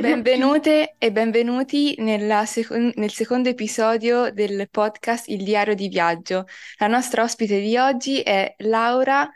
Benvenute 0.00 0.94
e 0.96 1.12
benvenuti 1.12 1.94
seco- 2.46 2.74
nel 2.74 3.10
secondo 3.10 3.50
episodio 3.50 4.32
del 4.32 4.68
podcast 4.70 5.28
Il 5.28 5.44
diario 5.44 5.74
di 5.74 5.88
viaggio. 5.88 6.46
La 6.78 6.86
nostra 6.86 7.22
ospite 7.22 7.60
di 7.60 7.76
oggi 7.76 8.22
è 8.22 8.54
Laura, 8.60 9.30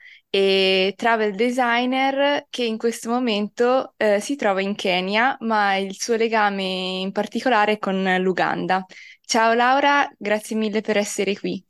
travel 0.97 1.35
designer 1.35 2.47
che 2.49 2.65
in 2.65 2.79
questo 2.79 3.11
momento 3.11 3.93
eh, 3.99 4.21
si 4.21 4.37
trova 4.37 4.63
in 4.63 4.75
Kenya, 4.75 5.37
ma 5.41 5.77
il 5.77 5.95
suo 6.01 6.17
legame 6.17 6.63
in 6.63 7.13
particolare 7.13 7.73
è 7.73 7.79
con 7.79 8.03
l'Uganda. 8.21 8.87
Ciao 9.21 9.53
Laura, 9.53 10.11
grazie 10.17 10.57
mille 10.57 10.81
per 10.81 10.97
essere 10.97 11.39
qui. 11.39 11.63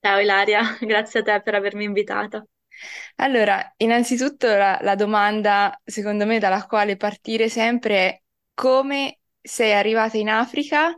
Ciao 0.00 0.18
Ilaria, 0.18 0.76
grazie 0.82 1.20
a 1.20 1.22
te 1.22 1.40
per 1.40 1.54
avermi 1.54 1.84
invitata. 1.84 2.44
Allora, 3.16 3.72
innanzitutto 3.78 4.46
la, 4.46 4.78
la 4.82 4.94
domanda, 4.94 5.78
secondo 5.84 6.26
me, 6.26 6.38
dalla 6.38 6.66
quale 6.66 6.96
partire 6.96 7.48
sempre 7.48 7.96
è 8.08 8.22
come 8.54 9.20
sei 9.40 9.72
arrivata 9.72 10.16
in 10.18 10.28
Africa 10.28 10.94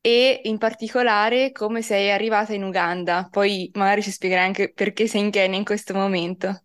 e 0.00 0.40
in 0.44 0.58
particolare 0.58 1.52
come 1.52 1.82
sei 1.82 2.10
arrivata 2.10 2.52
in 2.54 2.62
Uganda. 2.64 3.28
Poi 3.30 3.70
magari 3.74 4.02
ci 4.02 4.10
spiegherai 4.10 4.44
anche 4.46 4.72
perché 4.72 5.06
sei 5.06 5.22
in 5.22 5.30
Kenya 5.30 5.58
in 5.58 5.64
questo 5.64 5.94
momento. 5.94 6.62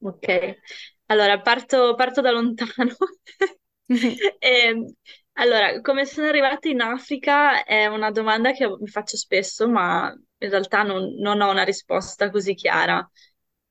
Ok, 0.00 0.26
allora 1.06 1.40
parto, 1.40 1.94
parto 1.94 2.20
da 2.20 2.30
lontano. 2.30 2.94
E, 4.40 4.94
allora, 5.34 5.80
come 5.80 6.04
sono 6.06 6.26
arrivata 6.28 6.68
in 6.68 6.80
Africa 6.80 7.64
è 7.64 7.86
una 7.86 8.10
domanda 8.10 8.52
che 8.52 8.66
mi 8.68 8.88
faccio 8.88 9.16
spesso, 9.16 9.68
ma 9.68 10.10
in 10.38 10.50
realtà 10.50 10.82
non, 10.82 11.14
non 11.18 11.40
ho 11.40 11.50
una 11.50 11.62
risposta 11.64 12.30
così 12.30 12.54
chiara. 12.54 13.08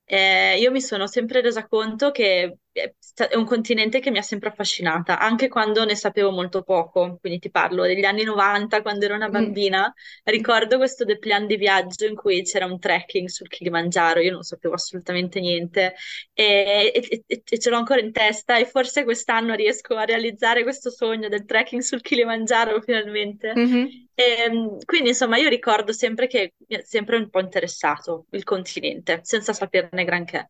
Eh, 0.08 0.58
io 0.60 0.70
mi 0.70 0.80
sono 0.80 1.06
sempre 1.06 1.40
resa 1.40 1.66
conto 1.66 2.10
che 2.12 2.58
è 2.76 3.34
un 3.34 3.44
continente 3.44 4.00
che 4.00 4.10
mi 4.10 4.18
ha 4.18 4.22
sempre 4.22 4.50
affascinata, 4.50 5.18
anche 5.18 5.48
quando 5.48 5.84
ne 5.84 5.94
sapevo 5.94 6.30
molto 6.30 6.62
poco, 6.62 7.16
quindi 7.20 7.38
ti 7.38 7.50
parlo 7.50 7.84
degli 7.84 8.04
anni 8.04 8.24
90, 8.24 8.82
quando 8.82 9.04
ero 9.06 9.14
una 9.14 9.28
bambina, 9.28 9.92
ricordo 10.24 10.76
questo 10.76 11.04
dépliant 11.04 11.46
di 11.46 11.56
viaggio 11.56 12.04
in 12.04 12.14
cui 12.14 12.42
c'era 12.42 12.66
un 12.66 12.78
trekking 12.78 13.28
sul 13.28 13.48
Kilimangiaro, 13.48 14.20
io 14.20 14.32
non 14.32 14.42
sapevo 14.42 14.74
assolutamente 14.74 15.40
niente 15.40 15.94
e, 16.34 16.92
e, 16.94 17.24
e, 17.26 17.42
e 17.44 17.58
ce 17.58 17.70
l'ho 17.70 17.76
ancora 17.76 18.00
in 18.00 18.12
testa 18.12 18.58
e 18.58 18.66
forse 18.66 19.04
quest'anno 19.04 19.54
riesco 19.54 19.94
a 19.96 20.04
realizzare 20.04 20.62
questo 20.62 20.90
sogno 20.90 21.28
del 21.28 21.44
trekking 21.44 21.80
sul 21.80 22.02
Kilimangiaro 22.02 22.80
finalmente. 22.82 23.52
Mm-hmm. 23.56 23.86
E, 24.18 24.44
ehm, 24.46 24.78
quindi 24.84 25.10
insomma 25.10 25.36
io 25.36 25.48
ricordo 25.48 25.92
sempre 25.92 26.26
che 26.26 26.54
mi 26.68 26.76
è 26.76 26.82
sempre 26.82 27.16
un 27.16 27.28
po' 27.28 27.40
interessato 27.40 28.26
il 28.30 28.44
continente, 28.44 29.20
senza 29.22 29.52
saperne 29.52 30.04
granché. 30.04 30.48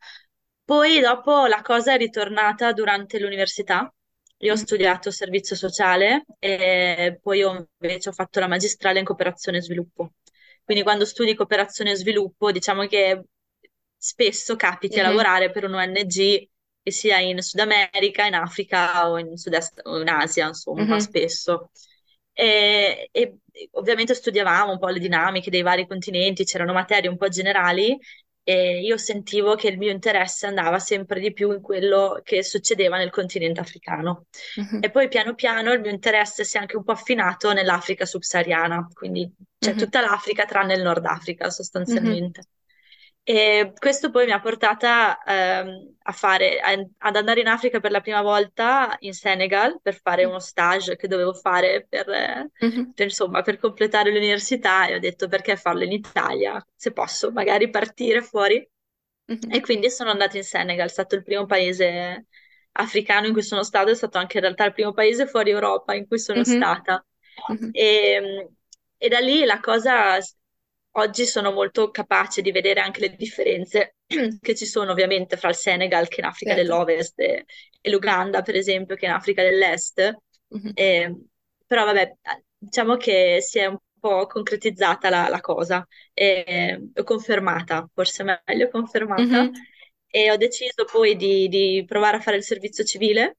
Poi 0.66 1.00
dopo 1.00 1.46
la 1.46 1.62
cosa 1.62 1.94
è 1.94 1.96
ritornata 1.96 2.72
durante 2.74 3.18
l'università. 3.20 3.92
Io 4.40 4.52
ho 4.52 4.56
Mm. 4.56 4.64
studiato 4.64 5.10
servizio 5.12 5.56
sociale 5.56 6.24
e 6.40 7.18
poi 7.22 7.42
ho 7.44 7.68
invece 7.80 8.08
ho 8.10 8.12
fatto 8.12 8.40
la 8.40 8.48
magistrale 8.48 8.98
in 8.98 9.04
cooperazione 9.06 9.58
e 9.58 9.62
sviluppo. 9.62 10.14
Quindi 10.64 10.82
quando 10.84 11.04
studi 11.06 11.34
cooperazione 11.34 11.92
e 11.92 11.96
sviluppo, 11.96 12.50
diciamo 12.52 12.86
che 12.86 13.24
spesso 13.96 14.56
capiti 14.56 14.98
a 15.00 15.02
Mhm. 15.02 15.04
lavorare 15.04 15.50
per 15.52 15.64
un 15.64 15.74
ONG 15.74 16.48
che 16.82 16.90
sia 16.92 17.18
in 17.20 17.40
Sud 17.42 17.60
America, 17.60 18.26
in 18.26 18.34
Africa 18.34 19.08
o 19.10 19.18
in 19.18 19.36
Sud-Est 19.36 19.80
o 19.84 20.00
in 20.00 20.08
Asia, 20.08 20.48
insomma, 20.48 20.98
Mhm. 20.98 20.98
spesso. 20.98 21.70
E, 22.32 23.08
e 23.12 23.38
ovviamente 23.72 24.14
studiavamo 24.14 24.72
un 24.72 24.78
po' 24.78 24.88
le 24.88 24.98
dinamiche 24.98 25.50
dei 25.50 25.62
vari 25.62 25.86
continenti, 25.86 26.44
c'erano 26.44 26.72
materie 26.74 27.08
un 27.08 27.16
po' 27.16 27.28
generali 27.28 27.98
e 28.48 28.80
io 28.80 28.96
sentivo 28.96 29.54
che 29.56 29.68
il 29.68 29.76
mio 29.78 29.90
interesse 29.90 30.46
andava 30.46 30.78
sempre 30.78 31.18
di 31.20 31.32
più 31.32 31.52
in 31.52 31.60
quello 31.60 32.20
che 32.22 32.44
succedeva 32.44 32.96
nel 32.96 33.10
continente 33.10 33.60
africano. 33.60 34.26
Mhm. 34.56 34.78
E 34.78 34.90
poi 34.90 35.08
piano 35.08 35.34
piano 35.34 35.72
il 35.72 35.80
mio 35.80 35.90
interesse 35.90 36.44
si 36.44 36.56
è 36.56 36.60
anche 36.60 36.76
un 36.76 36.84
po' 36.84 36.92
affinato 36.92 37.52
nell'Africa 37.52 38.04
subsahariana, 38.06 38.86
quindi 38.92 39.28
c'è 39.58 39.74
Mhm. 39.74 39.74
tutta 39.74 40.00
l'Africa 40.00 40.44
tranne 40.44 40.74
il 40.74 40.82
Nord 40.82 41.04
Africa 41.06 41.50
Mhm. 41.86 42.26
sostanzialmente. 42.30 42.44
E 43.28 43.72
questo 43.76 44.10
poi 44.10 44.24
mi 44.26 44.30
ha 44.32 44.40
portata 44.40 45.20
ehm, 45.24 45.96
a 46.02 46.12
fare, 46.12 46.60
a- 46.60 46.86
ad 46.98 47.16
andare 47.16 47.40
in 47.40 47.48
Africa 47.48 47.80
per 47.80 47.90
la 47.90 48.00
prima 48.00 48.22
volta 48.22 48.96
in 49.00 49.14
Senegal 49.14 49.80
per 49.82 50.00
fare 50.00 50.24
uno 50.24 50.38
stage 50.38 50.94
che 50.96 51.08
dovevo 51.08 51.32
fare 51.34 51.86
per, 51.88 52.06
Mhm. 52.62 52.92
per, 52.94 53.06
insomma, 53.06 53.42
per 53.42 53.58
completare 53.58 54.12
l'università 54.12 54.86
e 54.86 54.94
ho 54.94 54.98
detto 55.00 55.26
perché 55.28 55.56
farlo 55.56 55.82
in 55.82 55.90
Italia, 55.92 56.64
se 56.76 56.92
posso 56.92 57.32
magari 57.32 57.68
partire 57.68 58.22
fuori. 58.22 58.64
Mhm. 59.28 59.50
E 59.50 59.60
quindi 59.60 59.90
sono 59.90 60.10
andata 60.10 60.36
in 60.36 60.42
Senegal, 60.44 60.86
è 60.86 60.90
stato 60.90 61.14
il 61.14 61.22
primo 61.22 61.46
paese 61.46 62.26
africano 62.72 63.26
in 63.26 63.32
cui 63.32 63.42
sono 63.42 63.62
stata, 63.62 63.90
è 63.90 63.94
stato 63.94 64.18
anche 64.18 64.36
in 64.38 64.42
realtà 64.44 64.64
il 64.66 64.72
primo 64.72 64.92
paese 64.92 65.26
fuori 65.26 65.50
Europa 65.50 65.94
in 65.94 66.06
cui 66.06 66.18
sono 66.18 66.42
Mhm. 66.42 66.44
stata. 66.44 67.04
Mhm. 67.48 67.72
E, 67.72 68.50
e 68.98 69.08
da 69.08 69.18
lì 69.20 69.44
la 69.44 69.60
cosa, 69.60 70.18
oggi 70.98 71.26
sono 71.26 71.52
molto 71.52 71.90
capace 71.90 72.42
di 72.42 72.50
vedere 72.52 72.80
anche 72.80 73.00
le 73.00 73.14
differenze 73.16 73.96
che 74.40 74.54
ci 74.54 74.66
sono 74.66 74.92
ovviamente 74.92 75.36
fra 75.36 75.48
il 75.50 75.54
Senegal 75.54 76.08
che 76.08 76.20
in 76.20 76.26
Africa 76.26 76.54
Certo. 76.54 76.62
dell'Ovest 76.68 77.18
e, 77.20 77.44
e 77.80 77.90
l'Uganda, 77.90 78.42
per 78.42 78.56
esempio, 78.56 78.96
che 78.96 79.06
in 79.06 79.12
Africa 79.12 79.42
dell'Est. 79.42 80.16
Mhm. 80.48 80.70
E- 80.74 81.14
però 81.66 81.84
vabbè, 81.84 82.16
diciamo 82.56 82.96
che 82.96 83.38
si 83.40 83.58
è 83.58 83.66
un 83.66 83.76
po' 83.98 84.26
concretizzata 84.26 85.08
la, 85.10 85.28
la 85.28 85.40
cosa, 85.40 85.86
e, 86.14 86.90
ho 86.94 87.02
confermata, 87.02 87.88
forse 87.92 88.22
meglio 88.22 88.68
confermata, 88.70 89.42
Mhm. 89.42 89.50
e 90.06 90.30
ho 90.30 90.36
deciso 90.36 90.84
poi 90.84 91.16
di, 91.16 91.48
di 91.48 91.84
provare 91.86 92.16
a 92.18 92.20
fare 92.20 92.36
il 92.36 92.44
servizio 92.44 92.84
civile. 92.84 93.36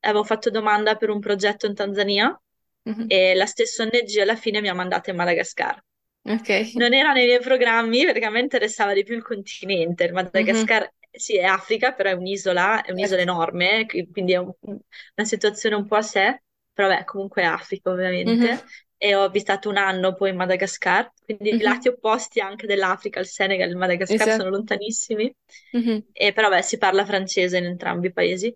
Avevo 0.00 0.24
fatto 0.24 0.50
domanda 0.50 0.96
per 0.96 1.10
un 1.10 1.20
progetto 1.20 1.66
in 1.66 1.74
Tanzania 1.74 2.40
Mhm. 2.86 3.04
e 3.06 3.34
la 3.34 3.46
stessa 3.46 3.82
ONG 3.82 4.18
alla 4.20 4.36
fine 4.36 4.60
mi 4.60 4.68
ha 4.68 4.74
mandato 4.74 5.10
in 5.10 5.16
Madagascar. 5.16 5.82
Ok. 6.28 6.48
Non 6.72 6.92
era 6.94 7.12
nei 7.12 7.26
miei 7.26 7.40
programmi 7.40 8.04
perché 8.04 8.24
a 8.26 8.30
me 8.30 8.40
interessava 8.40 8.92
di 8.94 9.02
più 9.04 9.16
il 9.16 9.22
continente. 9.22 10.04
Il 10.04 10.12
Mhm. 10.34 10.68
Madagascar, 10.72 10.92
sì, 11.10 11.36
è 11.38 11.44
Africa, 11.44 11.92
però 11.92 12.10
è 12.10 12.12
un'isola, 12.12 12.82
è 12.84 12.90
un'isola 12.92 13.20
enorme, 13.22 13.86
qui- 13.86 14.08
quindi 14.10 14.32
è 14.32 14.36
un- 14.38 14.52
una 14.60 15.26
situazione 15.26 15.74
un 15.76 15.86
po' 15.86 15.96
a 15.96 16.02
sé, 16.02 16.42
però 16.72 16.88
beh, 16.88 17.04
comunque 17.04 17.42
è 17.42 17.44
Africa 17.46 17.90
Mhm. 18.24 18.58
ovviamente. 18.58 18.64
E 18.96 19.14
ho 19.14 19.22
abitato 19.22 19.68
un 19.68 19.76
anno 19.76 20.14
poi 20.14 20.30
in 20.30 20.36
Madagascar, 20.36 21.12
quindi 21.24 21.56
i 21.58 21.60
Mhm. 21.60 21.62
lati 21.62 21.88
opposti 21.88 22.40
anche 22.40 22.66
dell'Africa, 22.66 23.20
il 23.20 23.26
Senegal 23.26 23.68
e 23.68 23.70
il 23.70 23.76
Madagascar 23.76 24.30
sono 24.30 24.50
lontanissimi, 24.50 25.32
Mhm. 25.72 26.02
e 26.12 26.32
però 26.32 26.48
beh, 26.48 26.62
si 26.62 26.78
parla 26.78 27.04
francese 27.04 27.58
in 27.58 27.64
entrambi 27.66 28.08
i 28.08 28.12
paesi. 28.12 28.54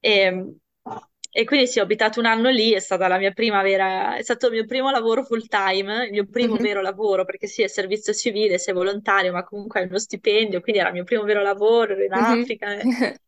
E, 0.00 0.54
e 1.34 1.44
quindi 1.44 1.66
sì, 1.66 1.80
ho 1.80 1.82
abitato 1.84 2.20
un 2.20 2.26
anno 2.26 2.50
lì, 2.50 2.72
è 2.72 2.78
stata 2.80 3.08
la 3.08 3.16
mia 3.18 3.32
prima 3.32 3.62
vera, 3.62 4.16
è 4.16 4.22
stato 4.22 4.46
il 4.48 4.52
mio 4.52 4.66
primo 4.66 4.90
lavoro 4.90 5.24
full 5.24 5.46
time, 5.46 6.04
il 6.06 6.12
mio 6.12 6.26
primo 6.26 6.56
Mhm. 6.56 6.58
vero 6.58 6.82
lavoro, 6.82 7.24
perché 7.24 7.46
sì, 7.46 7.62
è 7.62 7.68
servizio 7.68 8.12
civile, 8.12 8.58
sei 8.58 8.74
volontario, 8.74 9.32
ma 9.32 9.42
comunque 9.44 9.80
hai 9.80 9.86
uno 9.86 9.98
stipendio, 9.98 10.60
quindi 10.60 10.80
era 10.80 10.90
il 10.90 10.94
mio 10.96 11.04
primo 11.04 11.22
vero 11.24 11.42
lavoro, 11.42 11.94
in 12.02 12.12
Mhm. 12.14 12.52
Africa. 12.52 12.72
eh. 12.74 12.90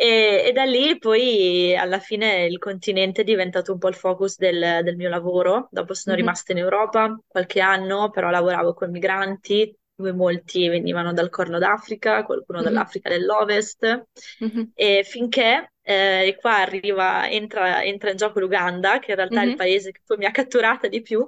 E, 0.00 0.44
e 0.46 0.52
da 0.52 0.64
lì 0.64 0.96
poi 0.98 1.76
alla 1.76 1.98
fine 1.98 2.44
il 2.46 2.58
continente 2.58 3.22
è 3.22 3.24
diventato 3.24 3.72
un 3.72 3.78
po' 3.78 3.88
il 3.88 3.94
focus 3.96 4.38
del, 4.38 4.80
del 4.84 4.96
mio 4.96 5.08
lavoro. 5.08 5.68
Dopo 5.72 5.92
sono 5.94 6.14
Mhm. 6.14 6.16
rimasta 6.16 6.52
in 6.52 6.58
Europa 6.58 7.18
qualche 7.26 7.60
anno, 7.60 8.10
però 8.10 8.30
lavoravo 8.30 8.74
con 8.74 8.90
migranti, 8.90 9.74
dove 9.96 10.12
molti 10.12 10.68
venivano 10.68 11.12
dal 11.12 11.30
Corno 11.30 11.58
d'Africa, 11.58 12.22
qualcuno 12.24 12.60
Mhm. 12.60 12.62
dall'Africa 12.62 13.08
dell'Ovest. 13.08 14.04
Mhm. 14.40 14.72
E 14.74 15.02
finché 15.04 15.72
eh, 15.88 16.26
e 16.28 16.36
qua 16.36 16.56
arriva, 16.58 17.28
entra, 17.30 17.82
entra 17.82 18.10
in 18.10 18.16
gioco 18.16 18.40
l'Uganda, 18.40 18.98
che 18.98 19.10
in 19.12 19.16
realtà 19.16 19.42
è 19.42 19.46
il 19.46 19.54
Mhm. 19.54 19.54
paese 19.54 19.90
che 19.92 20.00
poi 20.04 20.18
mi 20.18 20.26
ha 20.26 20.30
catturata 20.30 20.86
di 20.88 21.00
più. 21.02 21.26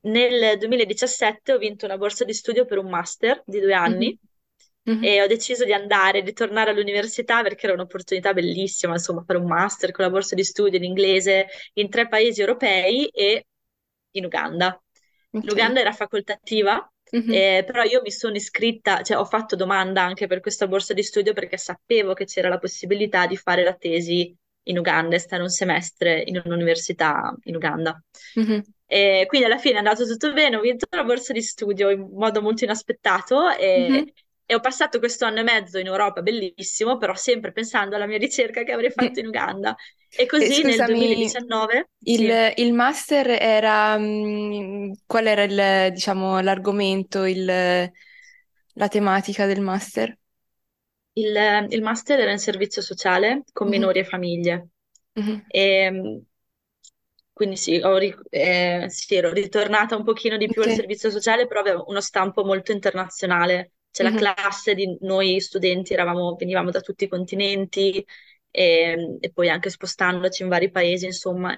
Nel 0.00 0.58
2017 0.58 1.52
ho 1.52 1.58
vinto 1.58 1.84
una 1.84 1.96
borsa 1.98 2.24
di 2.24 2.32
studio 2.32 2.64
per 2.64 2.78
un 2.78 2.88
master 2.88 3.42
di 3.46 3.60
due 3.60 3.74
anni 3.74 4.16
Mhm. 4.86 4.98
e 4.98 5.20
ho 5.22 5.26
deciso 5.26 5.64
di 5.64 5.72
andare, 5.72 6.22
di 6.22 6.32
tornare 6.32 6.70
all'università 6.70 7.42
perché 7.42 7.66
era 7.66 7.74
un'opportunità 7.74 8.32
bellissima, 8.32 8.94
insomma, 8.94 9.22
fare 9.26 9.38
un 9.38 9.46
master 9.46 9.90
con 9.92 10.04
la 10.04 10.10
borsa 10.10 10.34
di 10.34 10.44
studio 10.44 10.78
in 10.78 10.84
inglese 10.84 11.46
in 11.74 11.88
tre 11.90 12.08
paesi 12.08 12.40
europei 12.40 13.06
e 13.08 13.46
in 14.12 14.24
Uganda. 14.24 14.80
Ok. 15.32 15.42
L'Uganda 15.42 15.80
era 15.80 15.92
facoltativa, 15.92 16.90
Eh, 17.26 17.62
però 17.66 17.82
io 17.82 18.00
mi 18.02 18.10
sono 18.10 18.34
iscritta, 18.36 19.02
cioè 19.02 19.18
ho 19.18 19.24
fatto 19.24 19.54
domanda 19.56 20.02
anche 20.02 20.26
per 20.26 20.40
questa 20.40 20.66
borsa 20.66 20.94
di 20.94 21.02
studio 21.02 21.32
perché 21.32 21.56
sapevo 21.58 22.14
che 22.14 22.24
c'era 22.24 22.48
la 22.48 22.58
possibilità 22.58 23.26
di 23.26 23.36
fare 23.36 23.64
la 23.64 23.74
tesi 23.74 24.34
in 24.64 24.78
Uganda 24.78 25.16
e 25.16 25.18
stare 25.18 25.42
un 25.42 25.48
semestre 25.50 26.22
in 26.26 26.40
un'università 26.44 27.34
in 27.44 27.56
Uganda. 27.56 28.00
Mhm. 28.36 28.62
E 28.86 29.24
quindi 29.28 29.46
alla 29.46 29.58
fine 29.58 29.74
è 29.74 29.78
andato 29.78 30.06
tutto 30.06 30.32
bene, 30.32 30.56
ho 30.56 30.60
vinto 30.60 30.86
la 30.90 31.04
borsa 31.04 31.32
di 31.32 31.42
studio 31.42 31.90
in 31.90 32.08
modo 32.12 32.40
molto 32.40 32.64
inaspettato 32.64 33.50
e, 33.50 33.88
Mhm. 33.90 34.10
e 34.46 34.54
ho 34.54 34.60
passato 34.60 34.98
questo 34.98 35.26
anno 35.26 35.40
e 35.40 35.42
mezzo 35.42 35.78
in 35.78 35.86
Europa, 35.86 36.22
bellissimo, 36.22 36.96
però 36.96 37.14
sempre 37.14 37.52
pensando 37.52 37.96
alla 37.96 38.06
mia 38.06 38.16
ricerca 38.18 38.62
che 38.62 38.72
avrei 38.72 38.90
fatto 38.90 39.20
in 39.20 39.26
Uganda. 39.26 39.76
E 40.14 40.26
E 40.36 40.50
così 40.50 40.62
nel 40.64 40.82
scusami, 40.82 40.84
2019, 40.84 41.88
il, 42.00 42.28
sì, 42.28 42.42
il 42.56 42.72
master 42.74 43.28
era, 43.30 43.98
mm, 43.98 44.92
qual 45.06 45.26
era 45.26 45.42
il, 45.44 45.92
diciamo, 45.92 46.40
l'argomento, 46.40 47.24
il- 47.24 47.44
la 48.74 48.88
tematica 48.88 49.46
del 49.46 49.60
master? 49.60 50.16
il, 51.14 51.66
il 51.70 51.82
master 51.82 52.20
era 52.20 52.30
in 52.32 52.38
servizio 52.38 52.80
sociale 52.82 53.44
con 53.52 53.68
Mhm. 53.68 53.68
minori 53.68 53.98
e 54.00 54.04
famiglie. 54.04 54.68
Mhm. 55.16 55.42
E, 55.46 55.60
ehm, 55.84 56.22
quindi 57.32 57.56
sì, 57.56 57.76
ho 57.80 57.98
eh, 58.30 58.86
sì, 58.88 59.14
ero 59.14 59.32
ritornata 59.32 59.94
un 59.96 60.02
pochino 60.04 60.36
di 60.36 60.48
più 60.48 60.60
Ok. 60.60 60.64
al 60.64 60.70
servizio 60.72 61.08
sociale, 61.10 61.46
però 61.46 61.60
avevo 61.60 61.84
uno 61.88 62.00
stampo 62.00 62.44
molto 62.44 62.72
internazionale. 62.72 63.74
C'è 63.92 64.02
la 64.02 64.12
Mhm. 64.12 64.28
classe 64.34 64.74
di 64.74 64.96
noi 65.02 65.40
studenti, 65.40 65.92
eravamo- 65.92 66.34
venivamo 66.36 66.70
da 66.70 66.80
tutti 66.80 67.04
i 67.04 67.08
continenti 67.08 68.04
e, 68.50 69.16
e 69.20 69.32
poi 69.32 69.48
anche 69.48 69.70
spostandoci 69.70 70.42
in 70.42 70.48
vari 70.48 70.70
paesi, 70.70 71.06
insomma. 71.06 71.56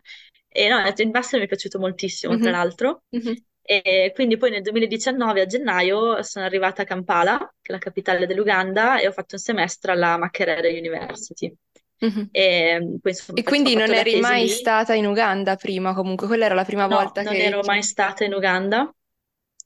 E 0.48 0.68
no, 0.68 0.78
il 0.94 1.10
master 1.10 1.38
mi 1.38 1.44
è 1.46 1.48
piaciuto 1.48 1.78
moltissimo, 1.78 2.38
tra 2.38 2.50
Mhm. 2.50 2.52
l'altro. 2.52 3.04
Mhm. 3.12 3.44
E 3.62 4.10
quindi 4.14 4.36
poi 4.36 4.50
nel 4.50 4.62
2019, 4.62 5.40
a 5.42 5.46
gennaio, 5.46 6.22
sono 6.22 6.44
arrivata 6.44 6.82
a 6.82 6.84
Kampala, 6.84 7.38
che 7.60 7.70
è 7.70 7.72
la 7.72 7.78
capitale 7.78 8.26
dell'Uganda, 8.26 8.98
e 9.00 9.06
ho 9.06 9.12
fatto 9.12 9.36
un 9.36 9.40
semestre 9.40 9.92
alla 9.92 10.16
Makerere 10.18 10.76
University. 10.76 11.54
Mhm. 12.02 12.30
E 12.30 12.78
poi 13.00 13.12
insomma 13.12 13.38
E 13.38 13.42
quindi 13.42 13.74
non 13.74 13.92
eri 13.94 14.14
mai 14.14 14.46
lì. 14.46 14.48
stata 14.48 14.94
in 14.94 15.06
Uganda 15.06 15.56
prima, 15.56 15.94
comunque, 15.94 16.28
quella 16.28 16.44
era 16.44 16.54
la 16.54 16.64
prima 16.64 16.86
No, 16.86 16.98
volta 16.98 17.24
non 17.24 17.40
che 17.40 17.40
ero 17.40 17.62
mai 17.62 17.82
stata 17.82 18.24
in 18.24 18.32
Uganda, 18.34 18.92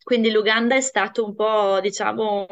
quindi 0.02 0.30
l'Uganda 0.30 0.74
è 0.74 0.80
stato 0.80 1.24
un 1.24 1.34
po', 1.34 1.80
diciamo, 1.80 2.46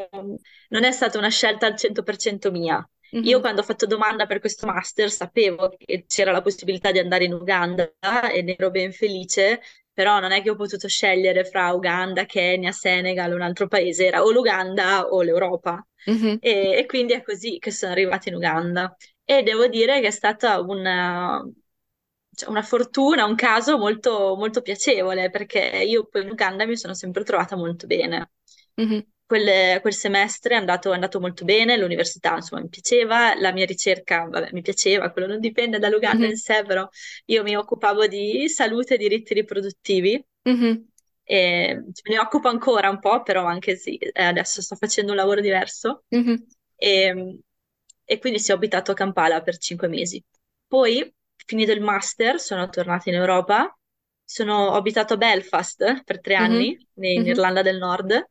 non 0.69 0.85
è 0.85 0.93
stata 0.93 1.19
una 1.19 1.29
scelta 1.29 1.67
al 1.67 1.77
100% 1.77 2.51
mia. 2.51 2.87
Io 3.21 3.37
Mhm. 3.37 3.41
quando 3.41 3.61
ho 3.61 3.65
fatto 3.65 3.87
domanda 3.87 4.27
per 4.27 4.41
questo 4.41 4.67
master 4.67 5.11
sapevo 5.11 5.75
che 5.77 6.05
c'era 6.07 6.33
la 6.33 6.43
possibilità 6.43 6.91
di 6.93 6.99
andare 6.99 7.25
in 7.25 7.33
Uganda 7.35 7.93
e 8.33 8.43
ne 8.43 8.57
ero 8.57 8.71
ben 8.71 8.93
felice, 8.93 9.61
però 9.93 10.19
non 10.21 10.33
è 10.33 10.43
che 10.43 10.51
ho 10.51 10.57
potuto 10.57 10.89
scegliere 10.89 11.45
fra 11.45 11.73
Uganda, 11.73 12.25
Kenya, 12.27 12.73
Senegal, 12.73 13.33
un 13.33 13.43
altro 13.43 13.69
paese, 13.69 14.07
era 14.07 14.23
o 14.23 14.31
l'Uganda 14.33 15.07
o 15.09 15.23
l'Europa. 15.23 15.85
Mhm. 16.07 16.41
E, 16.41 16.79
e 16.79 16.87
quindi 16.87 17.13
è 17.13 17.23
così 17.23 17.59
che 17.59 17.71
sono 17.71 17.93
arrivata 17.93 18.29
in 18.29 18.35
Uganda. 18.37 18.95
E 19.25 19.43
devo 19.43 19.67
dire 19.69 20.01
che 20.01 20.09
è 20.09 20.11
stata 20.11 20.61
una, 20.61 21.41
cioè, 22.35 22.49
una 22.51 22.63
fortuna, 22.63 23.25
un 23.25 23.35
caso 23.37 23.79
molto, 23.79 24.35
molto 24.37 24.63
piacevole, 24.63 25.31
perché 25.31 25.61
io 25.87 26.07
poi 26.07 26.23
in 26.23 26.31
Uganda 26.31 26.67
mi 26.67 26.77
sono 26.77 26.95
sempre 26.95 27.23
trovata 27.25 27.57
molto 27.57 27.87
bene. 27.87 28.31
Mhm. 28.79 29.12
Quel, 29.33 29.81
quel 29.81 29.95
semestre 29.95 30.55
è 30.55 30.59
andato, 30.59 30.91
è 30.91 30.95
andato 30.95 31.19
molto 31.19 31.47
bene, 31.47 31.79
l'università 31.79 32.35
insomma 32.35 32.61
mi 32.61 32.69
piaceva, 32.69 33.35
la 33.41 33.51
mia 33.53 33.65
ricerca 33.65 34.27
vabbè, 34.29 34.51
mi 34.53 34.61
piaceva, 34.61 35.11
quello 35.11 35.27
non 35.29 35.41
dipende 35.41 35.79
dall'Uganda 35.79 36.27
Mhm. 36.27 36.31
in 36.31 36.37
sé, 36.37 36.63
però 36.67 36.87
io 37.27 37.43
mi 37.43 37.57
occupavo 37.57 38.07
di 38.07 38.47
salute 38.51 38.95
e 38.95 38.99
diritti 38.99 39.33
riproduttivi 39.33 40.23
Mhm. 40.47 40.87
e 41.25 41.75
me 41.77 42.15
ne 42.15 42.19
occupo 42.19 42.49
ancora 42.49 42.91
un 42.91 42.99
po', 42.99 43.23
però 43.23 43.45
anche 43.45 43.77
sì, 43.77 43.97
eh, 43.97 44.23
adesso 44.25 44.61
sto 44.63 44.77
facendo 44.77 45.13
un 45.13 45.17
lavoro 45.19 45.41
diverso 45.41 46.05
Mhm. 46.13 46.47
e, 46.77 47.39
e 48.05 48.19
quindi 48.19 48.39
sì, 48.39 48.53
ho 48.53 48.57
abitato 48.57 48.91
a 48.93 48.95
Kampala 48.95 49.43
per 49.43 49.57
cinque 49.59 49.89
mesi. 49.89 50.23
Poi, 50.67 51.11
finito 51.47 51.73
il 51.73 51.81
master, 51.81 52.41
sono 52.41 52.69
tornata 52.69 53.09
in 53.11 53.17
Europa, 53.17 53.75
sono, 54.25 54.69
ho 54.69 54.75
abitato 54.75 55.15
a 55.15 55.17
Belfast 55.17 56.03
per 56.05 56.21
tre 56.21 56.35
Mhm. 56.39 56.45
anni, 56.45 56.87
in 56.97 57.27
Mhm. 57.27 57.27
Irlanda 57.27 57.63
del 57.63 57.79
Nord, 57.79 58.25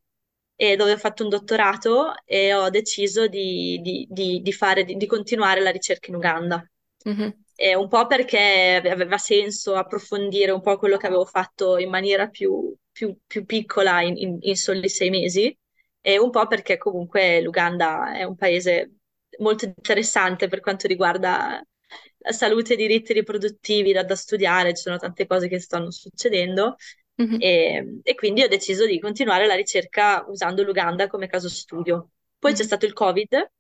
e 0.64 0.76
dove 0.76 0.92
ho 0.94 0.98
fatto 0.98 1.24
un 1.24 1.30
dottorato 1.30 2.14
e 2.26 2.54
ho 2.54 2.70
deciso 2.70 3.28
di, 3.28 3.80
di- 3.82 4.06
di- 4.10 4.42
di 4.42 4.54
fare, 4.54 4.84
di, 4.84 4.96
di 4.96 5.08
continuare 5.08 5.60
la 5.62 5.72
ricerca 5.72 6.10
in 6.10 6.16
Uganda. 6.16 6.64
Mhm. 7.06 7.34
E 7.56 7.76
un 7.76 7.88
po' 7.88 8.06
perché 8.08 8.80
aveva 8.86 9.18
senso 9.18 9.76
approfondire 9.76 10.52
un 10.52 10.62
po' 10.62 10.78
quello 10.78 10.98
che 10.98 11.08
avevo 11.08 11.26
fatto 11.26 11.78
in 11.78 11.90
maniera 11.90 12.28
più, 12.28 12.74
più- 12.92 13.18
più 13.26 13.46
piccola 13.46 14.02
in, 14.02 14.18
in- 14.18 14.38
in 14.42 14.56
soli 14.56 14.88
sei 14.90 15.10
mesi, 15.10 15.56
e 16.00 16.20
un 16.20 16.30
po' 16.30 16.46
perché 16.48 16.78
comunque 16.78 17.42
l'Uganda 17.42 18.14
è 18.16 18.24
un 18.24 18.36
paese 18.36 18.98
molto 19.40 19.66
interessante 19.66 20.48
per 20.48 20.60
quanto 20.60 20.88
riguarda 20.88 21.60
la 22.24 22.32
salute 22.32 22.72
e 22.72 22.76
i 22.76 22.78
diritti 22.78 23.14
riproduttivi 23.14 23.92
da, 23.94 24.04
da 24.04 24.16
studiare, 24.16 24.74
ci 24.76 24.84
sono 24.84 24.98
tante 24.98 25.26
cose 25.28 25.48
che 25.48 25.60
stanno 25.60 25.92
succedendo. 25.92 26.76
Mhm. 27.22 27.38
E, 27.38 28.00
e 28.04 28.16
quindi 28.16 28.44
ho 28.44 28.48
deciso 28.48 28.86
di 28.86 29.00
continuare 29.00 29.48
la 29.48 29.56
ricerca 29.56 30.26
usando 30.28 30.64
l'Uganda 30.64 31.08
come 31.08 31.28
caso 31.28 31.50
studio. 31.50 32.12
Poi 32.40 32.54
c'è 32.54 32.60
Mhm. 32.62 32.66
stato 32.68 32.86
il 32.86 32.94
Covid, 32.94 33.52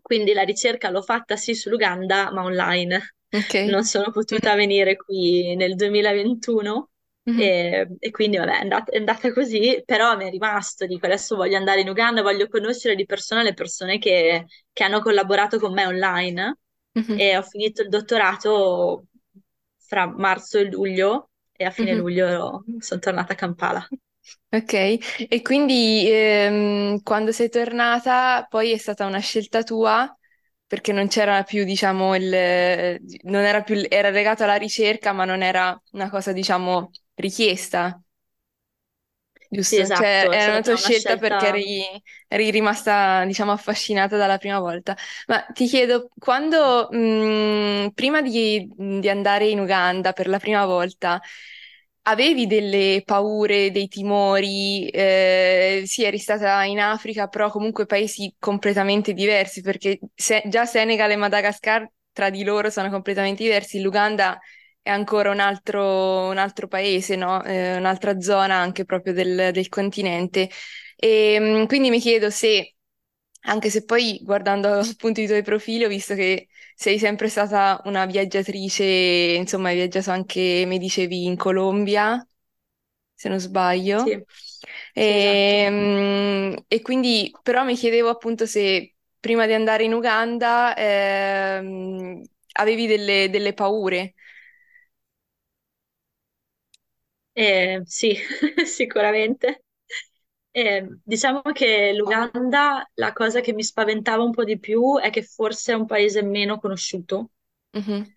quindi 0.00 0.32
la 0.32 0.42
ricerca 0.42 0.90
l'ho 0.90 1.02
fatta 1.02 1.36
sì 1.36 1.54
sull'Uganda, 1.54 2.30
ma 2.32 2.42
online. 2.42 3.14
Ok. 3.34 3.54
Non 3.64 3.84
sono 3.84 4.10
potuta 4.10 4.54
venire 4.54 4.96
qui 4.96 5.54
nel 5.56 5.74
2021 5.76 6.90
Mhm. 7.26 7.40
e, 7.40 7.88
e 7.98 8.10
quindi 8.10 8.36
vabbè, 8.36 8.50
è 8.58 8.60
andata, 8.60 8.90
è 8.92 8.98
andata 8.98 9.32
così, 9.32 9.82
però 9.84 10.16
mi 10.16 10.26
è 10.26 10.30
rimasto, 10.30 10.86
dico 10.86 11.06
adesso 11.06 11.36
voglio 11.36 11.56
andare 11.56 11.80
in 11.80 11.88
Uganda, 11.88 12.22
voglio 12.22 12.48
conoscere 12.48 12.94
di 12.96 13.06
persona 13.06 13.42
le 13.42 13.54
persone 13.54 13.98
che, 13.98 14.46
che 14.72 14.84
hanno 14.84 15.00
collaborato 15.00 15.58
con 15.58 15.72
me 15.72 15.86
online 15.86 16.58
e 17.12 17.36
ho 17.36 17.42
finito 17.42 17.82
il 17.82 17.88
dottorato 17.88 19.06
fra 19.86 20.06
marzo 20.06 20.58
e 20.58 20.64
luglio 20.70 21.30
e 21.62 21.64
a 21.66 21.70
fine 21.70 21.94
Mhm. 21.94 21.96
luglio 21.96 22.64
sono 22.78 23.00
tornata 23.00 23.32
a 23.32 23.36
Kampala. 23.36 23.92
Ok, 24.54 24.72
e 25.28 25.40
quindi 25.42 26.06
ehm, 26.10 27.02
quando 27.02 27.32
sei 27.32 27.48
tornata 27.48 28.46
poi 28.48 28.70
è 28.72 28.76
stata 28.76 29.06
una 29.06 29.18
scelta 29.18 29.62
tua 29.62 30.14
perché 30.66 30.92
non 30.92 31.08
c'era 31.08 31.42
più, 31.42 31.64
diciamo, 31.64 32.14
il, 32.14 32.98
non 33.24 33.42
era 33.42 33.62
più, 33.62 33.82
era 33.88 34.10
legato 34.10 34.42
alla 34.44 34.56
ricerca, 34.56 35.12
ma 35.12 35.24
non 35.24 35.42
era 35.42 35.78
una 35.92 36.08
cosa, 36.10 36.32
diciamo, 36.32 36.90
richiesta, 37.14 38.00
Sì, 39.58 39.78
giusto? 39.78 39.90
Cioè, 39.92 40.26
esatto, 40.26 40.30
è 40.30 40.48
una 40.48 40.60
tua 40.62 40.74
stata 40.74 40.78
una 40.78 40.90
scelta 40.90 41.16
perché 41.16 41.46
scelta... 41.46 41.48
eri, 41.48 41.84
eri 42.28 42.50
rimasta, 42.50 43.24
diciamo, 43.24 43.52
affascinata 43.52 44.16
dalla 44.16 44.38
prima 44.38 44.58
volta. 44.58 44.96
Ma 45.26 45.40
ti 45.52 45.66
chiedo, 45.66 46.08
quando, 46.18 46.88
mh, 46.90 47.90
prima 47.94 48.22
di, 48.22 48.68
di 48.76 49.08
andare 49.08 49.48
in 49.48 49.60
Uganda 49.60 50.12
per 50.12 50.26
la 50.28 50.38
prima 50.38 50.66
volta, 50.66 51.20
avevi 52.02 52.46
delle 52.46 53.02
paure, 53.04 53.70
dei 53.70 53.88
timori? 53.88 54.88
Eh, 54.88 55.82
sì, 55.86 56.02
eri 56.04 56.18
stata 56.18 56.64
in 56.64 56.80
Africa, 56.80 57.28
però 57.28 57.50
comunque 57.50 57.86
paesi 57.86 58.34
completamente 58.38 59.12
diversi, 59.12 59.60
perché 59.62 59.98
se- 60.14 60.42
già 60.46 60.66
Senegal 60.66 61.10
e 61.10 61.16
Madagascar 61.16 61.88
tra 62.12 62.30
di 62.30 62.42
loro 62.42 62.68
sono 62.70 62.90
completamente 62.90 63.42
diversi. 63.44 63.80
L'Uganda 63.80 64.38
è 64.82 64.90
ancora 64.90 65.30
un 65.30 65.40
altro, 65.40 66.28
un 66.28 66.38
altro 66.38 66.68
paese, 66.68 67.16
no? 67.16 67.42
Eh, 67.44 67.76
un'altra 67.76 68.20
zona 68.20 68.56
anche 68.56 68.84
proprio 68.84 69.12
del, 69.12 69.50
del 69.52 69.68
continente. 69.68 70.50
E 70.96 71.38
mh, 71.40 71.66
quindi 71.66 71.90
mi 71.90 72.00
chiedo 72.00 72.30
se, 72.30 72.74
anche 73.42 73.70
se 73.70 73.84
poi 73.84 74.20
guardando 74.22 74.68
appunto 74.80 75.20
i 75.20 75.26
tuoi 75.26 75.42
profili, 75.42 75.84
ho 75.84 75.88
visto 75.88 76.14
che 76.14 76.48
sei 76.74 76.98
sempre 76.98 77.28
stata 77.28 77.80
una 77.84 78.06
viaggiatrice, 78.06 78.84
insomma, 78.84 79.68
hai 79.68 79.76
viaggiato 79.76 80.10
anche, 80.10 80.64
mi 80.66 80.78
dicevi, 80.78 81.24
in 81.26 81.36
Colombia, 81.36 82.24
se 83.14 83.28
non 83.28 83.38
sbaglio. 83.40 84.18
Sì, 84.18 84.68
sì, 84.98 85.10
esatto. 85.12 85.56
E, 85.56 85.68
mh, 85.70 86.64
e 86.68 86.80
quindi, 86.82 87.30
però 87.42 87.64
mi 87.64 87.76
chiedevo 87.76 88.08
appunto 88.08 88.46
se 88.46 88.94
prima 89.20 89.46
di 89.46 89.52
andare 89.54 89.84
in 89.84 89.92
Uganda 89.94 90.74
ehm, 90.76 92.22
avevi 92.52 92.86
delle, 92.86 93.30
delle 93.30 93.54
paure. 93.54 94.14
Eh, 97.34 97.82
sì, 97.84 98.14
sicuramente. 98.66 99.64
Eh, 100.50 100.86
diciamo 101.04 101.42
che 101.52 101.92
l'Uganda, 101.94 102.88
la 102.94 103.12
cosa 103.12 103.40
che 103.40 103.52
mi 103.54 103.62
spaventava 103.64 104.22
un 104.22 104.32
po' 104.32 104.44
di 104.44 104.58
più 104.58 104.98
è 104.98 105.10
che 105.10 105.22
forse 105.22 105.72
è 105.72 105.76
un 105.76 105.86
paese 105.86 106.22
meno 106.22 106.58
conosciuto. 106.58 107.30
Mhm, 107.74 108.14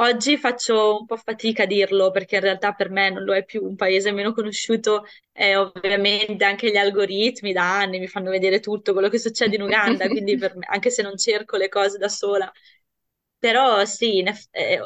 Oggi 0.00 0.36
faccio 0.38 0.96
un 1.00 1.06
po' 1.06 1.16
fatica 1.16 1.64
a 1.64 1.66
dirlo 1.66 2.12
perché 2.12 2.36
in 2.36 2.42
realtà 2.42 2.72
per 2.72 2.88
me 2.88 3.10
non 3.10 3.24
lo 3.24 3.34
è 3.34 3.44
più 3.44 3.64
un 3.64 3.74
paese 3.74 4.12
meno 4.12 4.32
conosciuuto 4.32 5.04
e 5.32 5.56
ovviamente 5.56 6.44
anche 6.44 6.70
gli 6.70 6.76
algoritmi 6.76 7.52
da 7.52 7.78
anni 7.80 7.98
mi 7.98 8.06
fanno 8.06 8.30
vedere 8.30 8.60
tutto 8.60 8.92
quello 8.92 9.08
che 9.08 9.18
succede 9.18 9.56
in 9.56 9.62
Uganda, 9.62 10.08
quindi 10.08 10.36
per 10.38 10.54
me, 10.56 10.66
anche 10.70 10.90
se 10.90 11.02
non 11.02 11.16
cerco 11.16 11.56
le 11.56 11.68
cose 11.68 11.98
da 11.98 12.08
sola, 12.08 12.48
però 13.38 13.84
sì, 13.84 14.18
in 14.18 14.28
eff- 14.28 14.48
eh, 14.52 14.80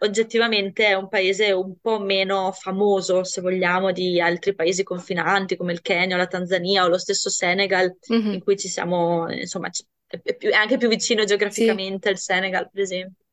oggettivamente 0.00 0.86
è 0.86 0.94
un 0.94 1.08
paese 1.08 1.52
un 1.52 1.78
po' 1.80 1.98
meno 2.00 2.52
famoso, 2.52 3.24
se 3.24 3.40
vogliamo, 3.40 3.92
di 3.92 4.20
altri 4.20 4.54
paesi 4.54 4.82
confinanti 4.82 5.56
come 5.56 5.72
il 5.72 5.80
Kenya 5.82 6.14
o 6.16 6.18
la 6.18 6.26
Tanzania 6.26 6.84
o 6.84 6.88
lo 6.88 6.98
stesso 6.98 7.30
Senegal, 7.30 7.94
in 8.30 8.40
mhm, 8.40 8.42
cui 8.42 8.56
ci 8.58 8.68
siamo, 8.68 9.30
insomma, 9.32 9.68
è 10.06 10.20
più- 10.36 10.50
è 10.50 10.54
anche 10.54 10.76
più 10.78 10.88
vicino 10.88 11.24
geograficamente 11.24 12.08
il 12.10 12.18
Senegal, 12.18 12.70
per 12.70 12.82
esempio. 12.82 13.24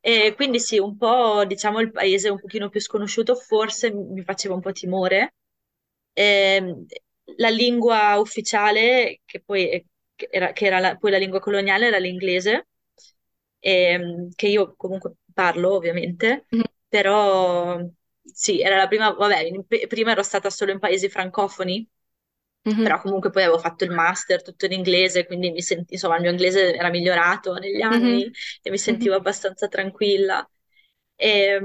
E 0.00 0.32
quindi 0.34 0.60
sì, 0.60 0.78
un 0.78 0.96
po', 0.96 1.44
diciamo, 1.46 1.80
il 1.80 1.90
paese 1.90 2.28
un 2.28 2.38
pochino 2.40 2.68
più 2.68 2.80
sconosciuto 2.80 3.34
forse 3.34 3.92
mi 3.92 4.22
faceva 4.22 4.54
un 4.54 4.60
po' 4.60 4.72
timore. 4.72 5.34
Ehm, 6.14 6.86
la 7.36 7.48
lingua 7.50 8.16
ufficiale, 8.18 9.20
che 9.24 9.42
poi 9.44 9.84
che 10.14 10.28
era, 10.30 10.52
che 10.52 10.66
era 10.66 10.78
la, 10.80 10.96
poi 10.96 11.10
la 11.12 11.18
lingua 11.18 11.40
coloniale, 11.40 11.86
era 11.86 11.98
l'inglese, 11.98 12.68
ehm, 13.60 14.30
che 14.34 14.48
io 14.48 14.74
comunque 14.76 15.14
parlo 15.38 15.74
ovviamente, 15.74 16.46
Mhm, 16.52 16.64
però 16.88 17.78
sì, 18.22 18.60
era 18.60 18.76
la 18.76 18.88
prima, 18.88 19.12
vabbè, 19.12 19.40
in- 19.42 19.64
prima 19.88 20.12
ero 20.12 20.22
stata 20.22 20.50
solo 20.50 20.72
in 20.72 20.78
paesi 20.78 21.08
francofoni, 21.08 21.88
mhm, 22.64 22.78
però 22.80 23.00
comunque 23.00 23.30
poi 23.30 23.42
avevo 23.44 23.58
fatto 23.58 23.84
il 23.84 23.90
master 23.90 24.42
tutto 24.42 24.66
in 24.66 24.72
inglese, 24.72 25.26
quindi 25.26 25.50
mi 25.50 25.62
senti, 25.62 25.94
insomma, 25.94 26.16
il 26.16 26.22
mio 26.22 26.30
inglese 26.30 26.74
era 26.74 26.90
migliorato 26.90 27.54
negli 27.54 27.80
mhm, 27.88 28.22
anni 28.22 28.30
e 28.62 28.70
mi 28.70 28.78
sentivo 28.78 29.14
abbastanza 29.16 29.68
tranquilla. 29.68 30.48
E, 31.16 31.60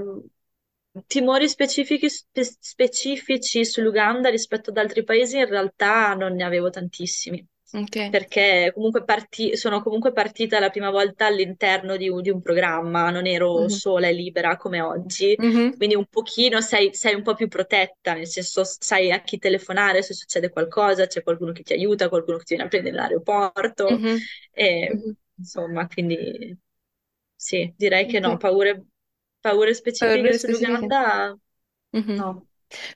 timori 1.08 1.50
specifici, 1.50 2.10
spe- 2.10 2.44
specifici 2.44 3.66
sull'Uganda 3.66 4.30
rispetto 4.30 4.70
ad 4.70 4.78
altri 4.78 5.04
paesi 5.04 5.38
in 5.38 5.48
realtà 5.48 6.14
non 6.14 6.34
ne 6.36 6.44
avevo 6.44 6.70
tantissimi. 6.70 7.46
Ok. 7.74 7.98
Perché 8.08 8.72
comunque 8.76 9.04
parti- 9.04 9.56
sono 9.58 9.82
comunque 9.82 10.12
partita 10.14 10.60
la 10.60 10.70
prima 10.70 10.92
volta 10.92 11.26
all'interno 11.26 11.98
di 11.98 12.10
un, 12.10 12.22
di 12.22 12.30
un 12.30 12.42
programma, 12.42 13.10
non 13.10 13.26
ero 13.26 13.68
Mhm. 13.68 13.70
sola 13.70 14.08
e 14.08 14.14
libera 14.14 14.56
come 14.56 14.82
oggi, 14.82 15.36
Mhm. 15.38 15.74
quindi 15.76 15.96
un 15.96 16.06
pochino 16.06 16.62
sei, 16.62 16.94
sei 16.94 17.16
un 17.16 17.24
po' 17.24 17.34
più 17.34 17.48
protetta, 17.48 18.14
nel 18.14 18.28
senso 18.28 18.64
sai 18.64 19.12
a 19.12 19.22
chi 19.24 19.40
telefonare 19.40 20.04
se 20.04 20.14
succede 20.14 20.50
qualcosa, 20.52 21.08
c'è 21.08 21.24
qualcuno 21.24 21.52
che 21.54 21.64
ti 21.64 21.74
aiuta, 21.74 22.08
qualcuno 22.10 22.38
che 22.38 22.44
ti 22.44 22.54
viene 22.54 22.66
a 22.66 22.70
prendere 22.70 22.96
all'aeroporto, 22.98 24.00
Mhm. 24.00 24.28
e, 24.52 24.94
Mhm. 24.94 25.16
insomma, 25.36 25.88
quindi 25.88 26.56
sì, 27.36 27.74
direi 27.76 28.06
che 28.06 28.20
no, 28.20 28.38
Ok. 28.38 28.38
paure, 28.38 28.86
paure 29.40 29.74
specifiche 29.74 30.32
Paure 30.32 30.34
specifiche? 30.34 30.94
sull'Uganda, 30.94 31.36
Mhm. 31.94 32.34
no. 32.36 32.48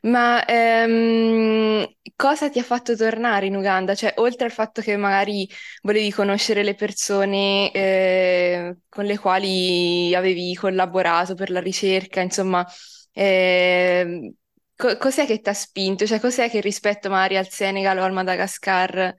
Ma 0.04 0.46
ehm, 0.46 1.86
cosa 2.16 2.50
ti 2.50 2.60
ha 2.60 2.64
fatto 2.64 2.96
tornare 2.96 3.46
in 3.48 3.56
Uganda? 3.56 3.96
Cioè, 3.96 4.14
oltre 4.18 4.46
al 4.46 4.52
fatto 4.52 4.82
che 4.82 4.96
magari 4.98 5.50
volevi 5.82 6.12
conoscere 6.12 6.64
le 6.64 6.76
persone 6.76 7.72
eh, 7.72 8.78
con 8.90 9.06
le 9.06 9.18
quali 9.18 10.14
avevi 10.16 10.54
collaborato 10.56 11.36
per 11.36 11.50
la 11.52 11.60
ricerca, 11.60 12.22
insomma, 12.22 12.66
ehm, 13.14 14.34
co- 14.76 14.98
cos'è 14.98 15.26
che 15.26 15.40
ti 15.42 15.50
ha 15.50 15.54
spinto? 15.54 16.06
Cioè, 16.06 16.20
cos'è 16.20 16.50
che 16.50 16.60
rispetto 16.62 17.10
magari 17.10 17.38
al 17.38 17.50
Senegal 17.50 17.98
o 18.00 18.04
al 18.04 18.14
Madagascar 18.14 19.16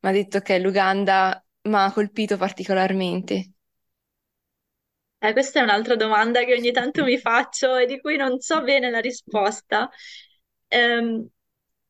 mi 0.00 0.08
ha 0.10 0.12
detto 0.12 0.40
che 0.40 0.58
l'Uganda 0.58 1.42
mi 1.62 1.74
ha 1.76 1.92
colpito 1.92 2.36
particolarmente? 2.36 3.53
Eh, 5.24 5.32
questa 5.32 5.60
è 5.60 5.62
un'altra 5.62 5.96
domanda 5.96 6.44
che 6.44 6.52
ogni 6.54 6.70
tanto 6.70 7.02
mi 7.04 7.18
faccio 7.18 7.76
e 7.76 7.86
di 7.86 7.98
cui 8.00 8.16
non 8.16 8.40
so 8.40 8.62
bene 8.62 8.90
la 8.90 9.00
risposta. 9.00 9.90
Ehm, 10.68 11.26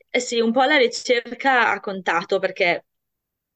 eh 0.09 0.21
sì, 0.21 0.39
un 0.41 0.53
po' 0.53 0.63
la 0.63 0.77
ricerca 0.77 1.71
ha 1.73 1.81
contato 1.81 2.39
perché 2.39 2.87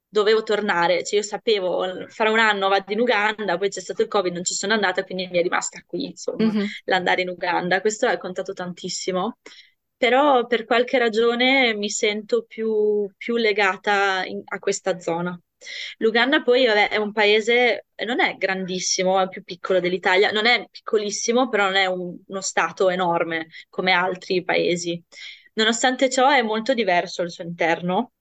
dovevo 0.09 0.43
tornare, 0.43 1.05
cioè 1.05 1.21
io 1.21 1.25
sapevo, 1.25 2.07
fra 2.09 2.31
un 2.31 2.39
anno 2.41 2.69
vado 2.69 2.93
in 2.93 2.99
Uganda, 3.01 3.57
poi 3.57 3.69
c'è 3.69 3.81
stato 3.81 4.03
il 4.03 4.09
Covid, 4.09 4.33
non 4.35 4.43
ci 4.45 4.55
sono 4.55 4.73
andata, 4.75 5.05
quindi 5.05 5.29
mi 5.29 5.39
è 5.39 5.43
rimasta 5.43 5.81
qui, 5.87 6.07
insomma, 6.07 6.53
l'andare 6.85 7.23
in 7.23 7.29
Uganda. 7.29 7.81
Questo 7.81 8.07
ha 8.09 8.17
contato 8.17 8.53
tantissimo, 8.55 9.39
però 9.97 10.47
per 10.47 10.65
qualche 10.65 10.99
ragione 10.99 11.73
mi 11.75 11.89
sento 11.91 12.45
più, 12.45 13.09
più 13.17 13.37
legata 13.37 14.25
in- 14.25 14.43
a 14.47 14.59
questa 14.59 14.99
zona. 14.99 15.41
L'Uganda 15.99 16.43
poi 16.43 16.67
vabbè, 16.67 16.89
è 16.91 16.97
un 16.97 17.13
paese, 17.13 17.87
non 18.07 18.21
è 18.21 18.37
grandissimo, 18.37 19.21
è 19.21 19.29
più 19.29 19.43
piccolo 19.45 19.81
dell'Italia, 19.81 20.31
non 20.31 20.47
è 20.47 20.69
piccolissimo, 20.71 21.49
però 21.49 21.65
non 21.65 21.77
è 21.77 21.87
un- 21.87 22.17
uno 22.27 22.41
stato 22.41 22.89
enorme 22.91 23.49
come 23.69 23.93
altri 23.93 24.43
paesi. 24.45 25.03
Nonostante 25.55 26.09
ciò 26.11 26.29
è 26.31 26.43
molto 26.43 26.75
diverso 26.75 27.23
al 27.23 27.31
suo 27.31 27.45
interno 27.45 28.13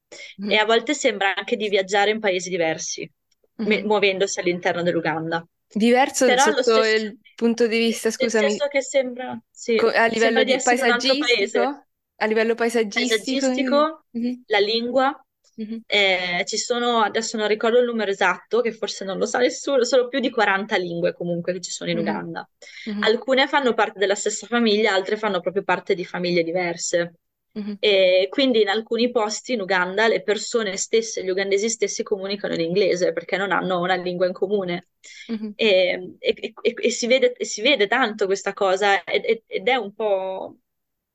e 0.46 0.56
mhm, 0.56 0.58
a 0.58 0.66
volte 0.66 0.94
sembra 0.94 1.36
anche 1.36 1.56
di 1.56 1.70
viaggiare 1.70 2.10
in 2.12 2.20
paesi 2.20 2.50
diversi, 2.50 3.10
mhm. 3.58 3.84
muovendosi 3.84 4.40
all'interno 4.40 4.82
dell'Uganda. 4.82 5.46
Diverso 5.74 6.26
Però 6.26 6.44
sotto 6.44 6.64
stesso, 6.64 6.84
il 6.84 7.20
punto 7.36 7.68
di 7.68 7.78
vista, 7.78 8.12
scusami, 8.12 8.62
che 8.68 8.82
sembra, 8.82 9.40
sì, 9.50 9.80
co- 9.80 9.92
a 9.94 10.08
livello 10.08 10.44
sembra 10.44 10.44
di 10.44 10.54
di 10.84 10.88
altro 10.90 11.16
paese 11.18 11.78
paesaggistico? 11.78 11.88
A 12.18 12.26
livello 12.26 12.56
paesaggistico? 12.56 13.48
paesaggistico, 13.48 14.06
Mhm, 14.14 14.46
la 14.48 14.60
lingua. 14.60 15.26
Mhm, 15.58 15.84
eh, 15.86 16.44
ci 16.46 16.58
sono, 16.58 17.02
adesso 17.02 17.38
non 17.38 17.48
ricordo 17.48 17.80
il 17.80 17.86
numero 17.86 18.12
esatto, 18.12 18.62
che 18.62 18.72
forse 18.74 19.06
non 19.06 19.18
lo 19.18 19.26
sa 19.26 19.40
nessuno, 19.40 19.84
sono 19.84 20.08
più 20.08 20.20
di 20.20 20.30
40 20.30 20.76
lingue 20.78 21.14
comunque 21.14 21.54
che 21.54 21.62
ci 21.62 21.72
sono 21.72 21.90
in 21.92 21.98
mhm, 21.98 22.00
Uganda. 22.00 22.48
mhm, 22.86 23.10
Alcune 23.10 23.48
fanno 23.48 23.74
parte 23.74 24.00
della 24.00 24.16
stessa 24.16 24.48
famiglia, 24.48 24.94
altre 24.94 25.18
fanno 25.18 25.40
proprio 25.40 25.64
parte 25.64 25.96
di 25.96 26.04
famiglie 26.06 26.44
diverse. 26.44 27.14
mhm, 27.56 27.78
E 27.80 28.28
quindi 28.30 28.62
in 28.62 28.70
alcuni 28.70 29.12
posti 29.12 29.54
in 29.54 29.62
Uganda 29.62 30.08
le 30.08 30.24
persone 30.24 30.78
stesse, 30.78 31.24
gli 31.24 31.30
ugandesi 31.30 31.70
stessi 31.70 32.02
comunicano 32.04 32.54
in 32.56 32.62
inglese 32.62 33.14
perché 33.14 33.38
non 33.38 33.52
hanno 33.52 33.80
una 33.82 33.96
lingua 33.96 34.26
in 34.26 34.34
comune. 34.34 34.88
mhm, 35.28 35.54
E, 35.60 36.16
e- 36.20 36.54
e- 36.62 36.74
e 36.88 36.90
si 36.92 37.08
vede, 37.08 37.34
e 37.34 37.46
si 37.46 37.62
vede 37.62 37.88
tanto 37.88 38.26
questa 38.26 38.54
cosa 38.54 39.04
ed, 39.04 39.44
ed 39.48 39.68
è 39.68 39.76
un 39.76 39.94
po', 39.94 40.58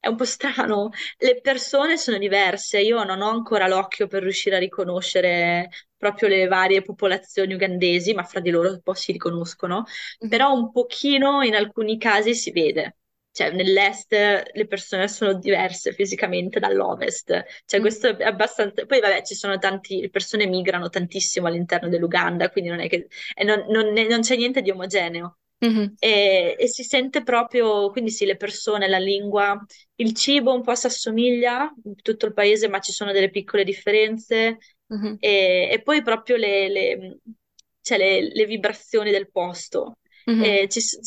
è 0.05 0.09
un 0.09 0.17
po' 0.17 0.25
strano. 0.25 0.91
Le 1.19 1.41
persone 1.41 1.97
sono 1.97 2.19
diverse, 2.19 2.81
io 2.81 3.05
non 3.05 3.21
ho 3.21 3.31
ancora 3.31 3.69
l'occhio 3.69 4.09
per 4.09 4.23
riuscire 4.23 4.57
a 4.57 4.59
riconoscere 4.59 5.69
proprio 5.97 6.29
le 6.29 6.47
varie 6.49 6.83
popolazioni 6.83 7.55
ugandesi, 7.55 8.13
ma 8.13 8.25
fra 8.25 8.41
di 8.41 8.51
loro 8.51 8.71
un 8.71 8.81
po' 8.83 8.95
si 8.95 9.13
riconoscono, 9.13 9.85
mhm, 10.21 10.29
però 10.29 10.53
un 10.53 10.73
pochino 10.73 11.43
in 11.43 11.55
alcuni 11.55 11.99
casi 11.99 12.35
si 12.35 12.51
vede. 12.51 12.97
Cioè, 13.31 13.51
nell'est 13.53 14.13
le 14.13 14.67
persone 14.67 15.07
sono 15.09 15.35
diverse 15.35 15.93
fisicamente 15.93 16.59
dall'ovest, 16.61 17.27
cioè 17.65 17.79
mhm, 17.79 17.81
questo 17.81 18.17
è 18.19 18.25
abbastanza... 18.25 18.85
Poi 18.85 19.01
vabbè, 19.01 19.23
ci 19.23 19.35
sono 19.37 19.57
tanti, 19.59 20.01
le 20.01 20.11
persone 20.11 20.47
migrano 20.47 20.89
tantissimo 20.89 21.47
all'interno 21.47 21.89
dell'Uganda, 21.89 22.51
quindi 22.51 22.71
non 22.71 22.81
è 22.81 22.89
che... 22.89 23.07
non, 23.45 23.65
non- 23.69 23.93
non 23.93 24.21
c'è 24.21 24.35
niente 24.37 24.61
di 24.63 24.71
omogeneo. 24.71 25.39
Mhm, 25.63 25.97
E, 25.99 26.57
e 26.59 26.67
si 26.69 26.83
sente 26.83 27.23
proprio, 27.23 27.91
quindi 27.91 28.11
sì, 28.11 28.25
le 28.27 28.37
persone, 28.37 28.89
la 28.89 28.99
lingua, 28.99 29.57
il 29.97 30.15
cibo 30.15 30.53
un 30.53 30.63
po' 30.63 30.75
si 30.75 30.87
assomiglia 30.87 31.73
in 31.85 31.95
tutto 32.03 32.27
il 32.27 32.33
paese, 32.35 32.69
ma 32.69 32.81
ci 32.81 32.93
sono 32.93 33.13
delle 33.13 33.31
piccole 33.31 33.63
differenze. 33.65 34.59
mhm, 34.91 35.19
E, 35.19 35.69
e 35.73 35.83
poi 35.83 36.03
proprio 36.03 36.37
le, 36.37 36.69
le- 36.69 37.19
cioè 37.81 37.99
le- 37.99 38.33
le 38.35 38.47
vibrazioni 38.47 39.11
del 39.11 39.31
posto, 39.31 39.99
mhm. 40.27 40.55
E 40.55 40.67
ci 40.69 40.81
si, 40.81 40.99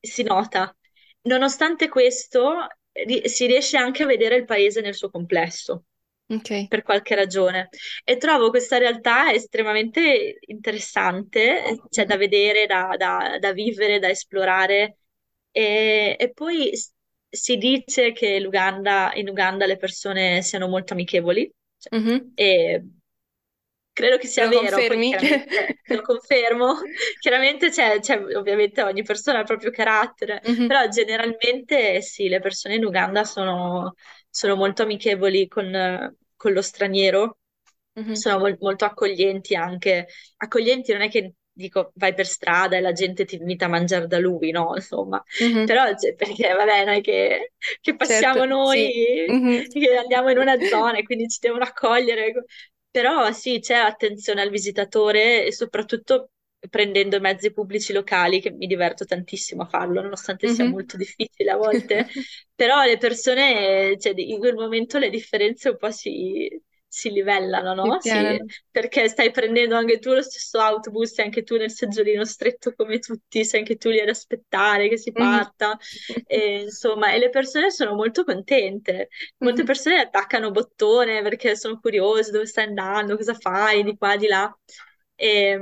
si 0.00 0.22
nota. 0.22 0.74
Nonostante 1.22 1.88
questo, 1.88 2.66
ri- 2.92 3.28
si 3.28 3.46
riesce 3.46 3.76
anche 3.76 4.02
a 4.04 4.06
vedere 4.06 4.36
il 4.36 4.44
paese 4.46 4.80
nel 4.80 4.94
suo 4.94 5.10
complesso, 5.10 5.84
Ok. 6.30 6.50
per 6.66 6.82
qualche 6.82 7.14
ragione. 7.14 7.68
E 8.04 8.16
trovo 8.16 8.50
questa 8.50 8.78
realtà 8.78 9.32
estremamente 9.32 10.38
interessante, 10.46 11.84
cioè 11.88 12.04
da 12.06 12.16
vedere, 12.16 12.66
da, 12.66 12.94
da- 12.96 13.38
da 13.40 13.52
vivere, 13.52 13.98
da 13.98 14.08
esplorare. 14.08 14.98
E, 15.50 16.16
e 16.18 16.32
poi 16.32 16.72
si 17.28 17.56
dice 17.56 18.12
che 18.12 18.38
l'Uganda, 18.40 19.12
in 19.14 19.28
Uganda 19.28 19.66
le 19.66 19.76
persone 19.76 20.42
siano 20.42 20.68
molto 20.68 20.92
amichevoli, 20.92 21.50
cioè, 21.78 21.92
mhm. 21.92 22.30
e 22.34 22.84
credo 23.92 24.16
che 24.18 24.26
sia 24.26 24.46
Lo 24.46 24.48
vero, 24.48 24.82
confermi? 24.82 25.08
chiaramente 25.08 25.74
lo 25.88 26.00
confermo, 26.02 26.76
chiaramente 27.18 27.70
c'è, 27.70 27.98
c'è- 28.00 28.18
ovviamente 28.36 28.82
ogni 28.82 29.02
persona 29.02 29.38
ha 29.38 29.40
il 29.40 29.46
proprio 29.46 29.70
carattere, 29.70 30.42
Mhm, 30.44 30.64
però 30.64 30.86
generalmente 30.88 32.00
sì, 32.02 32.28
le 32.28 32.40
persone 32.40 32.76
in 32.76 32.84
Uganda 32.84 33.24
sono, 33.24 33.94
sono 34.30 34.54
molto 34.56 34.82
amichevoli 34.82 35.48
con, 35.48 36.16
con 36.40 36.52
lo 36.52 36.62
straniero, 36.62 37.38
mhm, 37.96 38.22
sono 38.22 38.38
mol- 38.38 38.56
molto 38.60 38.84
accoglienti 38.86 39.54
anche, 39.54 40.08
accoglienti 40.38 40.92
non 40.92 41.02
è 41.02 41.10
che 41.10 41.34
dico 41.52 41.92
vai 41.96 42.14
per 42.14 42.26
strada 42.26 42.76
e 42.76 42.80
la 42.80 42.92
gente 42.92 43.24
ti 43.26 43.36
invita 43.36 43.66
a 43.66 43.68
mangiare 43.68 44.06
da 44.06 44.18
lui, 44.18 44.50
no, 44.50 44.72
insomma, 44.76 45.22
mhm. 45.40 45.66
però 45.66 45.84
cioè, 45.96 46.14
perché 46.14 46.52
vabbè, 46.54 46.84
noi 46.86 47.00
che, 47.02 47.52
che 47.80 47.94
Certo, 48.02 48.40
passiamo 48.40 48.44
sì. 48.62 48.82
noi, 48.84 49.28
Mhm, 49.28 49.64
che 49.68 49.96
andiamo 49.96 50.30
in 50.30 50.38
una 50.38 50.62
zona 50.62 50.96
e 50.98 51.02
quindi 51.02 51.28
ci 51.28 51.38
devono 51.40 51.64
accogliere, 51.64 52.32
però 52.90 53.30
sì, 53.32 53.60
c'è 53.60 53.74
attenzione 53.76 54.40
al 54.42 54.50
visitatore 54.50 55.44
e 55.46 55.52
soprattutto 55.52 56.30
prendendo 56.68 57.20
mezzi 57.20 57.52
pubblici 57.52 57.92
locali, 57.92 58.40
che 58.40 58.50
mi 58.50 58.66
diverto 58.66 59.04
tantissimo 59.04 59.62
a 59.62 59.66
farlo, 59.66 60.02
nonostante 60.02 60.46
sia 60.48 60.64
mhm. 60.64 60.66
molto 60.66 60.96
difficile 60.96 61.50
a 61.50 61.56
volte, 61.56 62.06
però 62.54 62.82
le 62.84 62.98
persone, 62.98 63.96
cioè, 63.98 64.12
in 64.16 64.38
quel 64.38 64.54
momento 64.54 64.98
le 64.98 65.08
differenze 65.10 65.70
un 65.70 65.76
po' 65.78 65.90
si, 65.90 66.60
si 66.86 67.10
livellano, 67.10 67.74
no? 67.74 68.00
Si- 68.00 68.44
perché 68.70 69.08
stai 69.08 69.30
prendendo 69.30 69.74
anche 69.76 69.98
tu 69.98 70.12
lo 70.12 70.22
stesso 70.22 70.58
autobus, 70.60 71.12
sei 71.14 71.24
anche 71.26 71.42
tu 71.42 71.56
nel 71.56 71.70
seggiolino 71.70 72.24
stretto 72.24 72.74
come 72.74 72.98
tutti, 72.98 73.44
sei 73.44 73.60
anche 73.60 73.76
tu 73.76 73.88
lì 73.88 74.00
ad 74.00 74.08
aspettare 74.08 74.88
che 74.88 74.98
si 74.98 75.14
Mhm, 75.16 75.50
parta, 75.54 75.78
e, 76.26 76.60
insomma, 76.62 77.12
e 77.12 77.18
le 77.18 77.30
persone 77.30 77.70
sono 77.70 77.94
molto 77.94 78.24
contente. 78.24 79.08
Molte 79.38 79.62
mhm, 79.62 79.64
persone 79.64 80.00
attaccano 80.00 80.50
bottone 80.50 81.22
perché 81.22 81.56
sono 81.56 81.78
curiose 81.80 82.30
dove 82.30 82.46
stai 82.46 82.66
andando, 82.66 83.16
cosa 83.16 83.34
fai, 83.34 83.82
di 83.82 83.96
qua, 83.96 84.16
di 84.16 84.26
là. 84.26 84.54
E, 85.14 85.60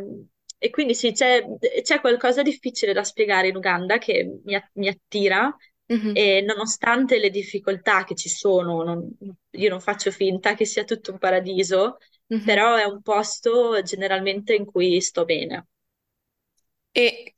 e 0.59 0.71
quindi 0.71 0.95
sì, 0.95 1.13
c'è 1.13 1.45
c'è 1.83 2.01
qualcosa 2.01 2.43
di 2.43 2.51
difficile 2.51 2.93
da 2.93 3.05
spiegare 3.05 3.49
in 3.49 3.57
Uganda 3.57 3.99
che 3.99 4.41
mi, 4.45 4.61
mi 4.75 4.89
attira 4.89 5.55
mhm, 5.89 6.15
e 6.15 6.41
nonostante 6.43 7.19
le 7.19 7.31
difficoltà 7.31 8.05
che 8.05 8.15
ci 8.15 8.29
sono, 8.29 8.83
non- 8.83 9.17
io 9.51 9.69
non 9.71 9.81
faccio 9.81 10.11
finta 10.11 10.55
che 10.55 10.65
sia 10.65 10.85
tutto 10.85 11.13
un 11.13 11.19
paradiso, 11.19 11.99
mhm. 12.29 12.43
però 12.43 12.77
è 12.77 12.85
un 12.85 13.01
posto 13.03 13.81
generalmente 13.83 14.55
in 14.55 14.65
cui 14.65 15.01
sto 15.01 15.25
bene. 15.25 15.67
E 16.93 17.35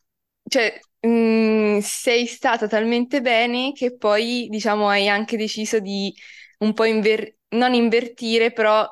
cioè, 0.49 0.81
mh, 1.01 1.79
sei 1.81 2.27
stata 2.27 2.67
talmente 2.67 3.21
bene 3.21 3.73
che 3.73 3.97
poi, 3.97 4.49
diciamo, 4.51 4.89
hai 4.89 5.09
anche 5.09 5.37
deciso 5.37 5.81
di 5.81 6.13
un 6.59 6.73
po' 6.75 6.85
inver- 6.85 7.37
non 7.51 7.75
invertire, 7.75 8.53
però 8.53 8.87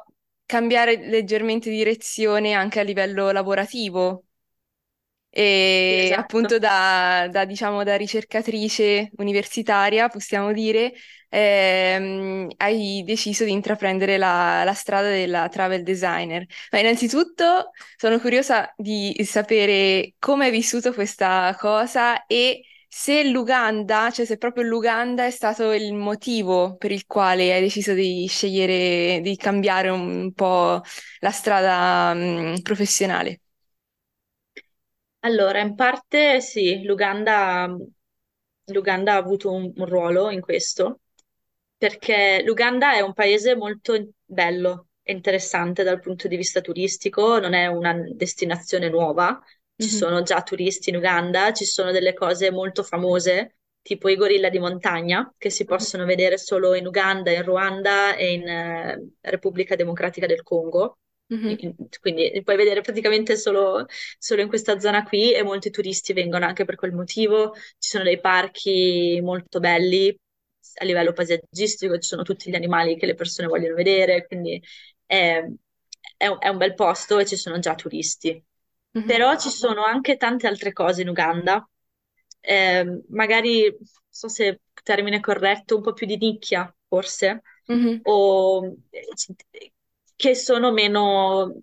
cambiare 0.49 0.97
leggermente 0.97 1.69
direzione 1.69 2.55
anche 2.55 2.81
a 2.81 2.83
livello 2.83 3.31
lavorativo. 3.31 4.25
E 5.31 6.05
esatto. 6.07 6.21
appunto 6.21 6.59
da, 6.59 7.29
da, 7.31 7.45
diciamo, 7.45 7.85
da 7.85 7.97
ricercatrice 7.97 9.11
universitaria, 9.19 10.09
possiamo 10.09 10.53
dire, 10.53 10.95
ehm, 11.29 12.49
hai 12.57 13.03
deciso 13.05 13.45
di 13.45 13.53
intraprendere 13.53 14.17
la, 14.17 14.65
la 14.65 14.73
strada 14.73 15.09
della 15.11 15.49
travel 15.49 15.83
designer. 15.83 16.47
Ma 16.73 16.79
innanzitutto 16.81 17.71
sono 17.97 18.19
curiosa 18.19 18.73
di 18.77 19.15
sapere 19.25 20.15
come 20.19 20.47
hai 20.47 20.51
vissuto 20.51 20.95
questa 20.95 21.55
cosa 21.59 22.25
e 22.27 22.63
se 22.89 23.25
l'Uganda, 23.31 24.11
cioè 24.11 24.25
se 24.27 24.37
proprio 24.39 24.65
l'Uganda 24.65 25.25
è 25.27 25.31
stato 25.31 25.73
il 25.73 25.95
motivo 25.95 26.77
per 26.77 26.91
il 26.93 27.07
quale 27.07 27.53
hai 27.53 27.61
deciso 27.61 27.93
di 27.95 28.27
scegliere 28.29 29.21
di 29.23 29.37
cambiare 29.37 29.89
un 29.91 30.33
po' 30.33 30.81
la 31.21 31.31
strada, 31.31 32.13
mm, 32.15 32.57
professionale. 32.63 33.41
Allora, 35.21 35.61
in 35.61 35.75
parte 35.75 36.41
sì, 36.41 36.83
l'Uganda 36.85 37.67
l'Uganda 38.67 39.15
ha 39.15 39.17
avuto 39.19 39.53
un, 39.53 39.73
un 39.77 39.87
ruolo 39.87 40.31
in 40.31 40.41
questo, 40.41 41.01
perché 41.77 42.43
l'Uganda 42.45 42.95
è 42.95 43.01
un 43.01 43.15
paese 43.15 43.57
molto 43.57 44.11
bello 44.25 44.89
e 45.03 45.13
interessante 45.13 45.83
dal 45.85 46.01
punto 46.01 46.29
di 46.29 46.37
vista 46.37 46.61
turistico, 46.61 47.39
non 47.41 47.55
è 47.55 47.67
una 47.67 47.95
destinazione 48.15 48.89
nuova, 48.91 49.41
ci 49.79 49.91
sono 49.91 50.23
già 50.23 50.43
turisti 50.43 50.91
in 50.91 50.97
Uganda, 50.97 51.53
ci 51.53 51.65
sono 51.65 51.91
delle 51.93 52.13
cose 52.15 52.51
molto 52.51 52.83
famose, 52.83 53.57
tipo 53.83 54.09
i 54.09 54.17
gorilla 54.17 54.49
di 54.51 54.59
montagna, 54.59 55.33
che 55.39 55.51
si 55.51 55.65
possono 55.65 56.05
vedere 56.05 56.37
solo 56.39 56.75
in 56.75 56.87
Uganda, 56.87 57.31
in 57.33 57.43
Ruanda 57.45 58.15
e 58.17 58.33
in 58.33 58.47
eh, 58.49 59.11
Repubblica 59.21 59.77
Democratica 59.77 60.27
del 60.27 60.43
Congo. 60.43 60.99
mhm, 61.31 61.59
Quindi 62.01 62.31
li 62.33 62.43
puoi 62.43 62.57
vedere 62.57 62.81
praticamente 62.83 63.37
solo, 63.37 63.87
solo 64.19 64.43
in 64.43 64.49
questa 64.49 64.79
zona 64.79 65.03
qui 65.05 65.33
e 65.35 65.43
molti 65.43 65.71
turisti 65.71 66.13
vengono 66.13 66.45
anche 66.47 66.65
per 66.65 66.77
quel 66.77 66.93
motivo. 66.93 67.55
Ci 67.79 67.89
sono 67.91 68.05
dei 68.05 68.21
parchi 68.21 69.21
molto 69.23 69.59
belli 69.61 70.15
a 70.81 70.85
livello 70.85 71.13
paesaggistico, 71.13 71.95
ci 71.99 72.09
sono 72.09 72.23
tutti 72.23 72.51
gli 72.51 72.55
animali 72.55 72.97
che 72.97 73.07
le 73.07 73.15
persone 73.15 73.49
vogliono 73.49 73.75
vedere, 73.75 74.27
quindi 74.27 74.63
è, 75.07 75.43
è 76.17 76.27
un, 76.27 76.37
è 76.41 76.49
un 76.49 76.57
bel 76.59 76.75
posto 76.75 77.19
e 77.19 77.27
ci 77.27 77.37
sono 77.37 77.59
già 77.59 77.75
turisti. 77.75 78.43
Mhm, 78.95 79.05
Però 79.05 79.37
ci 79.39 79.51
sono 79.51 79.85
anche 79.85 80.17
tante 80.17 80.47
altre 80.47 80.73
cose 80.73 81.03
in 81.03 81.09
Uganda, 81.09 81.67
eh, 82.41 83.03
magari, 83.11 83.63
non 83.71 83.79
so 84.09 84.29
se 84.29 84.45
il 84.47 84.61
termine 84.83 85.17
è 85.17 85.21
corretto, 85.21 85.77
un 85.77 85.83
po' 85.83 85.93
più 85.93 86.07
di 86.07 86.17
nicchia, 86.19 86.73
forse, 86.87 87.43
mhm, 87.69 88.03
o 88.03 88.77
che 90.17 90.35
sono 90.35 90.73
meno, 90.73 91.63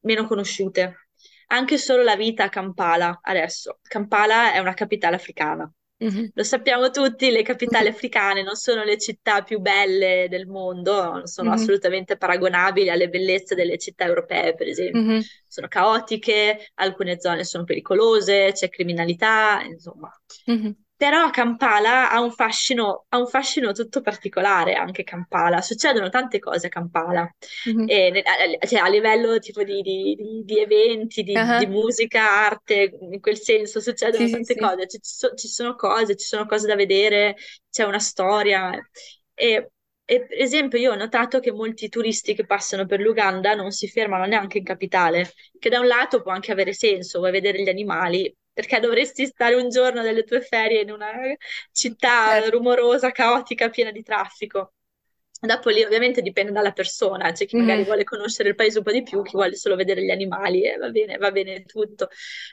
meno 0.00 0.26
conosciute. 0.26 1.08
Anche 1.48 1.78
solo 1.78 2.02
la 2.02 2.16
vita 2.16 2.44
a 2.44 2.48
Kampala 2.48 3.20
adesso. 3.22 3.78
Kampala 3.82 4.52
è 4.52 4.58
una 4.58 4.74
capitale 4.74 5.16
africana. 5.16 5.70
Lo 6.34 6.42
sappiamo 6.42 6.90
tutti, 6.90 7.30
le 7.30 7.42
capitali 7.42 7.88
africane 7.88 8.42
non 8.42 8.54
sono 8.54 8.84
le 8.84 8.98
città 8.98 9.42
più 9.42 9.60
belle 9.60 10.26
del 10.28 10.46
mondo, 10.46 11.10
non 11.12 11.26
sono 11.26 11.52
assolutamente 11.52 12.16
paragonabili 12.18 12.90
alle 12.90 13.08
bellezze 13.08 13.54
delle 13.54 13.78
città 13.78 14.04
europee, 14.04 14.54
per 14.54 14.68
esempio. 14.68 15.00
Sono 15.48 15.68
caotiche, 15.68 16.70
alcune 16.74 17.18
zone 17.18 17.44
sono 17.44 17.64
pericolose, 17.64 18.52
c'è 18.52 18.68
criminalità, 18.68 19.62
insomma. 19.62 20.10
Però 20.96 21.28
Kampala 21.30 22.10
ha 22.10 22.20
un 22.20 22.30
fascino, 22.32 23.04
ha 23.10 23.18
un 23.18 23.26
fascino 23.26 23.72
tutto 23.72 24.00
particolare, 24.00 24.74
anche 24.74 25.02
Kampala. 25.04 25.60
Succedono 25.60 26.08
tante 26.08 26.38
cose 26.38 26.66
a 26.68 26.70
Kampala, 26.70 27.30
mhm. 27.64 27.88
E 27.88 28.22
cioè, 28.66 28.80
a 28.80 28.88
livello 28.88 29.38
tipo 29.38 29.62
di, 29.62 29.80
di- 29.82 30.14
di- 30.16 30.42
di 30.44 30.58
eventi, 30.58 31.22
di, 31.22 31.54
di 31.54 31.66
Ah, 31.66 31.66
musica, 31.66 32.22
arte, 32.46 32.96
in 33.00 33.20
quel 33.20 33.38
senso 33.38 33.80
succedono 33.80 34.28
Sì, 34.28 34.28
tante 34.28 34.54
sì. 34.54 34.56
cose. 34.56 34.86
Ci, 34.88 34.98
ci 35.36 35.48
sono 35.48 35.74
cose, 35.76 36.16
ci 36.16 36.26
sono 36.26 36.46
cose 36.46 36.66
da 36.66 36.74
vedere, 36.74 37.36
c'è 37.70 37.84
una 37.84 37.98
storia. 38.00 38.72
E, 39.34 39.70
e, 40.04 40.26
per 40.26 40.40
esempio, 40.40 40.78
io 40.78 40.92
ho 40.92 40.94
notato 40.96 41.40
che 41.40 41.52
molti 41.52 41.88
turisti 41.88 42.34
che 42.34 42.46
passano 42.46 42.86
per 42.86 43.00
l'Uganda 43.00 43.54
non 43.54 43.70
si 43.70 43.88
fermano 43.88 44.24
neanche 44.26 44.58
in 44.58 44.64
capitale, 44.64 45.32
che 45.58 45.68
da 45.68 45.80
un 45.80 45.86
lato 45.86 46.22
può 46.22 46.32
anche 46.32 46.52
avere 46.52 46.72
senso, 46.72 47.18
vuoi 47.18 47.32
vedere 47.32 47.62
gli 47.62 47.68
animali, 47.68 48.34
perché 48.56 48.80
dovresti 48.80 49.26
stare 49.26 49.54
un 49.54 49.68
giorno 49.68 50.00
delle 50.02 50.24
tue 50.24 50.40
ferie 50.40 50.80
in 50.80 50.90
una 50.90 51.12
città 51.72 52.38
Certo. 52.40 52.48
rumorosa, 52.48 53.10
caotica, 53.10 53.68
piena 53.68 53.90
di 53.90 54.02
traffico. 54.02 54.72
Dopo 55.38 55.68
lì 55.68 55.82
ovviamente 55.84 56.22
dipende 56.22 56.50
dalla 56.52 56.72
persona, 56.72 57.30
c'è 57.32 57.44
chi 57.46 57.56
magari 57.56 57.82
Mhm, 57.82 57.84
vuole 57.84 58.04
conoscere 58.04 58.48
il 58.48 58.54
paese 58.54 58.78
un 58.78 58.84
po' 58.84 58.92
di 58.92 59.02
più, 59.02 59.22
chi 59.22 59.32
vuole 59.32 59.54
solo 59.56 59.76
vedere 59.76 60.02
gli 60.02 60.10
animali 60.10 60.62
e 60.64 60.78
va 60.78 60.88
bene, 60.90 61.18
va 61.18 61.30
bene 61.30 61.64
tutto. 61.64 62.08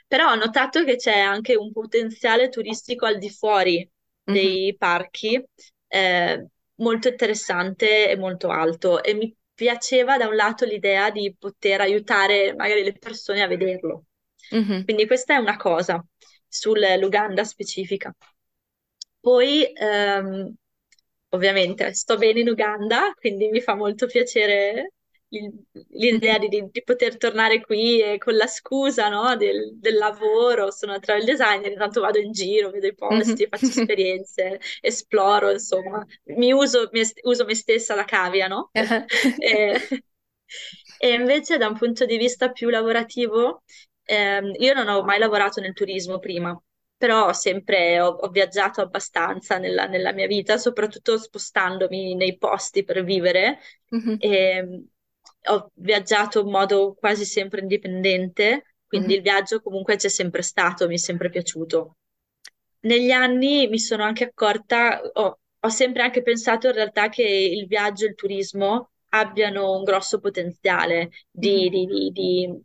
Però 0.08 0.30
ho 0.32 0.36
notato 0.36 0.84
che 0.84 0.98
c'è 0.98 1.18
anche 1.18 1.56
un 1.56 1.72
potenziale 1.72 2.50
turistico 2.50 3.06
al 3.06 3.18
di 3.20 3.30
fuori 3.30 3.90
dei 4.24 4.76
parchi, 4.78 5.42
eh, 5.88 6.48
molto 6.76 7.08
interessante 7.08 8.10
e 8.10 8.18
molto 8.18 8.50
alto 8.50 9.02
e 9.04 9.14
mi 9.14 9.34
piaceva 9.54 10.18
da 10.18 10.28
un 10.28 10.36
lato 10.36 10.66
l'idea 10.66 11.10
di 11.10 11.34
poter 11.38 11.80
aiutare 11.82 12.54
magari 12.56 12.84
le 12.84 12.94
persone 12.98 13.42
a 13.42 13.48
vederlo. 13.48 14.06
Mhm, 14.54 14.86
Quindi 14.86 15.08
questa 15.08 15.36
è 15.36 15.38
una 15.38 15.58
cosa 15.58 16.04
sull'Uganda 16.48 17.44
specifica. 17.44 18.14
Poi, 19.20 19.64
ehm, 19.74 20.54
ovviamente, 21.30 21.94
sto 21.94 22.18
bene 22.18 22.42
in 22.42 22.50
Uganda, 22.50 23.14
quindi 23.16 23.48
mi 23.50 23.62
fa 23.62 23.74
molto 23.76 24.06
piacere 24.08 24.92
il- 25.30 25.52
l'idea 25.90 26.38
di, 26.38 26.48
di- 26.50 26.84
poter 26.84 27.18
tornare 27.18 27.62
qui 27.62 28.02
e 28.02 28.18
con 28.18 28.36
la 28.36 28.46
scusa, 28.48 29.08
no, 29.10 29.36
del, 29.38 29.78
del 29.80 29.96
lavoro. 29.98 30.72
Sono 30.72 30.92
una 30.92 31.02
travel 31.02 31.24
designer, 31.26 31.72
intanto 31.72 32.02
vado 32.02 32.20
in 32.20 32.32
giro, 32.34 32.70
vedo 32.70 32.88
i 32.88 32.94
posti, 32.96 33.48
faccio 33.48 33.72
esperienze, 33.72 34.60
esploro, 34.82 35.52
insomma, 35.52 36.06
mi 36.26 36.52
uso, 36.54 36.90
mi- 36.92 37.02
uso 37.24 37.46
me 37.46 37.56
stessa 37.56 37.96
la 37.96 38.06
cavia, 38.06 38.48
no? 38.48 38.72
Ah, 38.76 39.08
E, 39.38 39.88
e 40.98 41.14
invece, 41.14 41.58
da 41.58 41.68
un 41.68 41.78
punto 41.78 42.06
di 42.06 42.18
vista 42.18 42.52
più 42.52 42.70
lavorativo, 42.70 43.64
ehm, 44.06 44.52
io 44.60 44.74
non 44.74 44.88
ho 44.88 45.04
mai 45.04 45.20
lavorato 45.20 45.62
nel 45.62 45.74
turismo 45.74 46.20
prima 46.20 46.58
però 46.98 47.28
ho 47.28 47.34
sempre 47.34 48.00
ho, 48.00 48.08
ho 48.10 48.30
viaggiato 48.30 48.80
abbastanza 48.82 49.58
nella, 49.58 49.88
nella 49.88 50.14
mia 50.14 50.26
vita, 50.28 50.58
soprattutto 50.58 51.18
spostandomi 51.18 52.16
nei 52.16 52.38
posti 52.38 52.84
per 52.86 53.04
vivere. 53.04 53.60
E, 54.18 54.64
mm, 54.64 54.84
ho 55.50 55.72
viaggiato 55.76 56.40
in 56.42 56.50
modo 56.50 56.94
quasi 56.94 57.26
sempre 57.26 57.60
indipendente, 57.62 58.76
quindi 58.88 59.16
il 59.16 59.22
viaggio 59.22 59.62
comunque 59.62 59.98
c'è 59.98 60.08
sempre 60.10 60.42
stato, 60.44 60.88
mi 60.88 60.96
è 60.96 60.98
sempre 60.98 61.30
piaciuto. 61.30 61.98
Negli 62.82 63.12
anni 63.12 63.68
mi 63.68 63.80
sono 63.80 64.04
anche 64.04 64.26
accorta, 64.26 65.02
ho, 65.14 65.40
ho 65.60 65.70
sempre 65.70 66.02
anche 66.04 66.22
pensato 66.22 66.68
in 66.68 66.74
realtà 66.74 67.10
che 67.10 67.24
il 67.24 67.66
viaggio 67.68 68.06
e 68.06 68.10
il 68.10 68.16
turismo 68.16 68.92
abbiano 69.10 69.78
un 69.78 69.84
grosso 69.84 70.20
potenziale 70.20 71.10
di, 71.32 71.70
di- 71.70 71.86
di- 71.86 72.12
di- 72.12 72.62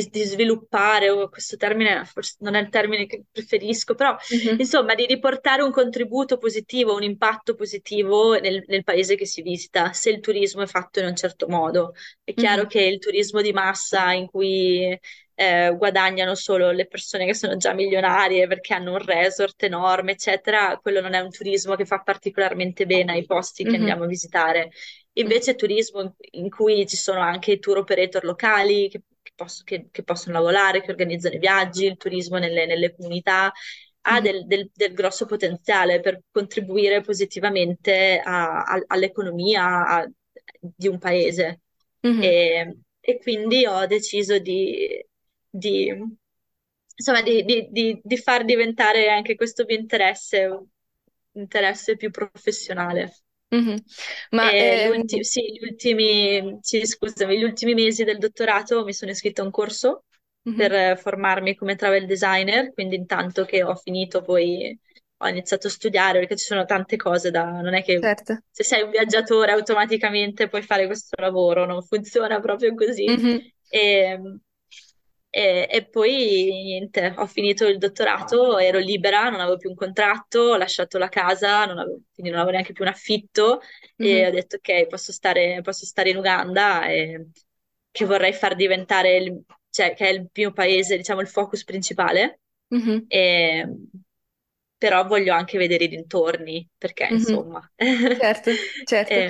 di- 0.00 0.08
di 0.10 0.22
sviluppare, 0.24 1.10
o 1.10 1.28
questo 1.28 1.56
termine 1.56 2.04
forse 2.04 2.36
non 2.40 2.54
è 2.54 2.60
il 2.60 2.68
termine 2.68 3.06
che 3.06 3.24
preferisco, 3.30 3.94
però 3.94 4.16
mhm, 4.30 4.58
insomma 4.58 4.94
di 4.94 5.06
riportare 5.06 5.62
un 5.62 5.70
contributo 5.70 6.38
positivo, 6.38 6.94
un 6.94 7.02
impatto 7.02 7.54
positivo 7.54 8.38
nel, 8.38 8.64
nel 8.66 8.82
paese 8.84 9.14
che 9.16 9.26
si 9.26 9.42
visita, 9.42 9.92
se 9.92 10.10
il 10.10 10.20
turismo 10.20 10.62
è 10.62 10.66
fatto 10.66 11.00
in 11.00 11.06
un 11.06 11.16
certo 11.16 11.46
modo. 11.48 11.92
È 12.22 12.34
chiaro 12.34 12.64
mhm, 12.64 12.66
che 12.66 12.82
il 12.82 12.98
turismo 12.98 13.40
di 13.40 13.52
massa 13.52 14.12
in 14.12 14.26
cui 14.26 14.98
eh, 15.36 15.74
guadagnano 15.76 16.34
solo 16.34 16.70
le 16.70 16.86
persone 16.86 17.26
che 17.26 17.34
sono 17.34 17.56
già 17.56 17.72
milionarie 17.72 18.46
perché 18.46 18.74
hanno 18.74 18.92
un 18.92 18.98
resort 19.04 19.62
enorme, 19.64 20.12
eccetera, 20.12 20.78
quello 20.80 21.00
non 21.00 21.14
è 21.14 21.20
un 21.20 21.30
turismo 21.30 21.74
che 21.74 21.84
fa 21.86 22.00
particolarmente 22.02 22.86
bene 22.86 23.12
ai 23.12 23.24
posti 23.26 23.66
che 23.66 23.76
mhm, 23.76 23.76
andiamo 23.76 24.04
a 24.04 24.06
visitare. 24.06 24.70
mhm, 25.18 25.34
Invece 25.34 25.54
turismo 25.54 26.00
in, 26.02 26.12
in 26.42 26.50
cui 26.50 26.86
ci 26.86 26.96
sono 26.96 27.20
anche 27.20 27.52
i 27.52 27.58
tour 27.58 27.78
operator 27.78 28.24
locali 28.24 28.88
che, 28.88 29.02
che 29.34 29.44
poss- 29.44 29.62
che- 29.64 29.88
che 29.90 30.02
possono 30.02 30.34
lavorare, 30.38 30.80
che 30.82 30.90
organizzano 30.90 31.34
i 31.34 31.38
viaggi, 31.38 31.86
il 31.86 31.96
turismo 31.96 32.38
nelle, 32.38 32.66
nelle 32.66 32.94
comunità, 32.94 33.52
ha 34.06 34.20
mhm, 34.20 34.20
del, 34.20 34.46
del- 34.46 34.70
del 34.74 34.92
grosso 34.94 35.26
potenziale 35.26 36.00
per 36.00 36.20
contribuire 36.30 37.00
positivamente 37.00 38.20
a- 38.22 38.62
a- 38.62 38.84
all'economia 38.88 39.86
a- 39.86 40.10
di 40.60 40.88
un 40.88 40.98
paese. 40.98 41.60
mhm, 42.02 42.34
E, 42.34 42.78
e 43.00 43.18
quindi 43.18 43.66
ho 43.66 43.86
deciso 43.86 44.38
di, 44.38 45.04
di, 45.50 45.90
insomma, 46.96 47.22
di, 47.22 47.44
di- 47.44 47.68
di- 47.70 48.00
di 48.02 48.16
far 48.18 48.44
diventare 48.44 49.08
anche 49.10 49.34
questo 49.34 49.64
mio 49.66 49.76
interesse 49.78 50.44
un 50.46 50.66
interesse 51.42 51.96
più 51.96 52.10
professionale. 52.10 53.12
Mhm. 53.56 53.76
Ma 54.30 54.50
E 54.56 54.78
gli 54.78 54.86
ehm, 54.86 54.94
ultimi, 54.98 55.24
sì, 55.24 55.42
gli 55.52 55.64
ultimi, 55.64 56.58
sì, 56.60 56.84
scusami, 56.86 57.38
gli 57.38 57.44
ultimi 57.44 57.74
mesi 57.74 58.04
del 58.04 58.18
dottorato 58.18 58.84
mi 58.84 58.92
sono 58.92 59.10
iscritta 59.12 59.42
a 59.42 59.44
un 59.44 59.50
corso 59.50 60.04
mhm, 60.44 60.54
per 60.54 60.72
eh, 60.72 60.96
formarmi 60.96 61.54
come 61.54 61.76
travel 61.76 62.06
designer, 62.06 62.72
quindi 62.74 62.96
intanto 62.96 63.44
che 63.44 63.62
ho 63.62 63.74
finito 63.76 64.22
poi 64.22 64.78
ho 65.18 65.28
iniziato 65.28 65.66
a 65.68 65.70
studiare 65.70 66.18
perché 66.18 66.36
ci 66.36 66.44
sono 66.44 66.64
tante 66.66 66.96
cose 66.96 67.30
da... 67.30 67.60
non 67.60 67.74
è 67.74 67.82
che 67.82 68.02
certo. 68.02 68.42
se 68.50 68.64
sei 68.64 68.82
un 68.82 68.90
viaggiatore 68.90 69.52
automaticamente 69.52 70.48
puoi 70.48 70.62
fare 70.62 70.86
questo 70.86 71.16
lavoro, 71.20 71.64
non 71.66 71.82
funziona 71.82 72.40
proprio 72.40 72.74
così. 72.74 73.16
Mhm, 73.16 73.50
E, 73.68 74.20
E, 75.36 75.66
e 75.68 75.84
poi 75.88 76.10
niente, 76.62 77.12
ho 77.16 77.26
finito 77.26 77.66
il 77.66 77.78
dottorato, 77.78 78.56
ero 78.58 78.78
libera, 78.78 79.28
non 79.30 79.40
avevo 79.40 79.56
più 79.56 79.68
un 79.70 79.74
contratto, 79.76 80.40
ho 80.40 80.56
lasciato 80.56 80.96
la 80.98 81.08
casa, 81.08 81.64
non 81.66 81.78
avevo, 81.78 82.00
quindi 82.14 82.30
non 82.30 82.34
avevo 82.40 82.50
neanche 82.52 82.72
più 82.72 82.84
un 82.84 82.90
affitto 82.90 83.60
e 83.98 84.26
Mhm, 84.26 84.28
ho 84.28 84.30
detto 84.30 84.56
ok, 84.56 84.86
posso 84.86 85.10
stare, 85.12 85.60
posso 85.62 85.86
stare 85.86 86.10
in 86.10 86.16
Uganda 86.18 86.86
e 86.86 87.30
che 87.90 88.04
vorrei 88.04 88.32
far 88.32 88.54
diventare, 88.54 89.16
il- 89.16 89.42
cioè 89.70 89.94
che 89.94 90.06
è 90.08 90.12
il 90.12 90.28
mio 90.32 90.52
paese, 90.52 90.96
diciamo, 90.96 91.20
il 91.20 91.28
focus 91.28 91.64
principale. 91.64 92.40
mhm, 92.70 93.08
E, 93.08 93.66
però 94.76 95.06
voglio 95.06 95.32
anche 95.34 95.58
vedere 95.58 95.84
i 95.84 95.88
dintorni, 95.88 96.68
perché 96.76 97.08
mhm. 97.08 97.14
insomma, 97.14 97.60
Certo, 98.20 98.50
certo. 98.86 99.24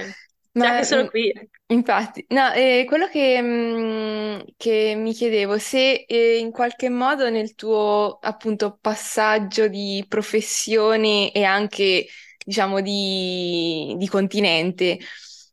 Eh, 0.55 0.61
già 0.61 0.73
che 0.73 0.83
Ma 0.83 0.85
sono 0.85 1.09
qui, 1.09 1.33
infatti, 1.67 2.25
no, 2.29 2.53
eh, 2.53 2.85
quello 2.87 3.09
che, 3.09 3.41
mh, 3.41 4.45
che 4.57 4.95
mi 4.97 5.13
chiedevo, 5.13 5.59
se 5.59 6.05
eh, 6.07 6.39
in 6.39 6.51
qualche 6.53 6.89
modo 6.91 7.29
nel 7.31 7.55
tuo 7.55 8.19
appunto 8.21 8.79
passaggio 8.81 9.69
di 9.69 10.05
professione 10.09 11.33
e 11.33 11.43
anche, 11.45 12.07
diciamo, 12.45 12.81
di, 12.81 13.95
di 13.99 14.09
continente, 14.09 14.99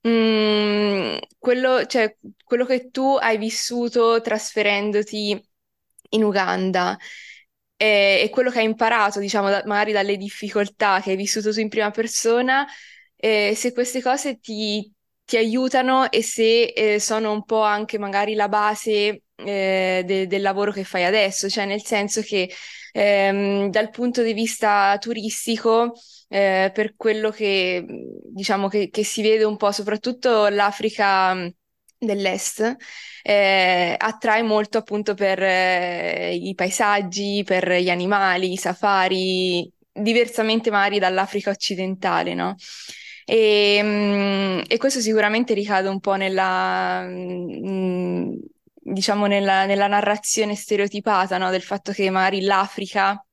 mh, 0.02 1.18
quello, 1.40 1.86
cioè, 1.88 2.16
quello 2.44 2.66
che 2.66 2.90
tu 2.92 3.18
hai 3.20 3.38
vissuto 3.38 4.22
trasferendoti 4.22 5.44
in 6.10 6.24
Uganda 6.24 6.98
e, 7.78 8.22
e 8.24 8.30
quello 8.30 8.50
che 8.52 8.60
hai 8.60 8.66
imparato, 8.66 9.20
diciamo, 9.20 9.50
da- 9.50 9.64
magari 9.66 9.92
dalle 9.92 10.18
difficoltà 10.18 11.02
che 11.02 11.12
hai 11.12 11.16
vissuto 11.16 11.52
tu 11.52 11.60
in 11.60 11.70
prima 11.70 11.92
persona 11.92 12.66
eh, 13.22 13.54
se 13.56 13.74
queste 13.74 14.02
cose 14.02 14.40
ti, 14.40 14.92
ti 15.26 15.38
aiutano 15.38 16.10
e 16.12 16.24
se 16.24 16.64
eh, 16.66 17.00
sono 17.00 17.32
un 17.32 17.44
po' 17.46 17.62
anche 17.62 17.98
magari 17.98 18.34
la 18.36 18.50
base 18.50 19.24
eh, 19.36 20.04
de- 20.06 20.28
del 20.28 20.42
lavoro 20.42 20.72
che 20.72 20.84
fai 20.84 21.04
adesso, 21.06 21.50
cioè 21.50 21.66
nel 21.66 21.84
senso 21.84 22.22
che 22.22 22.50
ehm, 22.94 23.70
dal 23.70 23.90
punto 23.90 24.24
di 24.24 24.34
vista 24.34 24.98
turistico, 25.00 25.94
eh, 26.30 26.72
per 26.74 26.96
quello 26.96 27.30
che 27.32 27.86
diciamo 28.34 28.68
che, 28.68 28.90
che 28.90 29.04
si 29.04 29.22
vede 29.22 29.44
un 29.44 29.58
po', 29.58 29.72
soprattutto 29.72 30.48
l'Africa 30.48 31.36
dell'Est, 31.98 32.76
eh, 33.24 33.96
attrae 33.98 34.42
molto 34.44 34.78
appunto 34.80 35.14
per 35.14 35.42
eh, 35.44 36.34
i 36.36 36.54
paesaggi, 36.56 37.44
per 37.46 37.72
gli 37.74 37.90
animali, 37.90 38.52
i 38.54 38.58
safari, 38.58 39.70
diversamente 39.92 40.72
magari 40.72 41.00
dall'Africa 41.00 41.52
occidentale, 41.52 42.34
no? 42.34 42.56
E, 43.26 43.80
mm, 43.84 44.62
e 44.68 44.78
questo 44.78 45.00
sicuramente 45.00 45.54
ricade 45.54 45.88
un 45.88 46.00
po' 46.00 46.16
nella, 46.16 47.04
mm, 47.08 48.34
diciamo, 48.74 49.26
nella, 49.28 49.66
nella 49.66 49.88
narrazione 49.88 50.56
stereotipata, 50.56 51.38
no? 51.38 51.50
Del 51.50 51.62
fatto 51.62 51.92
che 51.92 52.10
magari 52.10 52.42
l'Africa, 52.42 53.24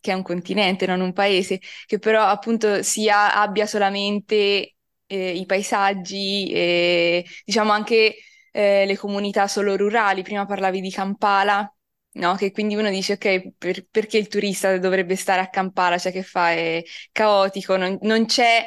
che 0.00 0.10
è 0.12 0.14
un 0.14 0.22
continente, 0.22 0.86
non 0.86 1.00
un 1.00 1.12
paese, 1.12 1.60
che 1.86 1.98
però 1.98 2.22
appunto 2.24 2.82
sia, 2.82 3.34
abbia 3.34 3.66
solamente 3.66 4.76
eh, 5.06 5.32
i 5.32 5.46
paesaggi 5.46 6.50
e 6.52 7.24
diciamo 7.44 7.72
anche 7.72 8.16
eh, 8.52 8.86
le 8.86 8.96
comunità 8.96 9.48
solo 9.48 9.76
rurali. 9.76 10.22
Prima 10.22 10.46
parlavi 10.46 10.80
di 10.80 10.90
Kampala. 10.90 11.68
No, 12.16 12.34
che 12.36 12.50
quindi 12.50 12.74
uno 12.76 12.88
dice, 12.88 13.14
ok, 13.14 13.52
per- 13.58 13.86
perché 13.90 14.16
il 14.16 14.28
turista 14.28 14.78
dovrebbe 14.78 15.16
stare 15.16 15.40
a 15.42 15.48
Kampala? 15.50 15.98
Cioè, 15.98 16.12
che 16.12 16.22
fa? 16.22 16.50
È 16.52 16.82
caotico, 17.12 17.76
non, 17.76 17.98
non 18.02 18.24
c'è 18.26 18.64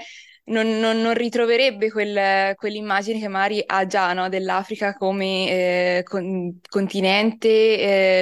non, 0.49 0.79
non- 0.79 1.01
non 1.01 1.13
ritroverebbe 1.13 1.91
quel- 1.91 2.55
quell'immagine 2.55 3.19
che 3.19 3.27
magari 3.27 3.63
ha 3.65 3.85
già, 3.85 4.13
no, 4.13 4.29
dell'Africa 4.29 4.93
come 4.95 5.97
eh, 5.99 6.03
con- 6.03 6.59
continente 6.69 7.47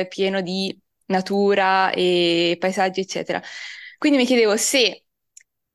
eh, 0.01 0.07
pieno 0.09 0.41
di 0.41 0.77
natura 1.07 1.91
e 1.91 2.57
paesaggi, 2.59 2.99
eccetera. 3.01 3.41
Quindi 3.97 4.17
mi 4.19 4.25
chiedevo 4.25 4.57
se 4.57 5.03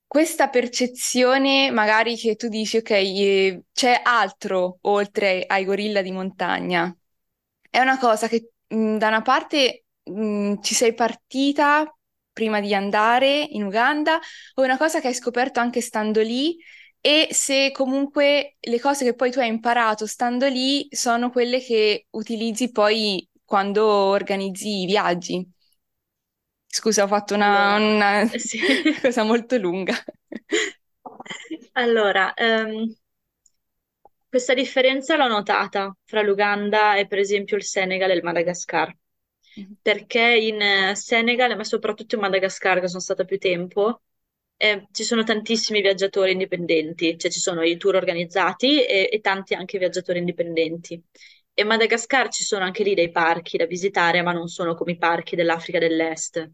questa 0.07 0.49
percezione, 0.49 1.71
magari 1.71 2.17
che 2.17 2.37
tu 2.37 2.49
dici, 2.49 2.77
ok, 2.79 2.91
eh, 2.91 3.63
c'è 3.73 4.01
altro 4.05 4.79
oltre 4.83 5.45
ai 5.47 5.65
gorilla 5.65 6.03
di 6.03 6.13
montagna, 6.13 6.95
è 7.71 7.79
una 7.81 7.99
cosa 7.99 8.29
che 8.29 8.53
mh, 8.69 8.97
da 8.99 9.09
una 9.09 9.23
parte 9.23 9.85
mh, 10.05 10.61
ci 10.61 10.75
sei 10.75 10.95
partita 10.95 11.91
prima 12.33 12.61
di 12.61 12.75
andare 12.75 13.47
in 13.51 13.65
Uganda, 13.65 14.19
o 14.55 14.63
è 14.63 14.65
una 14.65 14.79
cosa 14.79 15.01
che 15.01 15.09
hai 15.09 15.15
scoperto 15.15 15.61
anche 15.61 15.81
stando 15.81 16.21
lì, 16.23 16.57
e 17.01 17.29
se 17.33 17.71
comunque 17.73 18.57
le 18.61 18.81
cose 18.81 19.05
che 19.05 19.15
poi 19.15 19.31
tu 19.33 19.39
hai 19.41 19.49
imparato 19.49 20.07
stando 20.07 20.47
lì 20.49 20.87
sono 20.91 21.31
quelle 21.31 21.61
che 21.61 22.07
utilizzi 22.11 22.71
poi 22.71 23.29
quando 23.45 23.85
organizzi 23.87 24.83
i 24.83 24.87
viaggi. 24.87 25.47
Scusa, 26.67 27.05
ho 27.05 27.07
fatto 27.07 27.35
una, 27.35 27.77
una 27.77 28.27
sì. 28.39 28.59
cosa 29.01 29.23
molto 29.25 29.57
lunga. 29.59 29.95
Allora, 31.75 32.35
ehm, 32.35 32.95
questa 34.29 34.55
differenza 34.55 35.17
l'ho 35.17 35.29
notata 35.29 35.95
fra 36.05 36.23
l'Uganda 36.23 36.97
e 36.97 37.07
per 37.07 37.19
esempio 37.19 37.57
il 37.57 37.65
Senegal 37.65 38.11
e 38.11 38.15
il 38.15 38.23
Madagascar, 38.23 38.93
perché 39.81 40.21
in 40.21 40.61
eh, 40.61 40.95
Senegal, 40.95 41.57
ma 41.57 41.65
soprattutto 41.65 42.15
in 42.15 42.21
Madagascar, 42.23 42.81
che 42.81 42.89
sono 42.89 43.01
stata 43.01 43.25
più 43.25 43.39
tempo, 43.39 44.03
eh, 44.57 44.87
ci 44.93 45.05
sono 45.05 45.25
tantissimi 45.25 45.81
viaggiatori 45.81 46.33
indipendenti, 46.33 47.19
cioè 47.19 47.31
ci 47.31 47.41
sono 47.41 47.63
i 47.63 47.77
tour 47.77 47.97
organizzati 47.97 48.85
e, 48.85 49.09
e 49.13 49.21
tanti 49.21 49.55
anche 49.55 49.79
viaggiatori 49.79 50.19
indipendenti. 50.19 51.03
E 51.55 51.63
in 51.63 51.69
Madagascar 51.69 52.29
ci 52.29 52.45
sono 52.45 52.65
anche 52.65 52.83
lì 52.85 52.95
dei 52.95 53.11
parchi 53.11 53.57
da 53.57 53.67
visitare, 53.67 54.23
ma 54.23 54.33
non 54.33 54.49
sono 54.49 54.75
come 54.75 54.93
i 54.93 54.97
parchi 54.99 55.37
dell'Africa 55.37 55.79
dell'Est. 55.79 56.51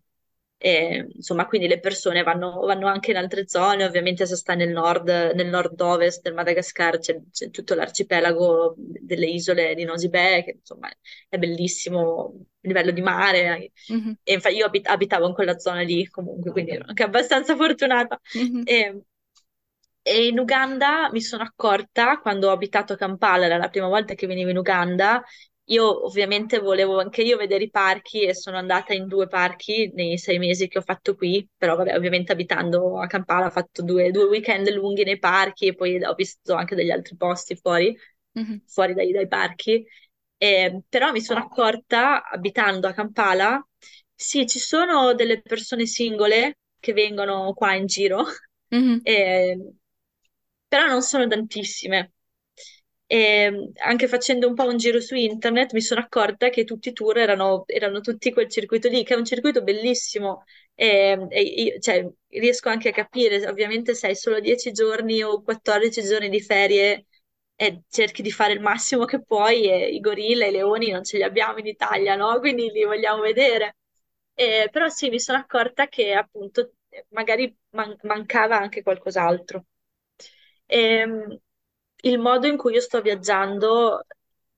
E, 0.60 1.06
insomma, 1.14 1.46
quindi 1.46 1.68
le 1.68 1.78
persone 1.78 2.22
vanno, 2.24 2.60
vanno 2.60 2.88
anche 2.88 3.12
in 3.12 3.16
altre 3.16 3.46
zone, 3.46 3.84
ovviamente 3.84 4.26
se 4.26 4.34
sta 4.36 4.54
nel 4.54 4.70
nord, 4.70 5.08
nel 5.08 5.46
nord-ovest 5.48 6.22
del 6.22 6.34
Madagascar 6.34 6.98
c'è 6.98 7.20
c'è 7.30 7.50
tutto 7.50 7.74
l'arcipelago 7.74 8.74
delle 8.76 9.26
isole 9.26 9.74
di 9.74 9.84
Nosy 9.84 10.08
Be, 10.08 10.42
che 10.44 10.56
insomma 10.58 10.88
è 11.28 11.38
bellissimo 11.38 12.24
a 12.26 12.66
livello 12.68 12.90
di 12.90 13.00
mare. 13.02 13.72
mhm, 13.88 14.14
E 14.22 14.32
infatti 14.34 14.56
io 14.56 14.66
abit- 14.66 14.88
abitavo 14.88 15.26
in 15.28 15.32
quella 15.34 15.58
zona 15.58 15.80
lì 15.82 16.06
comunque, 16.08 16.50
quindi 16.50 16.72
ero 16.72 16.84
anche 16.88 17.02
abbastanza 17.04 17.54
fortunata. 17.56 18.20
mhm, 18.34 18.64
E, 18.64 19.02
e 20.02 20.26
in 20.28 20.38
Uganda 20.38 21.10
mi 21.12 21.20
sono 21.20 21.42
accorta, 21.42 22.18
quando 22.20 22.48
ho 22.48 22.52
abitato 22.52 22.94
a 22.94 22.96
Kampala, 22.96 23.44
era 23.46 23.56
la 23.58 23.68
prima 23.68 23.88
volta 23.88 24.14
che 24.14 24.26
venivo 24.26 24.48
in 24.50 24.56
Uganda, 24.58 25.22
io 25.70 26.04
ovviamente 26.06 26.58
volevo 26.60 26.98
anche 27.00 27.22
io 27.22 27.36
vedere 27.36 27.64
i 27.64 27.70
parchi 27.70 28.22
e 28.24 28.34
sono 28.34 28.56
andata 28.56 28.94
in 28.94 29.06
due 29.06 29.26
parchi 29.28 29.90
nei 29.94 30.16
sei 30.18 30.38
mesi 30.38 30.68
che 30.68 30.78
ho 30.78 30.82
fatto 30.82 31.14
qui, 31.14 31.46
però 31.56 31.76
vabbè, 31.76 31.94
ovviamente 31.96 32.32
abitando 32.32 32.98
a 33.00 33.06
Kampala 33.06 33.46
ho 33.46 33.50
fatto 33.50 33.82
due, 33.82 34.10
due 34.10 34.24
weekend 34.24 34.68
lunghi 34.70 35.04
nei 35.04 35.18
parchi 35.18 35.66
e 35.68 35.74
poi 35.74 36.02
ho 36.02 36.14
visto 36.14 36.54
anche 36.54 36.74
degli 36.74 36.90
altri 36.90 37.16
posti 37.16 37.56
fuori, 37.56 37.96
mhm, 38.34 38.60
fuori 38.66 38.94
dai, 38.94 39.12
dai 39.12 39.26
parchi. 39.28 39.84
Eh, 40.36 40.82
però 40.88 41.10
mi 41.12 41.20
sono 41.20 41.40
accorta, 41.40 42.22
abitando 42.24 42.86
a 42.88 42.92
Kampala, 42.92 43.66
sì, 44.14 44.46
ci 44.46 44.58
sono 44.58 45.14
delle 45.14 45.40
persone 45.42 45.86
singole 45.86 46.58
che 46.80 46.92
vengono 46.92 47.52
qua 47.54 47.74
in 47.74 47.86
giro, 47.86 48.24
mhm, 48.70 49.00
eh, 49.02 49.56
però 50.68 50.86
non 50.86 51.02
sono 51.02 51.26
tantissime. 51.26 52.12
E 53.10 53.70
anche 53.76 54.06
facendo 54.06 54.46
un 54.48 54.54
po' 54.54 54.64
un 54.66 54.76
giro 54.76 55.00
su 55.00 55.14
internet 55.14 55.72
mi 55.72 55.80
sono 55.80 56.00
accorta 56.00 56.50
che 56.50 56.64
tutti 56.64 56.90
i 56.90 56.92
tour 56.92 57.16
erano, 57.18 57.64
erano 57.66 58.00
tutti 58.00 58.30
quel 58.32 58.50
circuito 58.50 58.88
lì, 58.88 59.02
che 59.02 59.14
è 59.14 59.16
un 59.16 59.24
circuito 59.24 59.62
bellissimo. 59.62 60.44
E, 60.74 61.26
e 61.30 61.40
io- 61.42 61.78
cioè, 61.80 62.06
riesco 62.28 62.68
anche 62.68 62.90
a 62.90 62.92
capire, 62.92 63.46
ovviamente 63.48 63.94
se 63.94 64.08
hai 64.08 64.14
solo 64.16 64.40
10 64.40 64.72
giorni 64.72 65.22
o 65.22 65.42
14 65.42 66.02
giorni 66.02 66.28
di 66.28 66.40
ferie 66.42 67.06
e 67.56 67.82
cerchi 67.88 68.22
di 68.22 68.30
fare 68.30 68.52
il 68.52 68.60
massimo 68.60 69.04
che 69.04 69.22
puoi 69.22 69.64
e 69.70 69.88
i 69.88 70.00
gorilla 70.00 70.44
e 70.44 70.48
i 70.50 70.52
leoni 70.52 70.90
non 70.90 71.02
ce 71.04 71.16
li 71.16 71.22
abbiamo 71.24 71.58
in 71.58 71.66
Italia, 71.66 72.14
no? 72.14 72.38
Quindi 72.40 72.70
li 72.70 72.84
vogliamo 72.84 73.22
vedere. 73.22 73.76
Eh, 74.34 74.68
però 74.70 74.88
sì, 74.88 75.08
mi 75.08 75.18
sono 75.20 75.38
accorta 75.38 75.88
che 75.88 76.12
appunto 76.14 76.74
magari 77.10 77.54
man- 77.70 77.96
mancava 78.02 78.56
anche 78.58 78.82
qualcos'altro. 78.82 79.64
Ehm, 80.66 81.38
il 82.08 82.18
modo 82.18 82.46
in 82.46 82.56
cui 82.56 82.74
io 82.74 82.80
sto 82.80 83.00
viaggiando 83.00 84.04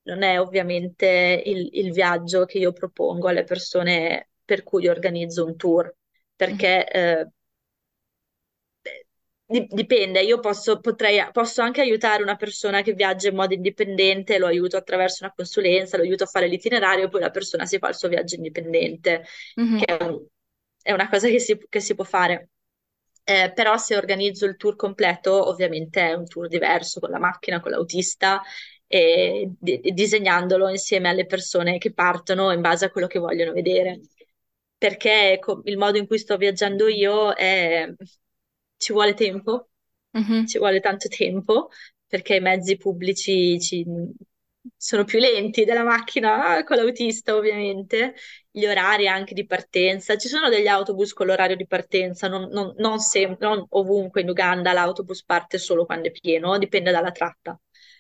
non 0.03 0.23
è 0.23 0.41
ovviamente 0.41 1.43
il, 1.45 1.69
il 1.73 1.93
viaggio 1.93 2.45
che 2.45 2.59
io 2.59 2.73
propongo 2.73 3.29
alle 3.29 3.45
persone 3.45 4.31
per 4.45 4.63
cui 4.63 4.89
organizzo 4.89 5.45
un 5.45 5.57
tour, 5.57 5.95
perché 6.37 6.89
eh, 6.91 7.29
di- 9.47 9.67
dipende, 9.71 10.23
io 10.23 10.39
posso, 10.41 10.79
potrei, 10.81 11.21
posso 11.33 11.63
anche 11.63 11.81
aiutare 11.81 12.23
una 12.23 12.37
persona 12.37 12.83
che 12.83 12.93
viaggia 12.93 13.29
in 13.29 13.35
modo 13.35 13.55
indipendente, 13.55 14.39
lo 14.39 14.47
aiuto 14.47 14.77
attraverso 14.77 15.25
una 15.25 15.33
consulenza, 15.35 15.97
lo 15.97 16.05
aiuto 16.05 16.25
a 16.25 16.27
fare 16.27 16.47
l'itinerario, 16.49 17.09
poi 17.09 17.21
la 17.21 17.31
persona 17.31 17.67
si 17.67 17.79
fa 17.79 17.89
il 17.89 17.95
suo 17.97 18.09
viaggio 18.09 18.37
indipendente, 18.37 19.25
che 19.75 19.85
mhm, 19.85 19.87
è, 19.87 20.03
un- 20.05 20.25
è 20.83 20.93
una 20.93 21.09
cosa 21.09 21.29
che 21.29 21.39
si, 21.41 21.59
che 21.69 21.81
si 21.81 21.95
può 21.95 22.05
fare. 22.05 22.51
Eh, 23.25 23.53
però 23.55 23.77
se 23.77 23.97
organizzo 23.97 24.45
il 24.47 24.57
tour 24.57 24.75
completo, 24.77 25.49
ovviamente 25.49 26.01
è 26.01 26.15
un 26.15 26.27
tour 26.27 26.49
diverso 26.49 26.99
con 27.01 27.11
la 27.11 27.19
macchina, 27.19 27.61
con 27.61 27.71
l'autista 27.71 28.43
e, 28.87 29.53
di- 29.59 29.81
disegnandolo 29.93 30.69
insieme 30.69 31.09
alle 31.09 31.27
persone 31.27 31.79
che 31.79 31.93
partono 31.93 32.51
in 32.53 32.61
base 32.61 32.87
a 32.87 32.91
quello 32.91 33.07
che 33.07 33.19
vogliono 33.21 33.53
vedere. 33.53 34.01
Perché 34.77 35.39
co- 35.41 35.61
il 35.65 35.77
modo 35.79 35.99
in 35.99 36.07
cui 36.07 36.19
sto 36.19 36.37
viaggiando 36.37 36.89
io 36.89 37.33
è... 37.35 37.89
ci 38.77 38.93
vuole 38.93 39.15
tempo, 39.15 39.69
Mhm. 40.15 40.47
ci 40.47 40.59
vuole 40.59 40.81
tanto 40.81 41.09
tempo, 41.09 41.69
perché 42.07 42.37
i 42.37 42.41
mezzi 42.41 42.77
pubblici 42.77 43.61
ci- 43.61 43.85
sono 44.77 45.05
più 45.05 45.19
lenti 45.19 45.65
della 45.65 45.83
macchina 45.85 46.63
con 46.65 46.77
l'autista, 46.77 47.35
ovviamente. 47.37 48.15
Gli 48.51 48.67
orari 48.67 49.07
anche 49.09 49.35
di 49.35 49.47
partenza. 49.47 50.17
Ci 50.17 50.29
sono 50.29 50.49
degli 50.49 50.67
autobus 50.67 51.13
con 51.13 51.27
l'orario 51.27 51.57
di 51.57 51.67
partenza, 51.67 52.29
non, 52.29 52.49
non- 52.51 52.75
non 52.79 52.99
sempre, 52.99 53.47
non 53.47 53.65
ovunque 53.71 54.21
in 54.23 54.29
Uganda 54.29 54.73
l'autobus 54.73 55.25
parte 55.25 55.59
solo 55.59 55.85
quando 55.87 56.09
è 56.09 56.11
pieno, 56.13 56.59
dipende 56.59 56.91
dalla 56.91 57.13
tratta. 57.13 57.59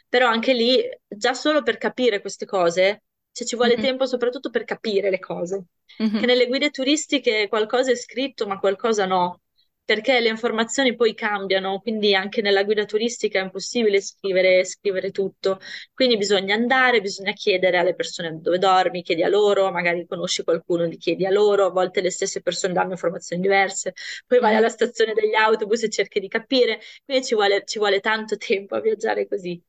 Però 0.08 0.26
anche 0.28 0.52
lì, 0.52 0.82
già 1.08 1.34
solo 1.34 1.62
per 1.62 1.76
capire 1.78 2.20
queste 2.20 2.44
cose, 2.46 3.02
cioè 3.32 3.46
ci 3.46 3.56
vuole 3.56 3.76
Mhm. 3.76 3.78
tempo 3.78 4.06
soprattutto 4.06 4.50
per 4.50 4.64
capire 4.64 5.10
le 5.10 5.18
cose. 5.20 5.66
Che 6.14 6.24
Mhm. 6.24 6.26
nelle 6.26 6.46
guide 6.46 6.70
turistiche 6.70 7.48
qualcosa 7.48 7.90
è 7.92 7.96
scritto, 7.96 8.46
ma 8.46 8.58
qualcosa 8.58 9.06
no 9.06 9.40
perché 9.84 10.20
le 10.20 10.28
informazioni 10.28 10.94
poi 10.94 11.14
cambiano, 11.14 11.80
quindi 11.80 12.14
anche 12.14 12.42
nella 12.42 12.62
guida 12.64 12.84
turistica 12.84 13.40
è 13.40 13.42
impossibile 13.42 14.00
scrivere, 14.00 14.64
scrivere 14.64 15.10
tutto. 15.10 15.58
Quindi 15.92 16.16
bisogna 16.16 16.54
andare, 16.54 17.00
bisogna 17.00 17.32
chiedere 17.32 17.76
alle 17.78 17.94
persone 17.94 18.40
dove 18.40 18.58
dormi, 18.58 19.02
chiedi 19.02 19.22
a 19.24 19.28
loro, 19.28 19.70
magari 19.72 20.06
conosci 20.06 20.44
qualcuno, 20.44 20.86
gli 20.86 20.96
chiedi 20.96 21.26
a 21.26 21.30
loro, 21.30 21.66
a 21.66 21.70
volte 21.70 22.00
le 22.00 22.10
stesse 22.10 22.40
persone 22.40 22.72
danno 22.72 22.92
informazioni 22.92 23.42
diverse, 23.42 23.92
poi 24.26 24.38
vai 24.38 24.52
Mhm. 24.52 24.58
alla 24.58 24.68
stazione 24.68 25.12
degli 25.14 25.34
autobus 25.34 25.82
e 25.82 25.88
cerchi 25.90 26.20
di 26.20 26.28
capire, 26.28 26.78
quindi 27.04 27.24
ci 27.26 27.34
vuole, 27.34 27.64
ci 27.64 27.78
vuole 27.78 28.00
tanto 28.00 28.36
tempo 28.38 28.76
a 28.76 28.80
viaggiare 28.80 29.26
così. 29.26 29.60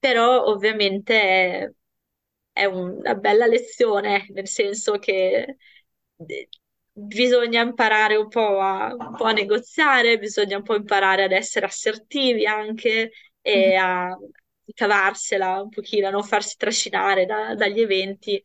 Però 0.00 0.44
ovviamente 0.46 1.14
è, 1.20 1.70
è 2.52 2.64
una 2.64 3.14
bella 3.14 3.46
lezione, 3.46 4.26
nel 4.30 4.48
senso 4.48 4.98
che 4.98 5.56
bisogna 6.98 7.62
imparare 7.62 8.16
un 8.16 8.28
po' 8.28 8.60
a, 8.60 8.94
un 8.94 9.14
po' 9.16 9.24
a 9.24 9.32
negoziare, 9.32 10.18
bisogna 10.18 10.56
un 10.56 10.62
po' 10.62 10.74
imparare 10.74 11.24
ad 11.24 11.32
essere 11.32 11.66
assertivi 11.66 12.46
anche 12.46 13.10
e 13.40 13.74
a 13.74 14.16
cavarsela 14.74 15.62
un 15.62 15.68
pochino, 15.70 16.08
a 16.08 16.10
non 16.10 16.22
farsi 16.24 16.56
trascinare 16.56 17.24
da- 17.26 17.54
dagli 17.54 17.80
eventi. 17.80 18.42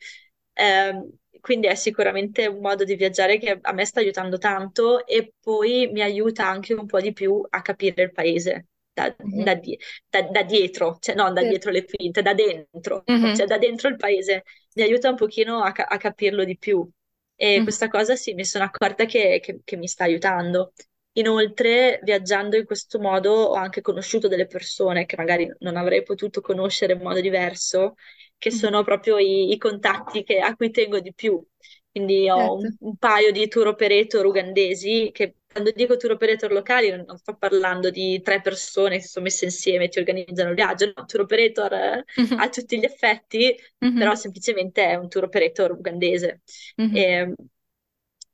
Ehm, 0.53 1.09
quindi 1.41 1.67
è 1.67 1.75
sicuramente 1.75 2.47
un 2.47 2.59
modo 2.61 2.83
di 2.85 2.95
viaggiare 2.95 3.37
che 3.37 3.57
a 3.61 3.73
me 3.73 3.85
sta 3.85 3.99
aiutando 3.99 4.37
tanto 4.37 5.05
e 5.05 5.33
poi 5.41 5.89
mi 5.91 6.01
aiuta 6.01 6.47
anche 6.47 6.73
un 6.73 6.85
po' 6.85 7.01
di 7.01 7.11
più 7.13 7.45
a 7.49 7.61
capire 7.61 8.03
il 8.03 8.11
paese. 8.11 8.67
Da, 8.93 9.13
Mhm. 9.23 9.43
da 9.43 9.55
di- 9.55 9.77
da- 10.07 10.21
da 10.21 10.43
dietro, 10.43 10.97
cioè 10.99 11.15
non 11.15 11.33
da 11.33 11.43
dietro 11.43 11.71
le 11.71 11.83
quinte, 11.85 12.21
da 12.21 12.33
dentro, 12.35 13.07
Mhm. 13.07 13.33
cioè 13.33 13.47
da 13.47 13.57
dentro 13.57 13.89
il 13.89 13.95
paese 13.97 14.43
mi 14.75 14.83
aiuta 14.83 15.09
un 15.09 15.15
pochino 15.15 15.61
a, 15.63 15.71
ca- 15.71 15.85
a 15.85 15.97
capirlo 15.97 16.43
di 16.43 16.57
più. 16.57 16.87
E 17.35 17.61
Mhm. 17.61 17.63
questa 17.63 17.87
cosa 17.89 18.15
sì, 18.15 18.33
mi 18.33 18.45
sono 18.45 18.63
accorta 18.65 19.05
che, 19.05 19.39
che- 19.41 19.61
che 19.63 19.75
mi 19.77 19.87
sta 19.87 20.03
aiutando. 20.05 20.73
Inoltre, 21.15 21.99
viaggiando 22.03 22.57
in 22.57 22.65
questo 22.65 22.99
modo, 22.99 23.31
ho 23.31 23.53
anche 23.53 23.81
conosciuto 23.81 24.27
delle 24.27 24.47
persone 24.47 25.05
che 25.05 25.15
magari 25.17 25.51
non 25.59 25.75
avrei 25.77 26.03
potuto 26.03 26.41
conoscere 26.41 26.93
in 26.93 27.01
modo 27.01 27.19
diverso, 27.21 27.95
che 28.37 28.49
Mhm. 28.51 28.73
sono 28.73 28.83
proprio 28.83 29.17
i, 29.19 29.51
i 29.51 29.57
contatti 29.57 30.23
che- 30.23 30.39
a 30.39 30.55
cui 30.55 30.71
tengo 30.71 30.99
di 30.99 31.13
più. 31.13 31.43
Quindi 31.91 32.27
ho 32.29 32.55
Certo. 32.55 32.55
un, 32.55 32.73
un 32.79 32.95
paio 32.97 33.31
di 33.31 33.47
tour 33.47 33.67
operator 33.67 34.25
ugandesi 34.25 35.11
che 35.13 35.35
quando 35.53 35.71
dico 35.71 35.95
tour 35.97 36.13
operator 36.13 36.51
locali 36.51 36.89
non 36.89 37.03
non 37.07 37.17
sto 37.17 37.35
parlando 37.37 37.89
di 37.89 38.21
tre 38.21 38.41
persone 38.41 38.97
che 38.97 39.03
si 39.03 39.09
sono 39.09 39.25
messe 39.25 39.45
insieme 39.45 39.85
e 39.85 39.89
ti 39.89 39.99
organizzano 39.99 40.49
il 40.49 40.55
viaggio, 40.55 40.91
no, 40.95 41.05
tour 41.05 41.23
operator 41.23 41.73
eh, 41.73 42.03
Mhm. 42.17 42.33
a 42.39 42.49
tutti 42.49 42.79
gli 42.79 42.83
effetti, 42.85 43.55
Mhm. 43.81 43.97
però 43.99 44.15
semplicemente 44.15 44.85
è 44.85 44.95
un 44.95 45.09
tour 45.09 45.25
operator 45.25 45.71
ugandese. 45.71 46.41
Mhm. 46.77 46.95
E, 46.95 47.33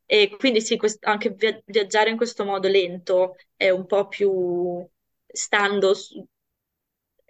e 0.06 0.36
quindi 0.38 0.62
sì, 0.62 0.78
quest- 0.78 1.06
anche 1.06 1.32
via- 1.32 1.62
viaggiare 1.66 2.10
in 2.10 2.18
questo 2.18 2.44
modo 2.46 2.68
lento 2.68 3.36
è 3.56 3.70
un 3.70 3.86
po' 3.86 4.08
più 4.08 4.86
stando 5.28 5.94
su- 5.94 6.26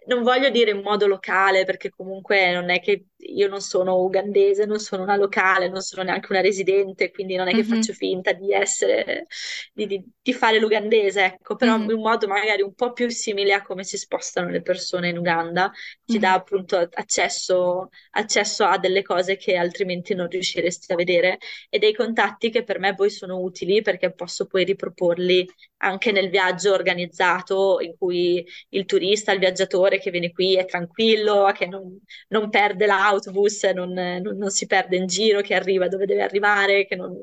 non 0.06 0.22
voglio 0.22 0.50
dire 0.50 0.70
in 0.70 0.80
modo 0.82 1.06
locale, 1.06 1.64
perché 1.64 1.90
comunque 1.90 2.52
non 2.52 2.70
è 2.70 2.80
che 2.80 3.06
io 3.18 3.48
non 3.48 3.60
sono 3.60 3.96
ugandese, 4.02 4.64
non 4.64 4.78
sono 4.80 5.02
una 5.02 5.16
locale, 5.16 5.68
non 5.68 5.80
sono 5.82 6.02
neanche 6.02 6.28
una 6.32 6.40
residente, 6.40 7.10
quindi 7.10 7.36
non 7.36 7.48
è 7.48 7.54
che 7.54 7.62
Mhm. 7.62 7.64
faccio 7.64 7.92
finta 7.92 8.32
di 8.32 8.52
essere, 8.52 9.26
di, 9.72 9.86
di- 9.86 10.02
di 10.22 10.32
fare 10.32 10.58
l'ugandese, 10.58 11.24
ecco, 11.24 11.56
però 11.56 11.76
in 11.76 11.84
Mhm. 11.84 11.92
un 11.92 12.00
modo 12.00 12.26
magari 12.26 12.62
un 12.62 12.74
po' 12.74 12.92
più 12.92 13.08
simile 13.10 13.52
a 13.54 13.62
come 13.62 13.84
si 13.84 13.96
spostano 13.98 14.48
le 14.50 14.62
persone 14.62 15.08
in 15.08 15.18
Uganda, 15.18 15.70
ti 16.04 16.18
dà 16.18 16.32
Mhm. 16.32 16.34
appunto 16.34 16.76
accesso, 16.92 17.88
accesso 18.12 18.64
a 18.64 18.78
delle 18.78 19.02
cose 19.02 19.36
che 19.36 19.56
altrimenti 19.56 20.14
non 20.14 20.28
riusciresti 20.28 20.92
a 20.92 20.96
vedere 20.96 21.38
e 21.68 21.78
dei 21.78 21.94
contatti 21.94 22.50
che 22.50 22.64
per 22.64 22.78
me 22.78 22.94
poi 22.94 23.10
sono 23.10 23.38
utili 23.40 23.82
perché 23.82 24.12
posso 24.12 24.46
poi 24.46 24.64
riproporli 24.64 25.46
anche 25.78 26.12
nel 26.12 26.28
viaggio 26.30 26.72
organizzato 26.72 27.80
in 27.80 27.96
cui 27.96 28.46
il 28.70 28.84
turista, 28.84 29.32
il 29.32 29.38
viaggiatore 29.38 29.98
che 30.00 30.10
viene 30.10 30.32
qui 30.32 30.56
è 30.56 30.64
tranquillo, 30.66 31.50
che 31.54 31.66
non, 31.66 31.98
non 32.28 32.50
perde 32.50 32.86
l'autobus, 32.86 33.64
non, 33.64 33.92
non- 33.92 34.36
non 34.36 34.50
si 34.50 34.66
perde 34.66 34.96
in 34.96 35.06
giro, 35.06 35.40
che 35.42 35.54
arriva 35.54 35.88
dove 35.88 36.06
deve 36.06 36.22
arrivare, 36.22 36.86
che 36.86 36.96
non- 36.96 37.22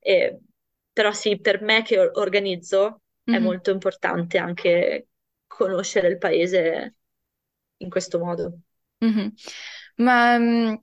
eh, 0.00 0.38
però 0.92 1.12
sì, 1.12 1.38
per 1.40 1.62
me 1.62 1.82
che 1.82 1.98
or- 1.98 2.10
organizzo 2.14 3.02
è 3.28 3.38
Mhm. 3.38 3.38
molto 3.38 3.70
importante 3.70 4.38
anche 4.38 5.08
conoscere 5.46 6.08
il 6.08 6.18
paese 6.18 6.96
in 7.78 7.90
questo 7.90 8.18
modo. 8.18 8.60
Mhm. 9.00 9.34
Ma 9.96 10.38
mh, 10.38 10.82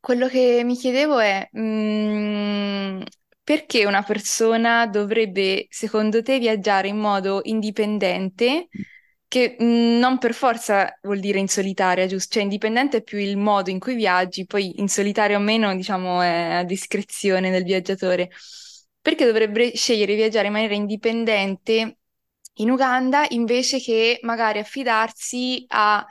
quello 0.00 0.28
che 0.28 0.62
mi 0.64 0.76
chiedevo 0.76 1.18
è 1.18 1.48
mh, 1.52 3.04
perché 3.44 3.86
una 3.86 4.02
persona 4.02 4.86
dovrebbe, 4.86 5.66
secondo 5.70 6.22
te, 6.22 6.38
viaggiare 6.38 6.88
in 6.88 6.98
modo 6.98 7.40
indipendente, 7.44 8.68
che 9.28 9.56
non 9.60 10.18
per 10.18 10.32
forza 10.34 10.98
vuol 11.02 11.20
dire 11.20 11.38
in 11.38 11.48
solitaria, 11.48 12.06
giusto? 12.06 12.34
Cioè 12.34 12.42
indipendente 12.42 12.98
è 12.98 13.02
più 13.02 13.18
il 13.18 13.36
modo 13.36 13.70
in 13.70 13.78
cui 13.78 13.94
viaggi, 13.94 14.46
poi 14.46 14.80
in 14.80 14.88
solitaria 14.88 15.36
o 15.36 15.40
meno, 15.40 15.74
diciamo, 15.74 16.22
è 16.22 16.54
a 16.54 16.64
discrezione 16.64 17.50
del 17.50 17.64
viaggiatore. 17.64 18.30
Perché 19.00 19.24
dovrebbe 19.26 19.74
scegliere 19.76 20.12
di 20.12 20.18
viaggiare 20.18 20.46
in 20.48 20.52
maniera 20.52 20.74
indipendente 20.74 21.98
in 22.54 22.70
Uganda 22.70 23.24
invece 23.30 23.80
che 23.80 24.18
magari 24.22 24.58
affidarsi 24.58 25.64
a 25.68 26.04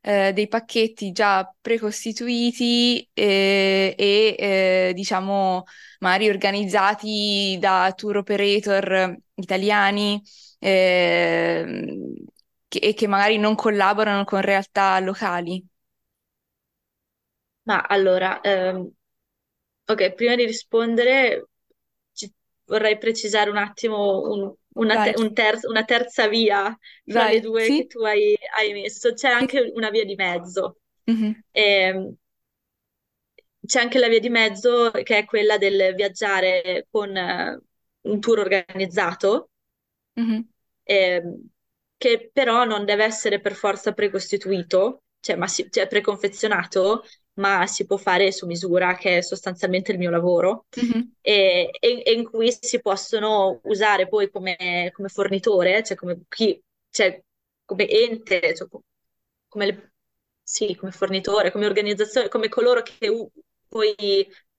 eh, 0.00 0.32
dei 0.32 0.48
pacchetti 0.48 1.12
già 1.12 1.54
precostituiti 1.60 3.08
eh, 3.12 3.94
e 3.96 4.36
eh, 4.38 4.92
diciamo 4.94 5.64
magari 6.00 6.28
organizzati 6.28 7.56
da 7.60 7.92
tour 7.96 8.16
operator 8.18 9.16
italiani 9.34 10.20
ehm, 10.58 12.24
che- 12.72 12.78
e 12.78 12.94
che 12.94 13.06
magari 13.06 13.36
non 13.38 13.54
collaborano 13.54 14.24
con 14.24 14.40
realtà 14.40 14.98
locali. 15.00 15.62
Ma 17.64 17.82
allora, 17.82 18.40
ehm, 18.40 18.90
ok, 19.86 20.12
prima 20.14 20.34
di 20.36 20.46
rispondere 20.46 21.48
ci- 22.12 22.32
vorrei 22.64 22.98
precisare 22.98 23.50
un 23.50 23.56
attimo 23.58 24.22
un- 24.30 24.52
una, 24.74 24.98
Vai, 24.98 25.00
te- 25.00 25.14
un 25.16 25.32
terz- 25.34 25.64
una 25.68 25.84
terza 25.84 26.28
via 26.28 26.76
fra 27.06 27.24
le 27.26 27.38
vai, 27.38 27.40
due 27.40 27.72
che 27.72 27.86
sì? 27.86 27.88
tu 27.88 28.00
hai, 28.04 28.36
hai 28.58 28.72
messo. 28.72 29.12
C'è 29.14 29.28
Sì, 29.38 29.48
anche 29.48 29.60
una 29.74 29.90
via 29.90 30.04
di 30.04 30.14
mezzo. 30.16 30.78
Mhm, 31.06 31.42
Ehm, 31.52 32.16
c'è 33.64 33.80
anche 33.80 33.98
la 33.98 34.08
via 34.08 34.20
di 34.20 34.28
mezzo 34.28 34.90
che 34.90 35.18
è 35.18 35.24
quella 35.24 35.56
del 35.58 35.94
viaggiare 35.94 36.86
con 36.90 37.16
eh, 37.16 37.60
un 38.02 38.20
tour 38.20 38.40
organizzato 38.40 39.50
mhm, 40.16 40.42
ehm, 40.84 41.48
che 42.02 42.30
però 42.32 42.64
non 42.64 42.84
deve 42.84 43.04
essere 43.04 43.40
per 43.40 43.54
forza 43.54 43.92
precostituito, 43.92 45.02
cioè, 45.20 45.36
ma 45.36 45.46
si- 45.46 45.68
cioè 45.70 45.86
preconfezionato, 45.86 47.04
ma 47.34 47.66
si 47.68 47.86
può 47.86 47.96
fare 47.96 48.32
su 48.32 48.46
misura, 48.46 48.94
che 48.96 49.18
è 49.18 49.22
sostanzialmente 49.22 49.92
il 49.92 49.98
mio 49.98 50.10
lavoro, 50.10 50.66
mhm, 50.76 51.12
e, 51.20 51.70
e- 51.80 52.02
e 52.04 52.12
in 52.12 52.24
cui 52.28 52.52
si 52.60 52.80
possono 52.80 53.60
usare 53.64 54.08
poi 54.08 54.30
come, 54.30 54.90
come 54.92 55.08
fornitore, 55.08 55.82
cioè 55.84 55.96
come, 55.96 56.22
chi, 56.28 56.60
cioè 56.90 57.22
come 57.64 57.88
ente, 57.88 58.54
cioè 58.56 58.68
co- 58.68 58.82
come 59.48 59.66
le- 59.66 59.92
sì, 60.42 60.74
come 60.74 60.90
fornitore, 60.92 61.52
come 61.52 61.66
organizzazione, 61.66 62.28
come 62.28 62.48
coloro 62.48 62.82
che 62.82 63.08
u- 63.08 63.30
poi 63.68 63.94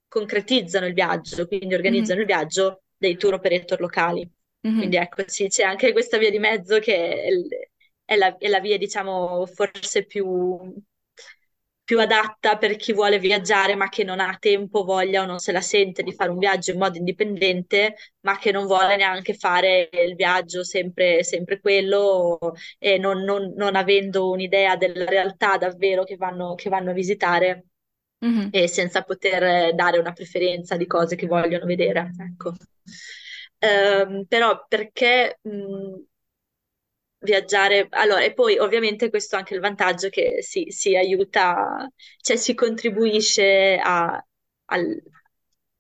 concretizzano 0.08 0.86
il 0.88 0.94
viaggio, 0.94 1.46
quindi 1.48 1.74
organizzano 1.76 2.20
il 2.22 2.26
viaggio 2.26 2.84
dei 2.98 3.18
tour 3.18 3.34
operator 3.34 3.80
locali. 3.82 4.30
Mhm, 4.64 4.78
Quindi 4.78 4.96
ecco, 4.98 5.24
sì, 5.28 5.48
c'è 5.48 5.64
anche 5.64 5.92
questa 5.92 6.18
via 6.18 6.30
di 6.30 6.40
mezzo 6.40 6.80
che 6.80 7.24
è 8.06 8.16
la, 8.16 8.36
è 8.38 8.48
la 8.48 8.60
via, 8.60 8.78
diciamo, 8.78 9.46
forse 9.46 10.06
più, 10.06 10.74
più 11.86 12.00
adatta 12.00 12.58
per 12.58 12.76
chi 12.78 12.94
vuole 12.94 13.20
viaggiare 13.20 13.76
ma 13.76 13.90
che 13.90 14.04
non 14.04 14.20
ha 14.20 14.38
tempo, 14.40 14.84
voglia 14.84 15.24
o 15.24 15.26
non 15.26 15.40
se 15.40 15.52
la 15.52 15.62
sente 15.62 16.02
di 16.02 16.14
fare 16.14 16.32
un 16.32 16.38
viaggio 16.38 16.72
in 16.72 16.78
modo 16.78 16.98
indipendente, 16.98 17.96
ma 18.22 18.38
che 18.38 18.52
non 18.52 18.66
vuole 18.66 18.96
neanche 18.96 19.34
fare 19.34 19.90
il 19.92 20.16
viaggio 20.16 20.64
sempre, 20.64 21.24
sempre 21.24 21.60
quello 21.60 22.40
e 22.80 22.98
non, 22.98 23.24
non, 23.24 23.54
non 23.56 23.76
avendo 23.76 24.30
un'idea 24.30 24.78
della 24.78 25.06
realtà 25.06 25.58
davvero 25.58 26.04
che 26.04 26.16
vanno, 26.16 26.56
che 26.56 26.70
vanno 26.70 26.92
a 26.92 26.94
visitare 26.94 27.66
mm-hmm. 28.26 28.48
e 28.52 28.68
senza 28.68 29.04
poter 29.04 29.74
dare 29.76 29.98
una 30.00 30.14
preferenza 30.14 30.78
di 30.78 30.88
cose 30.88 31.16
che 31.16 31.28
vogliono 31.28 31.66
vedere. 31.66 32.12
Ecco. 32.18 32.54
Um, 33.64 34.26
però 34.28 34.66
perché 34.68 35.40
mh, 35.42 36.02
viaggiare. 37.20 37.88
Allora, 37.92 38.22
e 38.24 38.34
poi 38.34 38.58
ovviamente 38.58 39.10
questo 39.10 39.36
è 39.36 39.40
anche 39.40 39.54
il 39.56 39.60
vantaggio 39.62 40.10
che 40.10 40.42
si, 40.42 40.66
si 40.70 40.96
aiuta, 40.96 41.88
cioè 42.22 42.36
si 42.38 42.54
contribuisce 42.54 43.80
a, 43.82 44.24
al, 44.66 45.02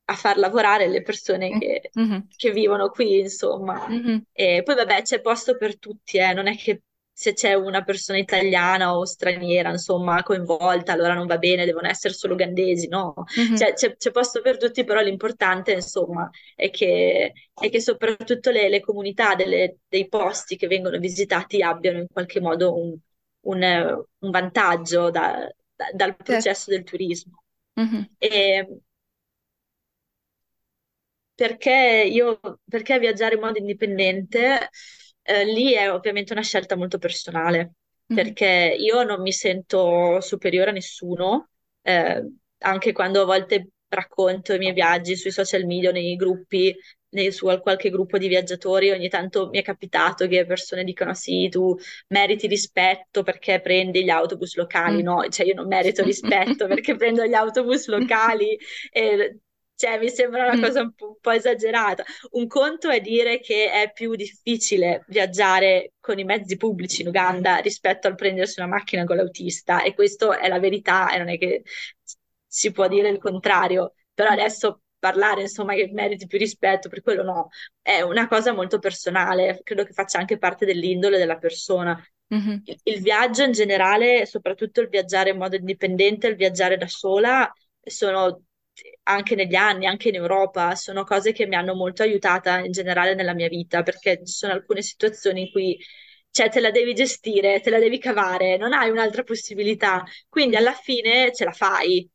a 0.06 0.15
far 0.15 0.38
lavorare 0.38 0.88
le 0.88 1.02
persone 1.02 1.52
che, 1.52 1.93
che 2.36 2.52
vivono 2.52 2.89
qui, 2.89 3.19
insomma. 3.19 3.98
E 4.32 4.62
poi 4.63 4.76
vabbè, 4.76 5.02
c'è 5.04 5.22
posto 5.22 5.58
per 5.58 5.78
tutti, 5.80 6.17
eh, 6.17 6.34
non 6.34 6.48
è 6.48 6.56
che 6.58 6.84
se 7.24 7.32
c'è 7.32 7.54
una 7.54 7.84
persona 7.84 8.20
italiana 8.20 8.98
o 8.98 9.06
straniera, 9.06 9.70
insomma, 9.70 10.22
coinvolta, 10.24 10.92
allora 10.92 11.14
non 11.14 11.26
va 11.26 11.38
bene, 11.38 11.64
devono 11.64 11.88
essere 11.88 12.14
solo 12.14 12.34
ugandesi, 12.34 12.90
no? 12.90 13.14
Mm-hmm. 13.40 13.56
Cioè, 13.56 13.74
c'è, 13.74 13.96
c'è, 13.96 14.12
posto 14.12 14.42
per 14.42 14.58
tutti, 14.58 14.84
però 14.84 15.00
l'importante, 15.00 15.72
insomma, 15.72 16.30
è 16.54 16.70
che, 16.70 17.32
è 17.54 17.70
che 17.70 17.80
soprattutto 17.80 18.52
le, 18.52 18.68
le 18.68 18.82
comunità 18.82 19.36
delle, 19.36 19.78
dei 19.88 20.10
posti 20.10 20.58
che 20.58 20.68
vengono 20.68 20.98
visitati 20.98 21.62
abbiano 21.62 22.00
in 22.00 22.08
qualche 22.12 22.42
modo 22.42 22.76
un, 22.76 22.98
un, 23.44 24.04
un 24.20 24.30
vantaggio 24.30 25.10
da, 25.10 25.50
da, 25.74 25.92
dal 25.94 26.10
certo. 26.10 26.24
processo 26.24 26.72
del 26.72 26.84
turismo. 26.84 27.42
Mm-hmm. 27.80 28.02
E, 28.18 28.68
perché 31.36 32.06
io, 32.12 32.38
perché 32.68 33.00
viaggiare 33.00 33.36
in 33.36 33.42
modo 33.42 33.60
indipendente? 33.60 34.70
Eh, 35.24 35.46
lì 35.46 35.74
è 35.74 35.92
ovviamente 35.92 36.34
una 36.34 36.42
scelta 36.42 36.76
molto 36.76 36.98
personale, 36.98 37.74
mm. 38.12 38.16
perché 38.16 38.76
io 38.78 39.04
non 39.04 39.22
mi 39.22 39.32
sento 39.32 40.20
superiore 40.22 40.70
a 40.70 40.74
nessuno, 40.74 41.50
eh, 41.82 42.24
anche 42.60 42.92
quando 42.92 43.22
a 43.22 43.26
volte 43.26 43.70
racconto 43.88 44.54
i 44.54 44.58
miei 44.58 44.74
viaggi 44.74 45.16
sui 45.16 45.32
social 45.32 45.66
media, 45.66 45.92
nei 45.92 46.16
gruppi, 46.16 46.76
nei, 47.10 47.32
su 47.32 47.46
qualche 47.62 47.90
gruppo 47.90 48.18
di 48.18 48.28
viaggiatori, 48.28 48.92
ogni 48.92 49.08
tanto 49.08 49.50
mi 49.50 49.60
è 49.60 49.62
capitato 49.62 50.28
che 50.28 50.46
persone 50.46 50.84
dicano 50.84 51.14
sì, 51.14 51.48
tu 51.50 51.76
meriti 52.08 52.48
rispetto 52.48 53.24
perché 53.24 53.62
prendi 53.62 54.04
gli 54.04 54.10
autobus 54.10 54.56
locali, 54.56 55.02
mm. 55.02 55.06
no, 55.06 55.28
cioè 55.30 55.46
io 55.46 55.54
non 55.54 55.68
merito 55.68 56.04
rispetto 56.04 56.68
perché 56.68 56.96
prendo 56.96 57.26
gli 57.26 57.34
autobus 57.34 57.88
locali 57.88 58.58
e 58.92 59.40
cioè, 59.84 60.00
mi 60.00 60.10
sembra 60.10 60.46
una 60.46 60.56
mm. 60.56 60.62
cosa 60.62 60.82
un 60.82 60.93
po', 60.93 61.08
un 61.08 61.17
po', 61.19 61.32
esagerata. 61.32 62.06
Un 62.32 62.48
conto 62.48 62.89
è 62.89 63.02
dire 63.02 63.41
che 63.41 63.69
è 63.69 63.91
più 63.91 64.15
difficile 64.15 65.04
viaggiare 65.08 65.91
con 66.00 66.17
i 66.19 66.24
mezzi 66.24 66.56
pubblici 66.56 67.02
in 67.02 67.10
Uganda 67.10 67.58
rispetto 67.58 68.08
al 68.08 68.15
prendersi 68.15 68.62
una 68.62 68.69
macchina 68.69 69.04
con 69.04 69.17
l'autista, 69.17 69.84
e 69.84 69.93
questa 69.93 70.39
è 70.39 70.48
la 70.48 70.60
verità, 70.60 71.12
e 71.12 71.17
non 71.17 71.28
è 71.28 71.38
che 71.38 71.63
si 72.48 72.72
può 72.72 72.88
dire 72.88 73.10
il 73.10 73.17
contrario. 73.17 73.96
Però 74.13 74.30
adesso 74.30 74.84
parlare, 74.98 75.41
insomma, 75.41 75.74
che 75.74 75.89
meriti 75.91 76.28
più 76.28 76.38
rispetto, 76.38 76.88
per 76.88 77.02
quello 77.02 77.24
no, 77.24 77.50
è 77.82 78.00
una 78.00 78.30
cosa 78.30 78.54
molto 78.54 78.80
personale, 78.80 79.60
credo 79.63 79.84
che 79.84 79.91
faccia 79.91 80.17
anche 80.17 80.38
parte 80.38 80.65
dell'indole 80.65 81.17
della 81.17 81.38
persona. 81.38 82.02
Mm-hmm. 82.34 82.58
Il, 82.63 82.80
il 82.84 83.02
viaggio 83.02 83.43
in 83.43 83.52
generale, 83.52 84.26
soprattutto 84.26 84.80
il 84.80 84.88
viaggiare 84.88 85.32
in 85.32 85.38
modo 85.38 85.58
indipendente, 85.58 86.28
il 86.28 86.38
viaggiare 86.38 86.78
da 86.78 86.88
sola, 86.88 87.52
sono 87.82 88.43
anche 89.04 89.36
negli 89.36 89.56
anni, 89.56 89.86
anche 89.86 90.10
in 90.10 90.16
Europa, 90.16 90.76
sono 90.76 91.04
cose 91.04 91.32
che 91.32 91.46
mi 91.48 91.56
hanno 91.56 91.76
molto 91.76 92.04
aiutata 92.04 92.60
in 92.60 92.72
generale 92.72 93.16
nella 93.16 93.34
mia 93.34 93.48
vita, 93.48 93.84
perché 93.84 94.18
ci 94.26 94.34
sono 94.34 94.54
alcune 94.54 94.82
situazioni 94.82 95.42
in 95.42 95.52
cui 95.52 95.78
cioè 96.32 96.50
te 96.50 96.60
la 96.60 96.72
devi 96.72 96.94
gestire, 96.94 97.60
te 97.62 97.70
la 97.70 97.80
devi 97.80 98.00
cavare, 98.00 98.58
non 98.58 98.74
hai 98.74 98.90
un'altra 98.90 99.24
possibilità, 99.24 100.04
quindi 100.30 100.56
alla 100.56 100.74
fine 100.74 101.32
ce 101.34 101.44
la 101.46 101.52
fai, 101.52 102.10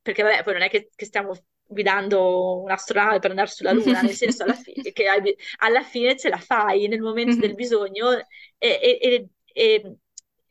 perché 0.00 0.22
vabbè, 0.22 0.42
poi 0.44 0.52
non 0.54 0.62
è 0.62 0.70
che, 0.70 0.90
che 0.94 1.04
stiamo 1.04 1.34
guidando 1.66 2.60
un'astronave 2.62 3.18
per 3.18 3.30
andare 3.30 3.48
sulla 3.48 3.72
Luna, 3.72 4.02
nel 4.02 4.14
senso 4.14 4.42
alla 4.44 4.54
fine, 4.54 4.92
che 4.92 5.08
hai, 5.08 5.34
alla 5.58 5.82
fine 5.82 6.16
ce 6.16 6.28
la 6.28 6.38
fai 6.38 6.86
nel 6.88 7.00
momento 7.00 7.36
del 7.40 7.54
bisogno 7.54 8.12
e, 8.12 8.26
e, 8.58 8.98
e, 9.00 9.28
e 9.52 9.96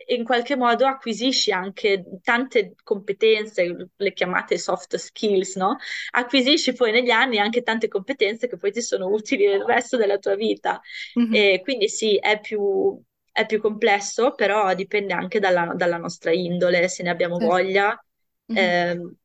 in 0.07 0.23
qualche 0.23 0.55
modo 0.55 0.85
acquisisci 0.85 1.51
anche 1.51 2.03
tante 2.21 2.75
competenze, 2.83 3.89
le 3.95 4.13
chiamate 4.13 4.57
soft 4.57 4.95
skills, 4.95 5.55
no? 5.55 5.77
Acquisisci 6.11 6.73
poi 6.73 6.91
negli 6.91 7.09
anni 7.09 7.39
anche 7.39 7.61
tante 7.61 7.87
competenze 7.87 8.47
che 8.47 8.57
poi 8.57 8.71
ti 8.71 8.81
sono 8.81 9.07
utili 9.07 9.45
nel 9.45 9.63
resto 9.63 9.97
della 9.97 10.17
tua 10.17 10.35
vita. 10.35 10.81
Mm-hmm. 11.19 11.33
E 11.33 11.61
quindi 11.63 11.87
sì, 11.89 12.17
è 12.17 12.39
più, 12.39 12.99
è 13.31 13.45
più, 13.45 13.61
complesso, 13.61 14.33
però 14.33 14.73
dipende 14.73 15.13
anche 15.13 15.39
dalla, 15.39 15.73
dalla 15.75 15.97
nostra 15.97 16.31
indole, 16.31 16.87
se 16.87 17.03
ne 17.03 17.09
abbiamo 17.09 17.39
sì. 17.39 17.45
voglia. 17.45 18.05
Mm-hmm. 18.51 18.63
Eh, 18.63 19.15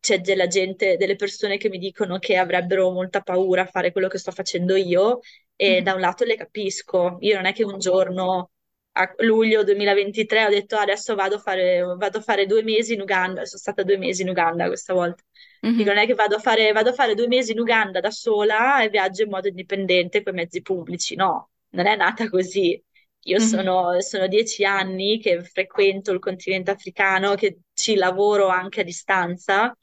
c'è 0.00 0.20
della 0.20 0.46
gente, 0.46 0.96
delle 0.96 1.16
persone 1.16 1.56
che 1.56 1.68
mi 1.68 1.78
dicono 1.78 2.18
che 2.18 2.36
avrebbero 2.36 2.90
molta 2.90 3.20
paura 3.20 3.62
a 3.62 3.66
fare 3.66 3.90
quello 3.90 4.08
che 4.08 4.18
sto 4.18 4.30
facendo 4.30 4.76
io 4.76 5.20
e 5.56 5.72
mm-hmm. 5.72 5.84
da 5.84 5.94
un 5.94 6.00
lato 6.00 6.24
le 6.24 6.36
capisco. 6.36 7.16
Io 7.20 7.34
non 7.34 7.46
è 7.46 7.52
che 7.52 7.64
un 7.64 7.78
giorno 7.78 8.52
a 9.00 9.14
luglio 9.18 9.62
2023 9.62 10.46
ho 10.46 10.48
detto 10.48 10.76
adesso 10.76 11.14
vado 11.14 11.36
a, 11.36 11.38
fare, 11.38 11.82
vado 11.82 12.18
a 12.18 12.20
fare 12.20 12.46
due 12.46 12.64
mesi 12.64 12.94
in 12.94 13.00
Uganda, 13.00 13.44
sono 13.44 13.60
stata 13.60 13.84
due 13.84 13.96
mesi 13.96 14.22
in 14.22 14.28
Uganda 14.28 14.66
questa 14.66 14.92
volta. 14.92 15.22
Mm-hmm. 15.64 15.76
Dico, 15.76 15.90
non 15.90 16.02
è 16.02 16.06
che 16.06 16.14
vado 16.14 16.34
a, 16.34 16.38
fare, 16.40 16.72
vado 16.72 16.90
a 16.90 16.92
fare 16.92 17.14
due 17.14 17.28
mesi 17.28 17.52
in 17.52 17.60
Uganda 17.60 18.00
da 18.00 18.10
sola 18.10 18.82
e 18.82 18.88
viaggio 18.88 19.22
in 19.22 19.30
modo 19.30 19.46
indipendente 19.46 20.22
con 20.24 20.32
i 20.32 20.36
mezzi 20.36 20.62
pubblici, 20.62 21.14
no, 21.14 21.50
non 21.70 21.86
è 21.86 21.94
nata 21.94 22.28
così. 22.28 22.82
Io 23.22 23.38
mm-hmm. 23.38 23.46
sono, 23.46 24.00
sono, 24.00 24.26
dieci 24.26 24.64
anni 24.64 25.20
che 25.20 25.42
frequento 25.44 26.12
il 26.12 26.18
continente 26.18 26.72
africano, 26.72 27.34
che 27.34 27.58
ci 27.74 27.94
lavoro 27.94 28.48
anche 28.48 28.80
a 28.80 28.84
distanza. 28.84 29.76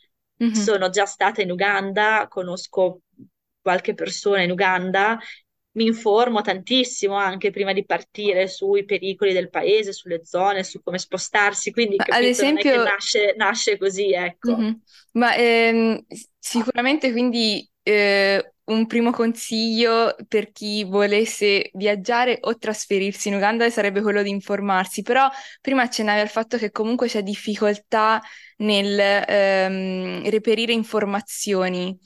Mm-hmm. 0.44 0.54
Sono 0.54 0.90
già 0.90 1.06
stata 1.06 1.42
in 1.42 1.52
Uganda, 1.52 2.28
conosco 2.30 3.00
qualche 3.62 3.94
persona 3.94 4.42
in 4.42 4.52
Uganda 4.52 5.18
mi 5.76 5.86
informo 5.86 6.42
tantissimo 6.42 7.16
anche 7.16 7.52
prima 7.52 7.74
di 7.74 7.86
partire 7.86 8.48
sui 8.48 8.86
pericoli 8.86 9.34
del 9.34 9.50
paese, 9.50 9.94
sulle 9.94 10.26
zone, 10.26 10.64
su 10.64 10.82
come 10.82 10.98
spostarsi, 10.98 11.72
quindi 11.72 11.98
capito, 11.98 12.18
ad 12.18 12.24
esempio... 12.24 12.84
nasce, 12.84 13.34
nasce, 13.38 13.78
così, 13.78 14.12
ecco. 14.12 14.58
Mm-hmm. 14.58 14.72
Ma 15.14 15.36
ehm, 15.36 16.06
sicuramente 16.40 17.12
quindi 17.12 17.68
eh, 17.84 18.54
un 18.66 18.88
primo 18.88 19.12
consiglio 19.12 20.16
per 20.28 20.52
chi 20.52 20.86
volesse 20.86 21.70
viaggiare 21.74 22.38
o 22.42 22.58
trasferirsi 22.58 23.28
in 23.28 23.36
Uganda 23.36 23.70
sarebbe 23.70 24.02
quello 24.02 24.24
di 24.24 24.30
informarsi, 24.30 25.02
però 25.02 25.30
prima 25.62 25.84
accennavi 25.84 26.22
al 26.22 26.30
fatto 26.30 26.58
che 26.58 26.72
comunque 26.72 27.08
c'è 27.08 27.22
difficoltà 27.22 28.22
nel 28.58 28.98
ehm, 29.00 30.30
reperire 30.30 30.72
informazioni. 30.72 31.98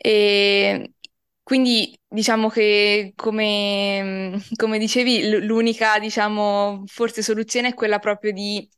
E 0.00 0.92
quindi 1.48 1.98
diciamo 2.06 2.50
che 2.50 3.14
come, 3.16 4.38
come 4.54 4.78
dicevi, 4.78 5.30
l'unica, 5.46 5.98
diciamo, 5.98 6.82
forse 6.84 7.22
soluzione 7.22 7.68
è 7.68 7.74
quella 7.74 7.98
proprio 7.98 8.32
di 8.32 8.68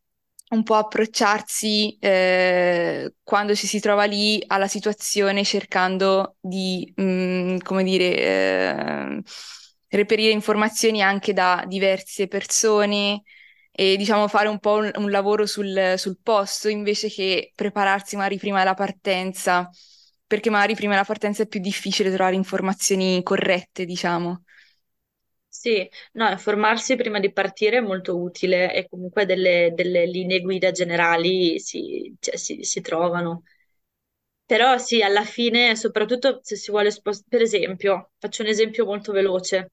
un 0.50 0.62
po' 0.62 0.76
approcciarsi 0.76 1.96
eh, 1.98 3.14
quando 3.24 3.56
ci 3.56 3.66
si 3.66 3.80
trova 3.80 4.04
lì 4.04 4.40
alla 4.46 4.68
situazione 4.68 5.42
cercando 5.42 6.36
di, 6.38 6.92
mh, 6.94 7.02
mm, 7.02 7.56
come 7.58 7.82
dire, 7.82 8.16
eh, 8.16 9.22
reperire 9.88 10.30
informazioni 10.30 11.02
anche 11.02 11.32
da 11.32 11.64
diverse 11.66 12.28
persone 12.28 13.22
e 13.72 13.96
diciamo 13.96 14.28
fare 14.28 14.46
un 14.46 14.60
po' 14.60 14.74
un, 14.74 14.92
un 14.94 15.10
lavoro 15.10 15.44
sul, 15.44 15.94
sul 15.96 16.18
posto 16.22 16.68
invece 16.68 17.08
che 17.08 17.50
prepararsi 17.52 18.14
magari 18.14 18.38
prima 18.38 18.58
della 18.58 18.74
partenza 18.74 19.68
perché 20.30 20.48
magari 20.48 20.76
prima 20.76 20.92
della 20.92 21.04
partenza 21.04 21.42
è 21.42 21.48
più 21.48 21.58
difficile 21.58 22.12
trovare 22.12 22.36
informazioni 22.36 23.20
corrette, 23.24 23.84
diciamo. 23.84 24.44
Sì, 25.52 25.88
no, 26.12 26.28
informarsi 26.30 26.94
prima 26.94 27.18
di 27.18 27.32
partire 27.32 27.78
è 27.78 27.80
molto 27.80 28.16
utile 28.16 28.72
e 28.72 28.88
comunque 28.88 29.26
delle, 29.26 29.72
delle 29.74 30.06
linee 30.06 30.40
guida 30.40 30.70
generali 30.70 31.58
si, 31.58 32.14
cioè, 32.20 32.36
si, 32.36 32.62
si, 32.62 32.80
trovano. 32.80 33.42
Però 34.44 34.78
sì, 34.78 35.02
alla 35.02 35.24
fine, 35.24 35.74
soprattutto 35.76 36.38
se 36.42 36.54
si 36.56 36.70
vuole 36.70 36.90
spostare, 36.92 37.28
per 37.28 37.42
esempio, 37.42 38.12
faccio 38.18 38.42
un 38.42 38.48
esempio 38.48 38.84
molto 38.84 39.10
veloce. 39.12 39.72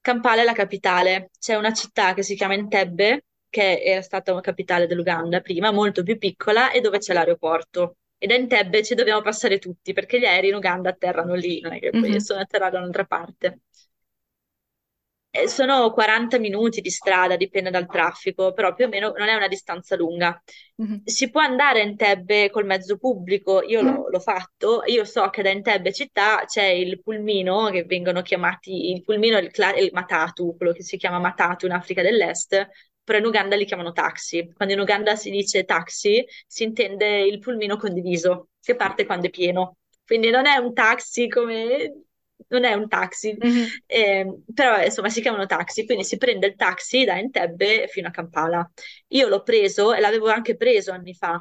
Kampala 0.00 0.42
è 0.42 0.44
la 0.44 0.52
capitale, 0.52 1.30
c'è 1.38 1.56
una 1.56 1.72
città 1.72 2.14
che 2.14 2.22
si 2.22 2.34
chiama 2.36 2.54
Entebbe, 2.54 3.24
che 3.48 3.82
era 3.82 4.02
stata 4.02 4.32
una 4.32 4.40
capitale 4.40 4.86
dell'Uganda 4.86 5.40
prima, 5.40 5.72
molto 5.72 6.02
più 6.04 6.18
piccola 6.18 6.70
e 6.72 6.80
dove 6.80 6.98
c'è 6.98 7.12
l'aeroporto 7.12 7.96
e 8.22 8.26
da 8.26 8.34
Entebbe 8.34 8.84
ci 8.84 8.94
dobbiamo 8.94 9.22
passare 9.22 9.58
tutti 9.58 9.94
perché 9.94 10.20
gli 10.20 10.26
aerei 10.26 10.50
in 10.50 10.56
Uganda 10.56 10.90
atterrano 10.90 11.32
lì, 11.34 11.60
non 11.60 11.72
è 11.72 11.80
che 11.80 11.88
poi 11.88 12.02
mm-hmm. 12.02 12.16
sono 12.18 12.40
atterrati 12.40 12.72
da 12.72 12.78
un'altra 12.80 13.06
parte. 13.06 13.60
Eh, 15.32 15.48
sono 15.48 15.90
40 15.92 16.38
minuti 16.38 16.80
di 16.80 16.90
strada, 16.90 17.36
dipende 17.36 17.70
dal 17.70 17.86
traffico, 17.86 18.52
però 18.52 18.74
più 18.74 18.86
o 18.86 18.88
meno 18.88 19.14
non 19.16 19.28
è 19.28 19.34
una 19.34 19.48
distanza 19.48 19.96
lunga. 19.96 20.42
Mhm. 20.76 21.02
Si 21.04 21.30
può 21.30 21.40
andare 21.40 21.80
a 21.80 21.84
Entebbe 21.84 22.50
col 22.50 22.66
mezzo 22.66 22.98
pubblico, 22.98 23.62
io 23.62 23.80
l'ho, 23.80 24.08
l'ho 24.10 24.18
fatto, 24.20 24.82
io 24.86 25.04
so 25.04 25.30
che 25.30 25.42
da 25.42 25.48
Entebbe 25.50 25.92
città 25.92 26.44
c'è 26.46 26.64
il 26.64 27.00
pulmino, 27.00 27.70
che 27.70 27.84
vengono 27.84 28.20
chiamati, 28.20 28.90
il 28.90 29.02
pulmino 29.02 29.38
è 29.38 29.40
il, 29.42 29.50
cla- 29.50 29.76
il 29.76 29.90
matatu, 29.92 30.56
quello 30.56 30.72
che 30.72 30.82
si 30.82 30.98
chiama 30.98 31.18
matatu 31.20 31.64
in 31.64 31.72
Africa 31.72 32.02
dell'Est, 32.02 32.68
però 33.02 33.18
in 33.18 33.24
Uganda 33.26 33.56
li 33.56 33.64
chiamano 33.64 33.92
taxi. 33.92 34.52
Quando 34.54 34.74
in 34.74 34.80
Uganda 34.80 35.16
si 35.16 35.30
dice 35.30 35.64
taxi, 35.64 36.24
si 36.46 36.62
intende 36.64 37.20
il 37.22 37.38
pulmino 37.38 37.76
condiviso, 37.76 38.48
che 38.60 38.76
parte 38.76 39.06
quando 39.06 39.26
è 39.26 39.30
pieno. 39.30 39.76
Quindi 40.04 40.30
non 40.30 40.46
è 40.46 40.56
un 40.56 40.72
taxi 40.74 41.28
come... 41.28 42.04
Non 42.48 42.64
è 42.64 42.72
un 42.72 42.88
taxi, 42.88 43.36
Mhm. 43.38 43.66
eh, 43.86 44.26
però 44.54 44.82
insomma 44.82 45.08
si 45.10 45.20
chiamano 45.20 45.46
taxi, 45.46 45.84
quindi 45.84 46.04
si 46.04 46.16
prende 46.16 46.46
il 46.48 46.56
taxi 46.56 47.04
da 47.04 47.18
Entebbe 47.18 47.86
fino 47.86 48.08
a 48.08 48.10
Kampala. 48.10 48.68
Io 49.08 49.28
l'ho 49.28 49.42
preso 49.42 49.92
e 49.94 50.00
l'avevo 50.00 50.28
anche 50.30 50.56
preso 50.56 50.90
anni 50.90 51.14
fa. 51.14 51.38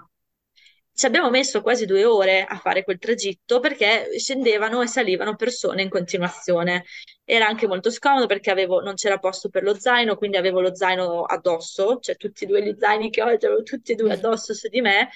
Ci 0.94 1.06
abbiamo 1.06 1.30
messo 1.30 1.62
quasi 1.62 1.86
due 1.86 2.04
ore 2.04 2.44
a 2.44 2.58
fare 2.58 2.84
quel 2.84 3.00
tragitto 3.00 3.60
perché 3.62 4.10
scendevano 4.20 4.82
e 4.82 4.88
salivano 4.88 5.36
persone 5.36 5.82
in 5.82 5.90
continuazione. 5.90 6.84
Era 7.32 7.46
anche 7.48 7.68
molto 7.68 7.92
scomodo 7.92 8.26
perché 8.26 8.50
avevo- 8.50 8.82
non 8.82 8.96
c'era 8.96 9.20
posto 9.20 9.50
per 9.50 9.62
lo 9.64 9.76
zaino, 9.80 10.16
quindi 10.16 10.38
avevo 10.38 10.62
lo 10.62 10.74
zaino 10.76 11.24
addosso, 11.24 12.00
cioè 12.00 12.16
tutti 12.18 12.44
e 12.46 12.48
due 12.48 12.64
gli 12.64 12.76
zaini 12.78 13.10
che 13.12 13.22
ho, 13.22 13.28
avevo 13.28 13.62
tutti 13.64 13.92
e 13.92 13.96
due 13.96 14.14
addosso 14.14 14.54
su 14.54 14.68
di 14.68 14.82
me, 14.82 15.10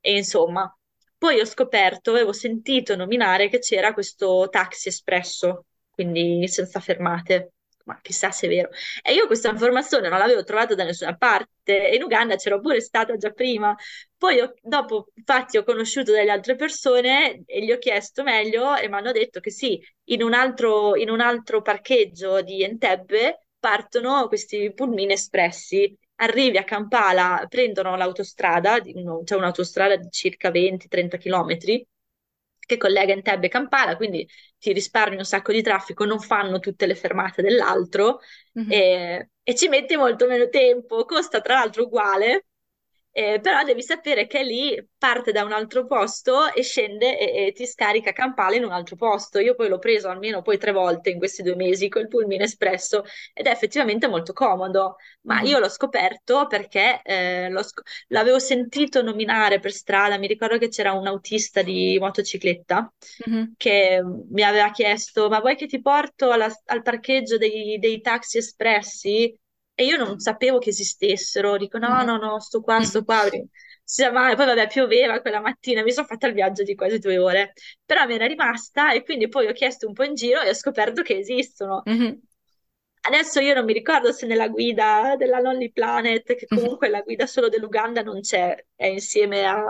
e 0.00 0.16
insomma. 0.16 0.72
Poi 1.18 1.40
ho 1.40 1.44
scoperto, 1.44 2.10
avevo 2.10 2.32
sentito 2.32 2.94
nominare 2.96 3.48
che 3.48 3.58
c'era 3.58 3.92
questo 3.92 4.48
taxi 4.50 4.88
espresso, 4.88 5.66
quindi 5.90 6.46
senza 6.48 6.80
fermate. 6.80 7.52
Ma 7.88 7.98
chissà 8.02 8.30
se 8.30 8.46
è 8.46 8.50
vero. 8.50 8.68
E 9.02 9.14
io 9.14 9.26
questa 9.26 9.48
informazione 9.48 10.08
non 10.10 10.18
l'avevo 10.18 10.44
trovata 10.44 10.74
da 10.74 10.84
nessuna 10.84 11.16
parte 11.16 11.72
in 11.94 12.02
Uganda 12.02 12.36
c'ero 12.36 12.60
pure 12.60 12.80
stata 12.82 13.16
già 13.16 13.30
prima. 13.30 13.74
Poi 14.16 14.40
ho- 14.40 14.52
dopo, 14.60 15.08
infatti, 15.14 15.56
ho 15.56 15.64
conosciuto 15.64 16.12
delle 16.12 16.30
altre 16.30 16.54
persone 16.54 17.42
e 17.46 17.64
gli 17.64 17.72
ho 17.72 17.78
chiesto 17.78 18.22
meglio 18.22 18.76
e 18.76 18.88
mi 18.88 18.94
hanno 18.96 19.12
detto 19.12 19.40
che 19.40 19.50
sì, 19.50 19.80
in 20.10 20.22
un 20.22 20.34
altro, 20.34 20.96
in 20.96 21.08
un 21.08 21.20
altro 21.20 21.62
parcheggio 21.62 22.42
di 22.42 22.62
Entebbe 22.62 23.46
partono 23.58 24.28
questi 24.28 24.70
pulmini 24.74 25.12
espressi. 25.14 25.96
Arrivi 26.16 26.58
a 26.58 26.64
Kampala, 26.64 27.46
prendono 27.48 27.96
l'autostrada, 27.96 28.80
c'è 28.82 29.34
un'autostrada 29.36 29.96
di 29.96 30.08
circa 30.10 30.50
20-30 30.50 31.16
km 31.16 31.86
che 32.68 32.76
collega 32.76 33.12
Entebbe 33.12 33.46
e 33.46 33.48
Kampala, 33.48 33.96
quindi 33.96 34.28
ti 34.58 34.72
risparmi 34.72 35.16
un 35.16 35.24
sacco 35.24 35.52
di 35.52 35.62
traffico, 35.62 36.04
non 36.04 36.20
fanno 36.20 36.58
tutte 36.60 36.86
le 36.86 36.94
fermate 36.94 37.42
dell'altro 37.42 38.20
Mhm. 38.54 38.72
e, 38.72 39.30
e 39.42 39.54
ci 39.54 39.68
metti 39.68 39.96
molto 39.96 40.26
meno 40.26 40.48
tempo, 40.50 41.04
costa 41.06 41.40
tra 41.40 41.54
l'altro 41.54 41.84
uguale, 41.84 42.47
eh, 43.18 43.40
però 43.40 43.62
devi 43.64 43.82
sapere 43.82 44.26
che 44.26 44.42
lì 44.44 44.88
parte 44.96 45.32
da 45.32 45.42
un 45.44 45.52
altro 45.52 45.86
posto 45.86 46.52
e 46.52 46.62
scende 46.62 47.18
e, 47.18 47.46
e 47.48 47.52
ti 47.52 47.66
scarica 47.66 48.10
a 48.10 48.12
Kampala 48.12 48.54
in 48.56 48.64
un 48.64 48.70
altro 48.72 48.96
posto. 48.96 49.38
Io 49.40 49.54
poi 49.54 49.68
l'ho 49.68 49.78
preso 49.78 50.08
almeno 50.08 50.42
poi 50.42 50.58
tre 50.58 50.72
volte 50.72 51.10
in 51.10 51.18
questi 51.18 51.42
due 51.42 51.56
mesi 51.56 51.88
col 51.88 52.06
Pulmine 52.08 52.44
Espresso 52.44 53.04
ed 53.34 53.46
è 53.46 53.50
effettivamente 53.50 54.06
molto 54.08 54.32
comodo, 54.32 54.96
ma 55.22 55.40
Mhm. 55.40 55.46
io 55.46 55.58
l'ho 55.58 55.68
scoperto 55.68 56.46
perché 56.46 57.00
eh, 57.02 57.48
l'ho 57.50 57.62
sc- 57.62 57.82
l'avevo 58.08 58.38
sentito 58.38 59.02
nominare 59.02 59.58
per 59.60 59.72
strada, 59.72 60.16
mi 60.18 60.26
ricordo 60.26 60.58
che 60.58 60.68
c'era 60.68 60.92
un 60.92 61.06
autista 61.06 61.62
di 61.62 61.98
motocicletta 62.00 62.92
Mhm. 63.26 63.54
che 63.56 64.00
mi 64.30 64.42
aveva 64.42 64.70
chiesto: 64.70 65.28
Ma 65.28 65.40
vuoi 65.40 65.56
che 65.56 65.66
ti 65.66 65.80
porto 65.80 66.30
alla- 66.30 66.52
al 66.66 66.82
parcheggio 66.82 67.36
dei, 67.38 67.78
dei 67.78 68.00
taxi 68.00 68.38
espressi? 68.38 69.36
E 69.80 69.84
io 69.84 69.96
non 69.96 70.18
sapevo 70.18 70.58
che 70.58 70.70
esistessero. 70.70 71.56
Dico: 71.56 71.78
No, 71.78 71.88
Mhm. 72.00 72.04
no, 72.06 72.16
no, 72.18 72.40
sto 72.40 72.60
qua, 72.60 72.80
sto 72.82 72.98
Mhm. 72.98 73.04
qua. 73.04 73.22
Si 73.84 74.02
chiama- 74.02 74.34
Poi, 74.34 74.46
vabbè, 74.46 74.66
pioveva 74.68 75.20
quella 75.20 75.40
mattina, 75.40 75.82
mi 75.82 75.92
sono 75.92 76.06
fatta 76.06 76.26
il 76.26 76.34
viaggio 76.34 76.62
di 76.64 76.74
quasi 76.74 76.98
due 76.98 77.16
ore, 77.18 77.52
però 77.84 78.04
mi 78.06 78.14
era 78.14 78.26
rimasta 78.26 78.92
e 78.92 79.02
quindi 79.04 79.28
poi 79.28 79.46
ho 79.46 79.52
chiesto 79.52 79.86
un 79.86 79.92
po' 79.94 80.02
in 80.04 80.14
giro 80.14 80.40
e 80.40 80.50
ho 80.50 80.54
scoperto 80.54 81.02
che 81.02 81.16
esistono. 81.18 81.82
Mhm. 81.86 82.20
Adesso 83.02 83.40
io 83.40 83.54
non 83.54 83.64
mi 83.64 83.72
ricordo 83.72 84.12
se 84.12 84.26
nella 84.26 84.48
guida 84.48 85.14
della 85.16 85.40
Lonely 85.40 85.70
Planet, 85.72 86.34
che 86.34 86.46
Mhm. 86.50 86.58
comunque 86.60 86.88
la 86.88 87.00
guida 87.02 87.26
solo 87.26 87.48
dell'Uganda 87.48 88.02
non 88.02 88.20
c'è, 88.20 88.54
è 88.74 88.86
insieme 88.86 89.46
a... 89.46 89.62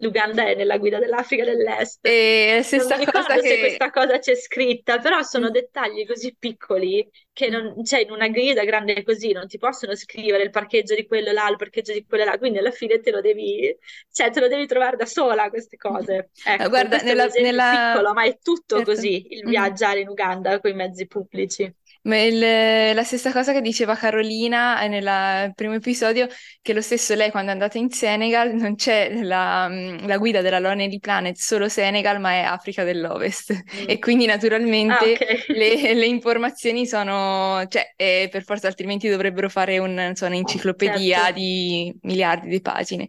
L'Uganda 0.00 0.44
è 0.46 0.54
nella 0.54 0.78
guida 0.78 0.98
dell'Africa 0.98 1.44
dell'Est. 1.44 2.00
E 2.02 2.56
la 2.56 2.62
Non 2.70 2.86
mi 2.86 2.94
stessa 2.94 3.00
cosa 3.02 3.36
ricordo 3.36 3.42
se 3.42 3.56
che... 3.56 3.58
questa 3.58 3.90
cosa 3.90 4.18
c'è 4.18 4.34
scritta, 4.36 4.98
però 4.98 5.22
sono 5.22 5.46
Mhm. 5.46 5.52
dettagli 5.52 6.06
così 6.06 6.36
piccoli 6.38 7.08
che 7.32 7.48
non, 7.48 7.84
cioè 7.84 8.00
in 8.00 8.10
una 8.10 8.28
guida 8.28 8.64
grande 8.64 9.02
così 9.02 9.32
non 9.32 9.46
ti 9.48 9.58
possono 9.58 9.94
scrivere 9.94 10.42
il 10.44 10.50
parcheggio 10.50 10.94
di 10.94 11.06
quello 11.06 11.32
là, 11.32 11.48
il 11.48 11.56
parcheggio 11.56 11.92
di 11.92 12.04
quello 12.06 12.24
là, 12.24 12.38
quindi 12.38 12.58
alla 12.58 12.70
fine 12.70 13.00
te 13.00 13.10
lo 13.10 13.20
devi, 13.20 13.76
cioè, 14.12 14.30
te 14.30 14.40
lo 14.40 14.48
devi 14.48 14.66
trovare 14.66 14.96
da 14.96 15.06
sola 15.06 15.48
queste 15.50 15.76
cose. 15.76 16.30
Ecco, 16.42 16.68
Guarda, 16.68 16.98
nella, 17.02 17.26
nella- 17.36 17.68
piccolo, 17.68 18.12
ma 18.12 18.24
è 18.24 18.38
tutto 18.38 18.76
certo. 18.76 18.82
così, 18.82 19.26
il 19.34 19.44
Mhm. 19.44 19.50
viaggiare 19.50 20.00
in 20.00 20.08
Uganda 20.08 20.60
con 20.60 20.70
i 20.70 20.74
mezzi 20.74 21.06
pubblici. 21.06 21.72
Ma 22.02 22.16
il- 22.22 22.94
la 22.94 23.02
stessa 23.04 23.32
cosa 23.32 23.52
che 23.52 23.60
diceva 23.60 23.94
Carolina 23.96 24.80
eh, 24.82 24.88
nel 24.88 25.52
primo 25.54 25.74
episodio, 25.74 26.26
che 26.62 26.72
lo 26.72 26.80
stesso 26.80 27.14
lei 27.14 27.30
quando 27.30 27.50
è 27.50 27.52
andata 27.52 27.76
in 27.78 27.90
Senegal 27.90 28.54
non 28.54 28.76
c'è 28.76 29.12
la, 29.22 29.68
mm, 29.68 30.06
la 30.06 30.16
guida 30.18 30.40
della 30.40 30.58
Lonely 30.58 30.98
Planet, 31.00 31.36
solo 31.36 31.68
Senegal, 31.68 32.20
ma 32.20 32.30
è 32.32 32.40
Africa 32.42 32.84
dell'Ovest. 32.84 33.52
Mm. 33.74 33.84
E 33.88 33.98
quindi 33.98 34.26
Ah, 34.26 34.34
naturalmente 34.34 35.12
ok. 35.12 35.48
le, 35.50 35.94
le 35.94 36.06
informazioni 36.06 36.86
sono, 36.86 37.64
cioè, 37.68 37.92
eh, 37.96 38.28
per 38.30 38.44
forza, 38.44 38.66
altrimenti 38.68 39.08
dovrebbero 39.08 39.48
fare 39.48 39.78
un, 39.78 39.94
non 39.94 40.14
so, 40.14 40.26
un'enciclopedia 40.26 41.16
Certo. 41.18 41.32
di 41.32 41.94
miliardi 42.02 42.48
di 42.48 42.60
pagine. 42.60 43.08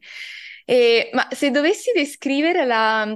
E- 0.66 1.10
ma 1.14 1.28
se 1.32 1.52
dovessi 1.52 1.92
descrivere 1.94 2.66
la, 2.66 3.16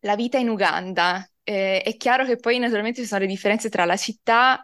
la 0.00 0.16
vita 0.16 0.38
in 0.38 0.48
Uganda, 0.48 1.24
eh, 1.42 1.82
è 1.82 1.96
chiaro 1.96 2.24
che 2.24 2.36
poi 2.36 2.58
naturalmente 2.58 3.00
ci 3.02 3.06
sono 3.06 3.20
le 3.20 3.26
differenze 3.26 3.68
tra 3.68 3.84
la 3.84 3.96
città 3.96 4.62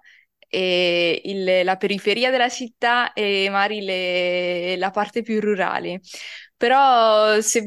e 0.49 1.21
il- 1.25 1.65
la 1.65 1.77
periferia 1.77 2.31
della 2.31 2.49
città 2.49 3.13
e 3.13 3.49
magari 3.51 3.81
le- 3.83 4.77
la 4.77 4.91
parte 4.91 5.23
più 5.23 5.41
rurale. 5.41 6.01
Però 6.57 7.41
se, 7.41 7.67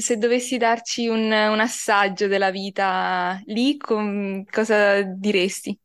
se 0.00 0.16
dovessi 0.16 0.56
darci 0.56 1.08
un, 1.08 1.30
un 1.30 1.60
assaggio 1.60 2.26
della 2.26 2.50
vita 2.50 3.40
lì, 3.46 3.76
com- 3.76 4.44
cosa 4.44 5.02
diresti? 5.02 5.78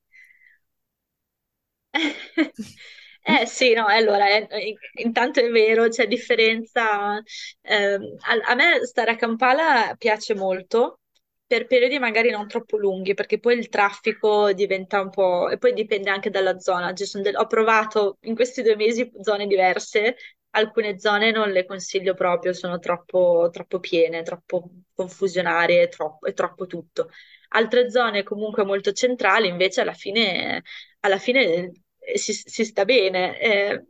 Eh 3.27 3.47
sì, 3.47 3.73
no, 3.73 3.87
allora, 3.87 4.27
eh, 4.29 4.45
eh, 4.51 4.77
intanto 5.03 5.39
è 5.39 5.49
vero, 5.49 5.87
c'è 5.89 6.05
differenza. 6.07 7.19
ehm, 7.61 8.15
a, 8.19 8.51
a 8.51 8.55
me 8.55 8.85
stare 8.85 9.11
a 9.11 9.15
Kampala 9.15 9.95
piace 9.97 10.35
molto, 10.35 10.99
per 11.47 11.67
periodi 11.67 11.99
magari 11.99 12.29
non 12.31 12.47
troppo 12.47 12.77
lunghi, 12.77 13.13
perché 13.13 13.39
poi 13.39 13.57
il 13.57 13.69
traffico 13.69 14.51
diventa 14.53 15.01
un 15.01 15.09
po'... 15.09 15.49
e 15.49 15.57
poi 15.57 15.73
dipende 15.73 16.09
anche 16.09 16.29
dalla 16.29 16.59
zona. 16.59 16.91
Del- 16.93 17.35
Ho 17.37 17.45
provato 17.47 18.17
in 18.21 18.35
questi 18.35 18.61
due 18.61 18.75
mesi 18.75 19.11
zone 19.21 19.45
diverse, 19.47 20.15
alcune 20.51 20.99
zone 20.99 21.31
non 21.31 21.51
le 21.51 21.65
consiglio 21.65 22.13
proprio, 22.13 22.53
sono 22.53 22.79
troppo, 22.79 23.49
troppo 23.51 23.79
piene, 23.79 24.23
troppo 24.23 24.69
confusionarie, 24.93 25.87
troppo, 25.89 26.25
è 26.27 26.33
troppo 26.33 26.65
tutto. 26.65 27.09
Altre 27.49 27.89
zone 27.91 28.23
comunque 28.23 28.63
molto 28.65 28.91
centrali, 28.91 29.47
invece 29.47 29.81
alla 29.81 29.93
fine 29.93 30.63
alla 31.01 31.17
fine 31.19 31.71
eh, 31.99 32.17
si, 32.17 32.33
si 32.33 32.65
sta 32.65 32.85
bene. 32.85 33.39
Eh, 33.39 33.85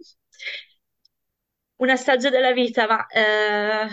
un 1.78 1.89
assaggio 1.89 2.30
della 2.30 2.51
vita, 2.53 2.88
ma 2.88 3.06
eh, 3.08 3.88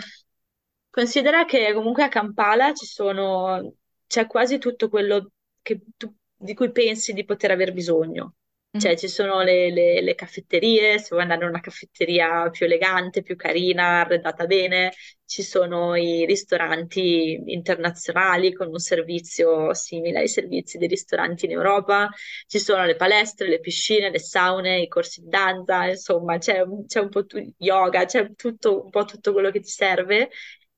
considera 0.93 1.45
che 1.45 1.73
comunque 1.73 2.03
a 2.03 2.07
Kampala 2.09 2.71
ci 2.73 2.85
sono, 2.85 3.73
c'è 4.07 4.27
quasi 4.27 4.59
tutto 4.59 4.89
quello 4.89 5.31
che 5.61 5.81
tu- 5.97 6.13
di 6.35 6.53
cui 6.53 6.71
pensi 6.71 7.13
di 7.13 7.25
poter 7.25 7.49
aver 7.51 7.73
bisogno. 7.73 8.35
Mhm, 8.71 8.79
Cioè, 8.81 8.97
ci 8.97 9.07
sono 9.07 9.41
le, 9.43 9.71
le- 9.71 10.01
le 10.01 10.15
caffetterie, 10.15 10.97
se 10.99 11.07
vuoi 11.11 11.21
andare 11.23 11.43
in 11.43 11.49
una 11.49 11.59
caffetteria 11.61 12.49
più 12.49 12.65
elegante, 12.65 13.21
più 13.23 13.35
carina, 13.35 14.01
arredata 14.01 14.45
bene, 14.45 14.91
ci 15.25 15.41
sono 15.43 15.95
i 15.95 16.25
ristoranti 16.25 17.41
internazionali 17.47 18.51
con 18.53 18.67
un 18.69 18.79
servizio 18.79 19.73
simile 19.73 20.19
ai 20.19 20.27
servizi 20.27 20.77
dei 20.77 20.87
ristoranti 20.87 21.45
in 21.45 21.51
Europa, 21.51 22.09
ci 22.47 22.59
sono 22.59 22.83
le 22.85 22.95
palestre, 22.95 23.47
le 23.47 23.59
piscine, 23.59 24.09
le 24.11 24.19
saune, 24.19 24.81
i 24.81 24.87
corsi 24.87 25.21
di 25.21 25.29
danza, 25.29 25.85
insomma, 25.87 26.37
c'è 26.39 26.61
un 26.61 26.85
c'è 26.85 26.99
un 26.99 27.09
po' 27.09 27.25
tu- 27.25 27.53
yoga, 27.59 28.05
c'è 28.05 28.33
tutto, 28.35 28.83
un 28.85 28.89
po' 28.89 29.05
tutto 29.05 29.31
quello 29.33 29.49
che 29.51 29.59
ti 29.61 29.69
serve. 29.69 30.29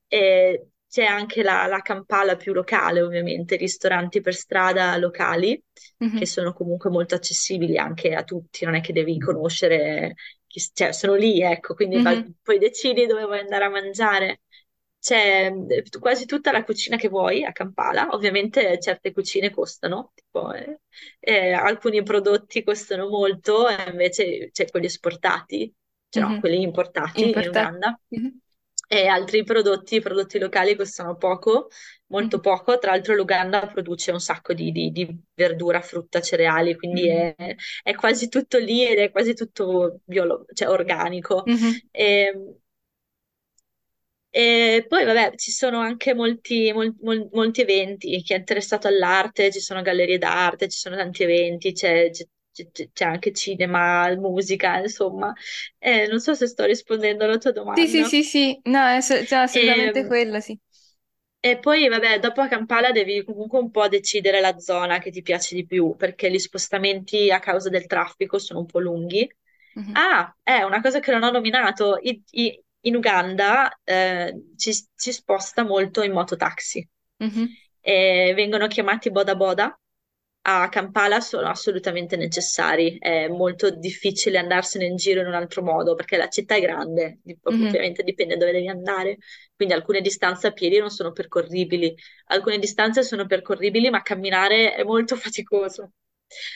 E 0.08 0.68
c'è 0.88 1.04
anche 1.04 1.42
la, 1.42 1.66
la 1.66 1.80
Kampala 1.80 2.36
più 2.36 2.52
locale, 2.52 3.02
ovviamente, 3.02 3.56
ristoranti 3.56 4.20
per 4.20 4.34
strada 4.34 4.96
locali, 4.96 5.60
che 6.12 6.24
mhm, 6.24 6.26
sono 6.26 6.52
comunque 6.54 6.88
molto 6.90 7.14
accessibili 7.14 7.76
anche 7.78 8.14
a 8.14 8.24
tutti, 8.24 8.64
non 8.64 8.74
è 8.74 8.80
che 8.80 8.92
devi 8.92 9.18
conoscere, 9.18 10.14
chi- 10.46 10.60
cioè 10.72 10.92
sono 10.92 11.14
lì, 11.14 11.42
ecco, 11.42 11.74
quindi 11.74 12.00
va- 12.00 12.18
mhm, 12.18 12.34
poi 12.42 12.58
decidi 12.58 13.06
dove 13.06 13.24
vuoi 13.24 13.40
andare 13.40 13.64
a 13.64 13.68
mangiare. 13.70 14.40
c'è 15.00 15.50
eh, 15.68 15.84
quasi 16.00 16.26
tutta 16.26 16.50
la 16.52 16.64
cucina 16.64 16.96
che 16.96 17.08
vuoi 17.08 17.44
a 17.44 17.52
Kampala. 17.52 18.08
Ovviamente 18.12 18.78
certe 18.80 19.12
cucine 19.12 19.50
costano, 19.50 20.12
tipo, 20.14 20.52
eh, 20.52 20.80
eh, 21.20 21.52
alcuni 21.52 22.02
prodotti 22.02 22.64
costano 22.64 23.08
molto, 23.08 23.68
e 23.68 23.90
invece 23.90 24.50
c'è 24.50 24.66
quelli 24.68 24.86
esportati, 24.86 25.72
cioè 26.08 26.22
no, 26.24 26.34
Mhm. 26.34 26.38
quelli 26.38 26.60
importati 26.62 27.38
in 27.38 27.46
Importato. 27.46 27.48
Uganda. 27.48 27.98
E 28.88 29.06
altri 29.08 29.42
prodotti, 29.42 30.00
prodotti 30.00 30.38
locali 30.38 30.76
costano 30.76 31.16
poco, 31.16 31.68
molto 32.06 32.36
Mhm. 32.36 32.42
poco. 32.42 32.78
Tra 32.78 32.92
l'altro 32.92 33.14
l'Uganda 33.16 33.66
produce 33.66 34.12
un 34.12 34.20
sacco 34.20 34.52
di, 34.54 34.70
di- 34.70 34.92
di 34.92 35.08
verdura, 35.34 35.80
frutta, 35.80 36.20
cereali, 36.20 36.76
quindi 36.76 37.08
Mhm. 37.08 37.08
è, 37.08 37.34
è 37.82 37.94
quasi 37.96 38.28
tutto 38.28 38.58
lì 38.58 38.86
ed 38.86 38.98
è 38.98 39.10
quasi 39.10 39.34
tutto 39.34 40.00
biolo- 40.04 40.46
cioè 40.54 40.68
organico. 40.68 41.46
Mhm. 41.46 41.80
E, 41.90 42.32
e 44.30 44.84
poi, 44.86 45.04
vabbè, 45.06 45.34
ci 45.36 45.50
sono 45.50 45.78
anche 45.80 46.12
molti, 46.14 46.70
mol- 46.72 46.94
mol- 47.00 47.28
molti 47.32 47.62
eventi. 47.62 48.20
Chi 48.22 48.34
è 48.34 48.36
interessato 48.36 48.86
all'arte, 48.86 49.50
ci 49.50 49.60
sono 49.60 49.80
gallerie 49.82 50.18
d'arte, 50.18 50.68
ci 50.68 50.76
sono 50.78 50.96
tanti 50.96 51.22
eventi, 51.22 51.72
c'è 51.72 52.10
c'è- 52.10 52.26
c'è- 52.92 53.04
anche 53.04 53.32
cinema, 53.32 54.08
musica, 54.16 54.78
insomma. 54.78 55.32
Eh, 55.78 56.06
non 56.08 56.20
so 56.20 56.34
se 56.34 56.46
sto 56.46 56.64
rispondendo 56.64 57.24
alla 57.24 57.38
tua 57.38 57.52
Sì, 57.72 57.86
sì, 57.86 58.02
domanda. 58.02 58.04
sì, 58.04 58.22
sì, 58.24 58.58
no, 58.64 58.78
è 58.86 58.94
ass- 58.96 59.24
cioè, 59.26 59.40
assolutamente 59.40 60.04
E, 60.04 60.06
quello, 60.06 60.40
sì. 60.40 60.58
e 61.40 61.58
poi, 61.60 61.88
vabbè, 61.88 62.18
dopo 62.18 62.40
a 62.40 62.48
Kampala 62.48 62.90
devi 62.90 63.22
comunque 63.24 63.58
un 63.60 63.70
po' 63.70 63.86
decidere 63.88 64.40
la 64.40 64.58
zona 64.58 64.98
che 64.98 65.10
ti 65.10 65.22
piace 65.22 65.54
di 65.54 65.64
più, 65.64 65.94
perché 65.96 66.30
gli 66.30 66.38
spostamenti 66.40 67.30
a 67.30 67.38
causa 67.38 67.68
del 67.68 67.86
traffico 67.86 68.38
sono 68.38 68.60
un 68.60 68.66
po' 68.66 68.80
lunghi. 68.80 69.30
Mhm. 69.76 69.96
Ah, 69.96 70.34
è 70.42 70.62
una 70.62 70.80
cosa 70.80 70.98
che 71.00 71.12
non 71.12 71.22
ho 71.22 71.30
nominato. 71.30 71.98
I- 72.02 72.22
i- 72.32 72.60
in 72.80 72.96
Uganda 72.96 73.78
eh, 73.84 74.34
ci, 74.56 74.72
ci 74.96 75.12
sposta 75.12 75.62
molto 75.64 76.02
in 76.02 76.12
mototaxi. 76.12 76.86
Mhm. 77.20 77.56
E 77.80 78.32
vengono 78.34 78.66
chiamati 78.66 79.10
boda 79.10 79.36
boda. 79.36 79.78
A 80.48 80.68
Kampala 80.68 81.20
sono 81.20 81.48
assolutamente 81.48 82.16
necessari. 82.16 82.98
È 82.98 83.26
molto 83.28 83.68
difficile 83.70 84.38
andarsene 84.38 84.84
in 84.86 84.94
giro 84.96 85.20
in 85.20 85.26
un 85.26 85.34
altro 85.34 85.60
modo 85.62 85.94
perché 85.96 86.16
la 86.16 86.28
città 86.28 86.54
è 86.54 86.60
grande, 86.60 87.18
Mhm. 87.48 87.66
ovviamente 87.66 88.04
dipende 88.04 88.36
dove 88.36 88.52
devi 88.52 88.68
andare. 88.68 89.18
Quindi 89.56 89.74
alcune 89.74 90.00
distanze 90.00 90.46
a 90.46 90.52
piedi 90.52 90.78
non 90.78 90.90
sono 90.90 91.10
percorribili, 91.12 91.92
alcune 92.26 92.58
distanze 92.60 93.02
sono 93.02 93.26
percorribili, 93.26 93.90
ma 93.90 94.02
camminare 94.02 94.74
è 94.74 94.84
molto 94.84 95.16
faticoso. 95.34 95.90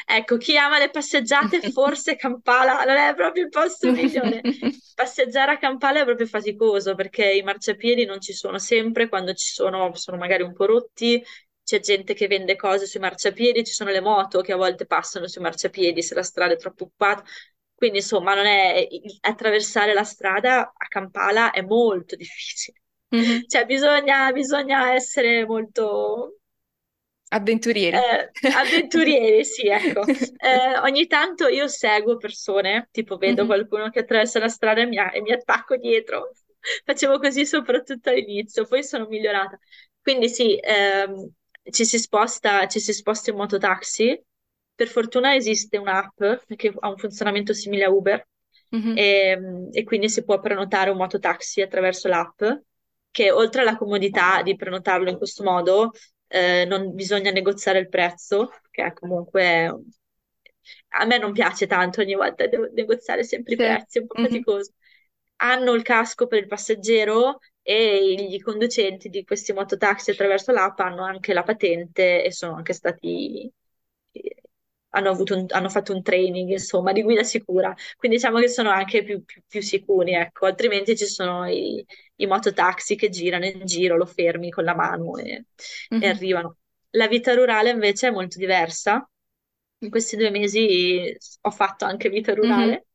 Ecco, 0.07 0.37
chi 0.37 0.57
ama 0.57 0.79
le 0.79 0.91
passeggiate, 0.91 1.61
forse 1.63 2.17
Kampala 2.17 2.85
non 2.85 2.97
è 2.97 3.15
proprio 3.15 3.45
il 3.45 3.49
posto 3.51 3.91
migliore. 3.93 4.45
Passeggiare 4.95 5.53
a 5.53 5.59
Kampala 5.59 6.01
è 6.01 6.05
proprio 6.05 6.27
faticoso 6.27 6.95
perché 6.95 7.33
i 7.33 7.43
marciapiedi 7.43 8.05
non 8.05 8.21
ci 8.21 8.33
sono 8.33 8.59
sempre, 8.59 9.09
quando 9.09 9.33
ci 9.35 9.53
sono, 9.53 9.95
sono 9.95 10.17
magari 10.19 10.43
un 10.43 10.53
po' 10.53 10.67
rotti, 10.67 11.23
c'è 11.71 11.81
gente 11.81 12.15
che 12.15 12.27
vende 12.27 12.57
cose 12.57 12.87
sui 12.87 13.01
marciapiedi, 13.01 13.65
ci 13.65 13.73
sono 13.73 13.91
le 13.91 14.01
moto 14.01 14.41
che 14.41 14.53
a 14.53 14.57
volte 14.57 14.87
passano 14.87 15.27
sui 15.29 15.43
marciapiedi 15.43 16.03
se 16.03 16.15
la 16.15 16.23
strada 16.23 16.55
è 16.55 16.57
troppo 16.57 16.85
occupata. 16.85 17.23
Quindi, 17.75 17.99
insomma, 17.99 18.35
non 18.35 18.47
è... 18.47 18.87
attraversare 19.21 19.95
la 19.95 20.05
strada 20.05 20.73
a 20.77 20.87
Kampala 20.89 21.51
è 21.53 21.63
molto 21.63 22.17
difficile. 22.17 22.79
Mhm. 23.13 23.45
Cioè, 23.47 23.65
bisogna, 23.67 24.33
bisogna 24.33 24.93
essere 24.95 25.45
molto 25.47 26.37
Avventurieri. 27.33 28.05
eh, 28.05 28.35
avventurieri, 28.51 29.45
sì, 29.45 29.67
ecco. 29.69 30.09
Eh, 30.37 30.79
ogni 30.81 31.07
tanto 31.07 31.49
io 31.49 31.67
seguo 31.69 32.17
persone, 32.17 32.89
tipo 32.93 33.17
vedo 33.17 33.47
Mhm. 33.47 33.47
qualcuno 33.47 33.91
che 33.91 34.01
attraversa 34.01 34.39
la 34.39 34.49
strada 34.49 34.81
e 34.83 34.87
mi, 34.87 34.97
e 34.97 35.21
mi 35.23 35.33
attacco 35.33 35.77
dietro. 35.77 36.37
Facevo 36.85 37.19
così 37.19 37.47
soprattutto 37.47 38.11
all'inizio, 38.11 38.67
poi 38.67 38.85
sono 38.85 39.07
migliorata. 39.09 39.59
Quindi 40.01 40.29
sì, 40.29 40.57
ehm, 40.61 41.33
ci 41.71 41.85
si 41.85 41.99
sposta, 41.99 42.67
ci 42.67 42.81
si 42.81 42.93
sposta 42.93 43.31
in 43.31 43.37
mototaxi. 43.37 44.23
Per 44.75 44.89
fortuna 44.89 45.35
esiste 45.35 45.77
un'app 45.79 46.23
che 46.57 46.73
ha 46.79 46.89
un 46.89 46.97
funzionamento 46.97 47.53
simile 47.53 47.85
a 47.85 47.91
Uber 47.91 48.27
Mhm. 48.73 49.03
e, 49.03 49.39
e 49.73 49.85
quindi 49.85 50.09
si 50.09 50.25
può 50.25 50.41
prenotare 50.41 50.91
un 50.91 50.97
mototaxi 50.97 51.61
attraverso 51.63 52.09
l'app, 52.09 52.43
che 53.11 53.31
oltre 53.31 53.61
alla 53.63 53.77
comodità 53.77 54.43
di 54.43 54.57
prenotarlo 54.57 55.11
in 55.11 55.19
questo 55.19 55.43
modo, 55.43 55.91
eh, 56.29 56.65
non 56.67 56.95
bisogna 56.95 57.31
negoziare 57.31 57.79
il 57.79 57.89
prezzo, 57.89 58.51
che 58.71 58.85
è 58.85 58.93
comunque 58.93 59.73
a 60.91 61.05
me 61.07 61.19
non 61.19 61.33
piace 61.33 61.67
tanto 61.67 62.01
ogni 62.01 62.15
volta 62.15 62.47
devo 62.47 62.69
negoziare 62.73 63.25
sempre 63.25 63.55
i 63.55 63.57
prezzi, 63.57 63.99
è 63.99 64.01
un 64.03 64.07
po' 64.07 64.17
Mhm. 64.17 64.21
faticoso. 64.21 64.73
Hanno 65.37 65.73
il 65.75 65.83
casco 65.83 66.27
per 66.27 66.41
il 66.41 66.47
passeggero 66.47 67.39
e 67.63 68.13
i 68.35 68.41
conducenti 68.41 69.09
di 69.09 69.25
questi 69.25 69.53
mototaxi 69.53 70.11
attraverso 70.11 70.53
l'app 70.53 70.79
hanno 70.81 71.03
anche 71.05 71.33
la 71.33 71.43
patente 71.43 72.25
e 72.25 72.33
sono 72.33 72.55
anche 72.57 72.73
stati 72.73 73.51
hanno 74.93 75.11
avuto 75.11 75.37
un- 75.37 75.47
hanno 75.51 75.69
fatto 75.69 75.93
un 75.95 76.03
training, 76.03 76.51
insomma, 76.51 76.93
di 76.93 77.03
guida 77.03 77.23
sicura. 77.23 77.73
Quindi 77.97 78.17
diciamo 78.19 78.39
che 78.41 78.49
sono 78.49 78.71
anche 78.71 79.05
più, 79.05 79.23
più- 79.25 79.43
più 79.47 79.61
sicuri, 79.63 80.15
ecco. 80.15 80.47
Altrimenti 80.47 80.97
ci 80.97 81.07
sono 81.07 81.47
i, 81.49 81.85
i 82.17 82.27
mototaxi 82.27 82.97
che 82.97 83.09
girano 83.09 83.45
in 83.47 83.65
giro, 83.67 83.97
lo 83.97 84.07
fermi 84.07 84.51
con 84.51 84.65
la 84.65 84.75
mano 84.75 85.17
e, 85.17 85.45
e 85.97 86.07
Mhm. 86.07 86.09
arrivano. 86.09 86.57
La 86.91 87.07
vita 87.07 87.35
rurale 87.35 87.71
invece 87.71 88.09
è 88.09 88.11
molto 88.11 88.39
diversa. 88.39 89.09
In 89.83 89.91
questi 89.91 90.17
due 90.17 90.31
mesi 90.31 91.17
ho 91.43 91.51
fatto 91.51 91.85
anche 91.85 92.09
vita 92.11 92.35
Mhm. 92.43 92.75
rurale 92.75 92.87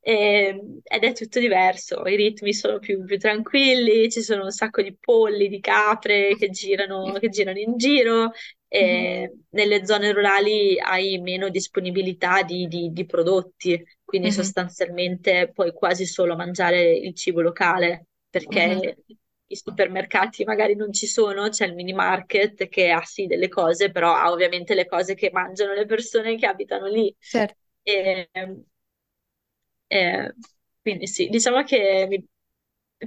e- 0.00 0.60
ed 0.82 1.04
è 1.04 1.12
tutto 1.12 1.38
diverso. 1.40 2.04
I 2.06 2.16
ritmi 2.16 2.52
sono 2.54 2.78
più, 2.78 3.04
più 3.04 3.18
tranquilli, 3.18 4.10
ci 4.10 4.22
sono 4.22 4.44
un 4.44 4.50
sacco 4.50 4.82
di 4.82 4.96
polli, 4.98 5.48
di 5.48 5.60
capre 5.60 6.34
che 6.36 6.50
girano, 6.50 7.12
che 7.18 7.28
girano 7.28 7.58
in 7.58 7.76
giro 7.76 8.32
Mhm. 8.80 9.08
e 9.08 9.32
nelle 9.50 9.86
zone 9.86 10.12
rurali 10.12 10.78
hai 10.80 11.18
meno 11.18 11.48
disponibilità 11.48 12.42
di, 12.42 12.66
di- 12.66 12.90
di 12.92 13.06
prodotti, 13.06 13.82
quindi 14.04 14.30
Mhm. 14.30 14.32
sostanzialmente 14.32 15.50
puoi 15.52 15.72
quasi 15.72 16.06
solo 16.06 16.34
mangiare 16.36 16.92
il 16.96 17.14
cibo 17.14 17.40
locale 17.40 18.06
perché 18.28 18.98
i 19.46 19.56
supermercati 19.56 20.42
magari 20.44 20.74
non 20.74 20.92
ci 20.92 21.06
sono, 21.06 21.48
c'è 21.48 21.66
il 21.66 21.74
mini 21.74 21.92
market 21.92 22.66
che 22.68 22.90
ha 22.90 23.02
sì 23.04 23.26
delle 23.26 23.48
cose, 23.48 23.90
però 23.92 24.12
ha 24.14 24.30
ovviamente 24.32 24.74
le 24.74 24.86
cose 24.86 25.14
che 25.14 25.30
mangiano 25.32 25.72
le 25.74 25.86
persone 25.86 26.36
che 26.36 26.46
abitano 26.46 26.86
lì. 26.88 27.14
Certo. 27.32 27.56
E, 27.82 28.30
quindi 30.80 31.06
sì, 31.06 31.28
diciamo 31.28 31.62
che 31.62 32.06
mi- 32.08 32.26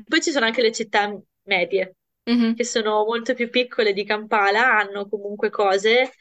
poi 0.04 0.22
ci 0.22 0.32
sono 0.32 0.46
anche 0.46 0.62
le 0.62 0.72
città 0.72 1.18
medie 1.44 1.96
Mhm. 2.28 2.56
che 2.56 2.64
sono 2.64 3.04
molto 3.06 3.34
più 3.36 3.50
piccole 3.50 3.94
di 3.94 4.04
Kampala, 4.06 4.78
hanno 4.80 5.08
comunque 5.08 5.50
cose. 5.50 6.12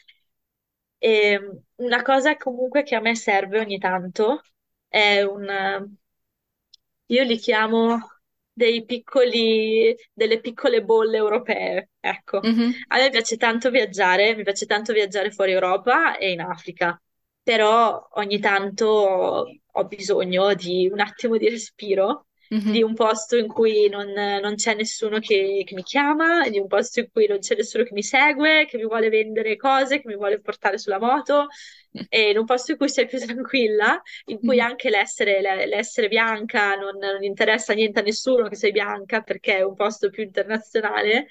E 0.98 1.38
una 1.76 2.02
cosa 2.02 2.36
comunque 2.36 2.82
che 2.82 2.94
a 2.94 3.00
me 3.00 3.14
serve 3.16 3.61
ogni 3.61 3.78
tanto 3.78 4.42
è 4.88 5.22
un, 5.22 5.46
io 7.07 7.22
li 7.24 7.36
chiamo 7.38 7.98
dei 8.52 8.84
piccoli, 8.84 9.94
delle 10.12 10.40
piccole 10.40 10.82
bolle 10.82 11.16
europee. 11.18 11.90
Ecco, 12.00 12.38
Mhm. 12.42 12.86
a 12.88 12.96
me 12.98 13.11
piace 13.11 13.36
tanto 13.36 13.70
viaggiare, 13.70 14.34
mi 14.34 14.42
piace 14.42 14.66
tanto 14.66 14.92
viaggiare 14.92 15.30
fuori 15.30 15.52
Europa 15.52 16.16
e 16.18 16.30
in 16.32 16.40
Africa, 16.40 17.00
però 17.47 18.09
ogni 18.14 18.38
tanto 18.40 18.86
ho 19.72 19.84
bisogno 19.86 20.55
di 20.55 20.88
un 20.90 20.99
attimo 21.01 21.36
di 21.36 21.49
respiro 21.49 22.26
di 22.68 22.82
Mhm. 22.82 22.82
un 22.82 22.94
posto 22.94 23.36
in 23.36 23.47
cui 23.47 23.88
non, 23.88 24.09
non 24.11 24.55
c'è 24.57 24.74
nessuno 24.74 25.20
che, 25.20 25.62
che 25.64 25.74
mi 25.74 25.84
chiama, 25.84 26.49
di 26.49 26.59
un 26.59 26.66
posto 26.66 26.99
in 27.01 27.09
cui 27.12 27.26
non 27.28 27.38
c'è 27.38 27.55
nessuno 27.55 27.84
che 27.84 27.92
mi 27.92 28.03
segue, 28.03 28.66
che 28.66 28.76
mi 28.76 28.84
vuole 28.84 29.09
vendere 29.09 29.55
cose, 29.57 30.01
che 30.01 30.09
mi 30.09 30.16
vuole 30.16 30.40
portare 30.40 30.76
sulla 30.78 30.99
moto, 30.99 31.47
e 32.09 32.30
in 32.30 32.38
un 32.38 32.44
posto 32.44 32.72
in 32.72 32.78
cui 32.78 32.88
sei 32.88 33.07
più 33.07 33.18
tranquilla, 33.24 34.01
in 34.26 34.40
cui 34.42 34.59
Mhm. 34.59 34.61
anche 34.61 34.90
l'essere 34.90 35.40
l'essere 35.66 36.09
bianca 36.09 36.74
non, 36.74 36.97
non 36.99 37.22
interessa 37.22 37.72
niente 37.74 38.01
a 38.01 38.03
nessuno 38.03 38.49
che 38.49 38.57
sei 38.57 38.72
bianca 38.72 39.22
perché 39.22 39.59
è 39.59 39.62
un 39.62 39.74
posto 39.74 40.11
più 40.11 40.22
internazionale. 40.24 41.28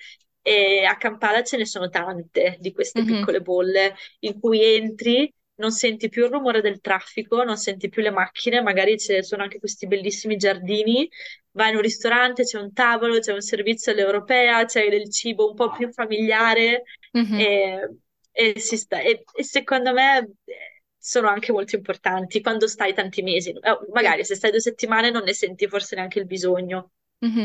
E 0.48 0.86
a 0.86 0.96
Kampala 0.98 1.42
ce 1.44 1.58
ne 1.58 1.66
sono 1.66 1.90
tante 1.90 2.58
di 2.60 2.72
queste 2.72 3.02
Mhm. 3.02 3.04
piccole 3.04 3.42
bolle 3.42 3.96
in 4.20 4.40
cui 4.40 4.62
entri 4.64 5.32
non 5.56 5.72
senti 5.72 6.10
più 6.10 6.26
il 6.26 6.32
rumore 6.32 6.62
del 6.62 6.82
traffico, 6.82 7.44
non 7.44 7.58
senti 7.58 7.90
più 7.90 8.02
le 8.02 8.12
macchine, 8.12 8.62
magari 8.62 8.98
ci 9.00 9.22
sono 9.24 9.44
anche 9.44 9.60
questi 9.60 9.88
bellissimi 9.88 10.36
giardini, 10.38 11.10
vai 11.52 11.70
in 11.72 11.76
un 11.78 11.82
ristorante, 11.82 12.44
c'è 12.44 12.60
un 12.60 12.74
tavolo, 12.74 13.20
c'è 13.20 13.34
un 13.34 13.42
servizio 13.42 13.92
all'europea, 13.92 14.66
c'è 14.66 14.90
del 14.90 15.10
cibo 15.12 15.50
un 15.50 15.56
po' 15.56 15.72
più 15.72 15.92
familiare 15.92 16.84
Mhm. 17.14 17.40
e, 17.40 17.90
e 18.32 18.60
si 18.60 18.78
sta- 18.78 19.00
e- 19.02 19.24
e 19.34 19.44
secondo 19.44 19.94
me 19.94 20.20
eh, 20.46 20.82
sono 20.98 21.28
anche 21.28 21.52
molto 21.52 21.76
importanti 21.76 22.42
quando 22.42 22.68
stai 22.68 22.94
tanti 22.94 23.22
mesi. 23.22 23.50
Eh, 23.52 23.78
magari 23.94 24.26
se 24.26 24.36
stai 24.36 24.52
due 24.52 24.62
settimane 24.62 25.10
non 25.12 25.24
ne 25.24 25.34
senti 25.34 25.68
forse 25.68 25.96
neanche 25.96 26.20
il 26.20 26.26
bisogno. 26.26 26.92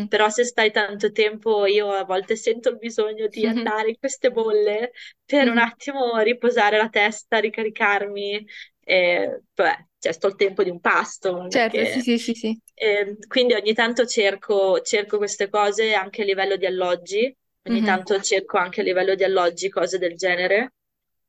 Però 0.08 0.28
se 0.28 0.44
stai 0.44 0.72
tanto 0.72 1.12
tempo, 1.12 1.66
io 1.66 1.90
a 1.92 2.04
volte 2.04 2.34
sento 2.36 2.68
il 2.70 2.78
bisogno 2.78 3.28
di 3.28 3.46
andare 3.46 3.90
in 3.90 3.98
queste 3.98 4.30
bolle 4.32 4.92
per 5.24 5.48
un 5.48 5.58
attimo 5.58 6.18
riposare 6.18 6.76
la 6.78 6.88
testa, 6.88 7.38
ricaricarmi 7.38 8.44
e 8.80 9.42
vabbè, 9.54 9.86
cioè, 9.98 10.12
sto 10.12 10.26
il 10.28 10.34
tempo 10.36 10.62
di 10.64 10.70
un 10.70 10.80
pasto. 10.80 11.46
Certo, 11.48 11.76
perché- 11.76 11.92
sì, 11.92 12.00
sì, 12.02 12.18
sì, 12.18 12.34
sì. 12.34 12.60
e 12.74 13.16
quindi 13.28 13.54
ogni 13.54 13.72
tanto 13.74 14.04
cerco, 14.06 14.80
cerco 14.80 15.16
queste 15.18 15.48
cose 15.48 15.92
anche 15.94 16.22
a 16.22 16.24
livello 16.24 16.56
di 16.56 16.66
alloggi, 16.66 17.32
ogni 17.64 17.82
tanto 17.82 18.20
cerco 18.20 18.56
anche 18.58 18.80
a 18.80 18.84
livello 18.84 19.14
di 19.14 19.22
alloggi 19.24 19.68
cose 19.68 19.98
del 19.98 20.16
genere, 20.16 20.74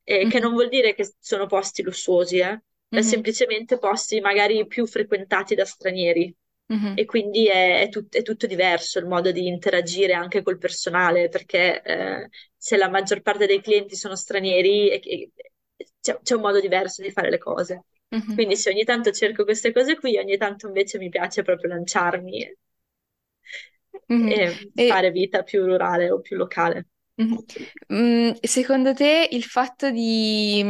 e 0.04 0.26
che 0.26 0.40
non 0.40 0.52
vuol 0.52 0.68
dire 0.68 0.94
che 0.94 1.14
sono 1.20 1.46
posti 1.46 1.82
lussuosi, 1.82 2.38
eh, 2.38 2.60
mhm, 2.92 3.02
semplicemente 3.02 3.78
posti 3.78 4.20
magari 4.20 4.66
più 4.66 4.86
frequentati 4.86 5.54
da 5.54 5.64
stranieri. 5.64 6.34
Mhm, 6.72 6.98
E 6.98 7.04
quindi 7.06 7.46
è, 7.48 7.80
è 7.82 7.88
tut- 7.88 8.14
è 8.16 8.22
tutto 8.22 8.46
diverso 8.46 8.98
il 8.98 9.06
modo 9.06 9.30
di 9.32 9.46
interagire 9.46 10.12
anche 10.14 10.42
col 10.42 10.58
personale, 10.58 11.28
perché 11.28 11.82
eh, 11.82 12.28
se 12.56 12.76
la 12.76 12.88
maggior 12.90 13.22
parte 13.22 13.46
dei 13.46 13.60
clienti 13.62 13.96
sono 13.96 14.14
stranieri, 14.16 14.90
e- 14.90 15.30
c'è 16.00 16.18
c'è 16.22 16.34
un 16.34 16.40
modo 16.42 16.60
diverso 16.60 17.02
di 17.02 17.10
fare 17.10 17.30
le 17.30 17.38
cose. 17.38 17.84
mhm, 18.12 18.34
Quindi 18.34 18.56
se 18.56 18.70
ogni 18.70 18.84
tanto 18.84 19.10
cerco 19.12 19.44
queste 19.44 19.72
cose 19.72 19.96
qui, 19.98 20.16
ogni 20.18 20.36
tanto 20.36 20.66
invece 20.66 20.98
mi 20.98 21.08
piace 21.08 21.42
proprio 21.42 21.70
lanciarmi 21.70 22.42
e, 22.42 22.56
mhm. 24.08 24.32
e 24.44 24.62
E 24.76 24.86
fare 24.86 25.10
vita 25.10 25.42
più 25.42 25.64
rurale 25.64 26.10
o 26.10 26.20
più 26.20 26.36
locale. 26.36 26.88
Secondo 28.42 28.94
te 28.94 29.28
il 29.30 29.44
fatto 29.44 29.90
di, 29.90 30.62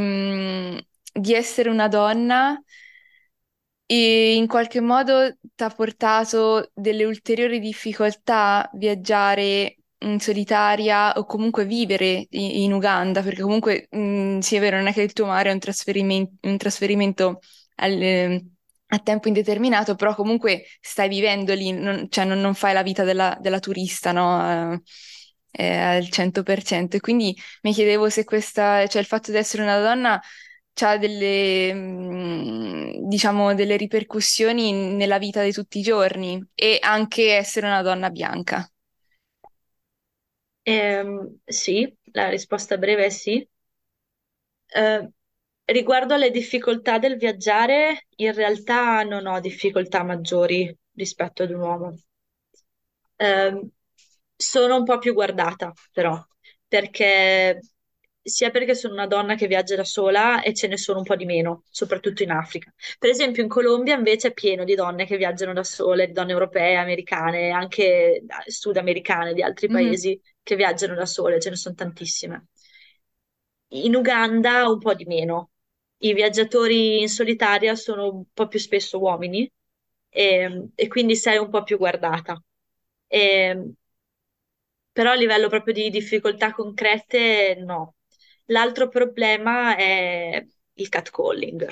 di 1.12 1.34
essere 1.34 1.68
una 1.70 1.88
donna 1.88 2.60
e 3.94 4.34
in 4.36 4.46
qualche 4.46 4.80
modo 4.80 5.36
ti 5.54 5.62
ha 5.62 5.68
portato 5.70 6.70
delle 6.74 7.04
ulteriori 7.04 7.60
difficoltà 7.60 8.68
viaggiare 8.74 9.76
in 9.98 10.18
solitaria 10.20 11.12
o 11.18 11.24
comunque 11.26 11.64
vivere 11.66 12.26
i- 12.30 12.62
in, 12.64 12.72
Uganda? 12.72 13.22
Perché 13.22 13.42
comunque, 13.42 13.88
mm, 13.94 14.38
sì, 14.40 14.56
è 14.56 14.60
vero, 14.60 14.76
non 14.78 14.86
è 14.88 14.92
che 14.92 15.02
il 15.02 15.12
tuo 15.12 15.26
mare 15.26 15.50
è 15.50 15.52
un 15.52 15.58
trasferimen- 15.58 16.38
un 16.42 16.56
trasferimento 16.56 17.40
al- 17.76 18.40
a 18.88 18.98
tempo 18.98 19.28
indeterminato, 19.28 19.94
però 19.94 20.14
comunque 20.14 20.64
stai 20.80 21.08
vivendo 21.08 21.54
lì, 21.54 21.72
non, 21.72 22.06
cioè 22.10 22.24
non, 22.24 22.40
non 22.40 22.54
fai 22.54 22.72
la 22.74 22.82
vita 22.82 23.04
della, 23.04 23.36
della 23.40 23.58
turista, 23.60 24.12
no? 24.12 24.74
Eh, 24.74 24.82
eh, 25.50 25.76
al 25.76 26.08
100%. 26.08 26.96
E 26.96 27.00
quindi 27.00 27.36
mi 27.62 27.72
chiedevo 27.72 28.08
se 28.08 28.24
questa, 28.24 28.86
cioè 28.86 29.00
il 29.00 29.06
fatto 29.06 29.30
di 29.30 29.36
essere 29.36 29.62
una 29.62 29.80
donna 29.80 30.20
ha 30.80 30.96
delle, 30.98 31.72
mm, 31.74 33.08
diciamo, 33.08 33.54
delle 33.54 33.76
ripercussioni 33.76 34.72
nella 34.72 35.18
vita 35.18 35.42
di 35.42 35.52
tutti 35.52 35.78
i 35.78 35.82
giorni 35.82 36.42
e 36.54 36.78
anche 36.80 37.34
essere 37.34 37.66
una 37.66 37.82
donna 37.82 38.10
bianca. 38.10 38.66
Ehm, 40.64 41.38
sì, 41.44 41.96
la 42.12 42.28
risposta 42.28 42.76
breve 42.78 43.06
è 43.06 43.10
sì. 43.10 43.46
Eh, 44.74 45.08
riguardo 45.66 46.14
alle 46.14 46.30
difficoltà 46.32 46.98
del 46.98 47.16
viaggiare, 47.16 48.06
in 48.16 48.32
realtà 48.32 49.02
non 49.04 49.26
ho 49.26 49.38
difficoltà 49.40 50.02
maggiori 50.02 50.76
rispetto 50.94 51.44
ad 51.44 51.50
un 51.52 51.60
uomo. 51.60 51.96
Ehm, 53.16 53.70
sono 54.36 54.76
un 54.76 54.84
po' 54.84 54.98
più 54.98 55.12
guardata, 55.14 55.72
però, 55.92 56.20
perché 56.66 57.60
sia 58.22 58.50
perché 58.50 58.74
sono 58.74 58.94
una 58.94 59.06
donna 59.06 59.34
che 59.34 59.46
viaggia 59.46 59.76
da 59.76 59.84
sola 59.84 60.42
e 60.42 60.54
ce 60.54 60.68
ne 60.68 60.76
sono 60.76 60.98
un 60.98 61.04
po' 61.04 61.16
di 61.16 61.24
meno, 61.24 61.64
soprattutto 61.70 62.22
in 62.22 62.30
Africa. 62.30 62.72
Per 62.98 63.10
esempio, 63.10 63.42
in 63.42 63.48
Colombia 63.48 63.96
invece 63.96 64.28
è 64.28 64.32
pieno 64.32 64.64
di 64.64 64.74
donne 64.74 65.06
che 65.06 65.16
viaggiano 65.16 65.52
da 65.52 65.64
sole, 65.64 66.06
di 66.06 66.12
donne 66.12 66.32
europee, 66.32 66.76
americane, 66.76 67.50
anche 67.50 68.24
sudamericane 68.46 69.34
di 69.34 69.42
altri 69.42 69.68
Mhm, 69.68 70.02
paesi 70.08 70.20
che 70.42 70.56
viaggiano 70.56 70.94
da 70.94 71.06
sole, 71.06 71.40
ce 71.40 71.50
ne 71.50 71.56
sono 71.56 71.74
tantissime. 71.74 72.46
In 73.74 73.94
Uganda 73.96 74.68
un 74.68 74.78
po' 74.78 74.94
di 74.94 75.04
meno. 75.04 75.50
I 76.02 76.12
viaggiatori 76.14 77.00
in 77.00 77.08
solitaria 77.08 77.74
sono 77.74 78.08
un 78.12 78.24
po' 78.32 78.46
più 78.48 78.58
spesso 78.58 78.98
uomini 79.00 79.50
e, 80.08 80.68
e 80.74 80.88
quindi 80.88 81.16
sei 81.16 81.38
un 81.38 81.48
po' 81.50 81.62
più 81.62 81.78
guardata. 81.78 82.40
E- 83.06 83.72
però 84.92 85.10
a 85.12 85.14
livello 85.14 85.48
proprio 85.48 85.74
di 85.74 85.90
difficoltà 85.90 86.52
concrete, 86.52 87.56
no. 87.64 87.94
L'altro 88.46 88.88
problema 88.88 89.76
è 89.76 90.44
il 90.74 90.88
catcalling. 90.88 91.66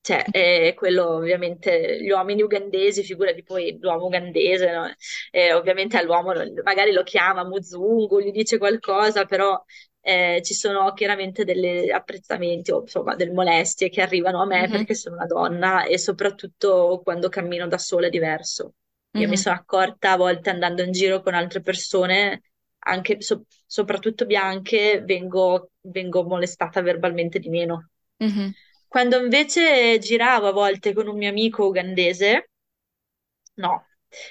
Cioè, 0.00 0.24
è 0.30 0.72
quello 0.76 1.08
ovviamente, 1.16 2.00
gli 2.00 2.10
uomini 2.10 2.40
ugandesi, 2.42 3.02
figurati 3.02 3.42
poi 3.42 3.76
l'uomo 3.80 4.04
ugandese, 4.06 4.70
no? 4.72 4.88
Eh, 5.32 5.52
ovviamente 5.52 5.96
all'uomo 5.96 6.32
magari 6.62 6.92
lo 6.92 7.02
chiama 7.02 7.42
Muzungu, 7.44 8.20
gli 8.20 8.30
dice 8.30 8.56
qualcosa, 8.58 9.24
però 9.24 9.60
eh, 10.00 10.40
ci 10.44 10.54
sono 10.54 10.92
chiaramente 10.92 11.42
degli 11.44 11.90
apprezzamenti 11.90 12.70
o 12.70 12.82
insomma 12.82 13.16
delle 13.16 13.32
molestie 13.32 13.88
che 13.88 14.00
arrivano 14.00 14.40
a 14.42 14.46
me 14.46 14.68
mhm, 14.68 14.68
perché 14.68 14.94
sono 14.94 15.16
una 15.16 15.26
donna 15.26 15.84
e 15.86 15.98
soprattutto 15.98 17.00
quando 17.02 17.28
cammino 17.28 17.66
da 17.66 17.78
sola 17.78 18.06
è 18.06 18.10
diverso. 18.10 18.74
Io 19.16 19.26
mi 19.28 19.36
mhm, 19.36 19.36
sono 19.36 19.56
accorta 19.56 20.12
a 20.12 20.16
volte 20.16 20.50
andando 20.50 20.82
in 20.82 20.92
giro 20.92 21.20
con 21.20 21.34
altre 21.34 21.60
persone, 21.62 22.42
anche 22.86 23.20
so- 23.20 23.44
soprattutto 23.66 24.26
bianche, 24.26 25.02
vengo, 25.04 25.70
vengo 25.82 26.24
molestata 26.24 26.80
verbalmente 26.82 27.38
di 27.38 27.48
meno. 27.48 27.90
mhm, 28.20 28.54
Quando 28.88 29.18
invece 29.20 29.98
giravo 29.98 30.48
a 30.48 30.52
volte 30.52 30.92
con 30.94 31.06
un 31.08 31.16
mio 31.18 31.28
amico 31.30 31.66
ugandese, 31.66 32.50
no, 33.54 33.86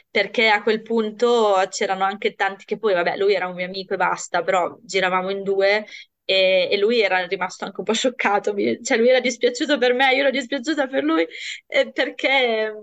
perché 0.09 0.49
a 0.49 0.61
quel 0.63 0.81
punto 0.81 1.55
c'erano 1.69 2.03
anche 2.03 2.33
tanti 2.35 2.65
che 2.65 2.77
poi, 2.77 2.93
vabbè, 2.93 3.17
lui 3.17 3.33
era 3.33 3.47
un 3.47 3.55
mio 3.55 3.65
amico 3.65 3.93
e 3.93 3.97
basta, 3.97 4.41
però 4.43 4.77
giravamo 4.81 5.29
in 5.29 5.43
due 5.43 5.85
e, 6.23 6.69
e 6.71 6.77
lui 6.77 7.01
era 7.01 7.25
rimasto 7.25 7.65
anche 7.65 7.79
un 7.79 7.85
po' 7.85 7.93
scioccato, 7.93 8.53
mi- 8.53 8.83
cioè 8.83 8.97
lui 8.97 9.09
era 9.09 9.19
dispiaciuto 9.19 9.77
per 9.77 9.93
me, 9.93 10.13
io 10.13 10.21
ero 10.21 10.31
dispiaciuta 10.31 10.87
per 10.87 11.03
lui, 11.03 11.25
eh, 11.67 11.91
perché 11.91 12.73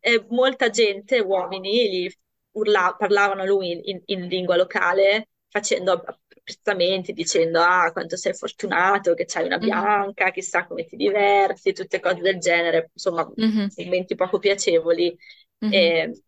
eh, 0.00 0.24
molta 0.30 0.70
gente, 0.70 1.18
uomini, 1.20 1.90
gli 1.90 2.10
urla- 2.52 2.94
parlavano 2.98 3.44
lui 3.44 3.88
in, 3.90 4.02
in 4.06 4.26
lingua 4.26 4.56
locale, 4.56 5.28
facendo 5.48 5.92
apprezzamenti, 5.92 7.12
dicendo 7.12 7.60
ah, 7.60 7.90
quanto 7.92 8.16
sei 8.16 8.34
fortunato, 8.34 9.14
che 9.14 9.24
c'hai 9.26 9.46
una 9.46 9.58
bianca, 9.58 10.30
chissà 10.30 10.66
come 10.66 10.84
ti 10.84 10.96
diverti, 10.96 11.72
tutte 11.72 12.00
cose 12.00 12.20
del 12.20 12.38
genere, 12.38 12.90
insomma, 12.92 13.28
mhm, 13.36 13.70
momenti 13.76 14.14
poco 14.14 14.38
piacevoli. 14.38 15.16
mhm, 15.60 15.92
E 15.92 16.22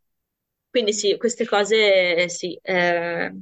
quindi 0.70 0.92
sì, 0.94 1.16
queste 1.18 1.44
cose 1.46 2.14
eh, 2.16 2.28
sì, 2.28 2.58
eh, 2.62 3.32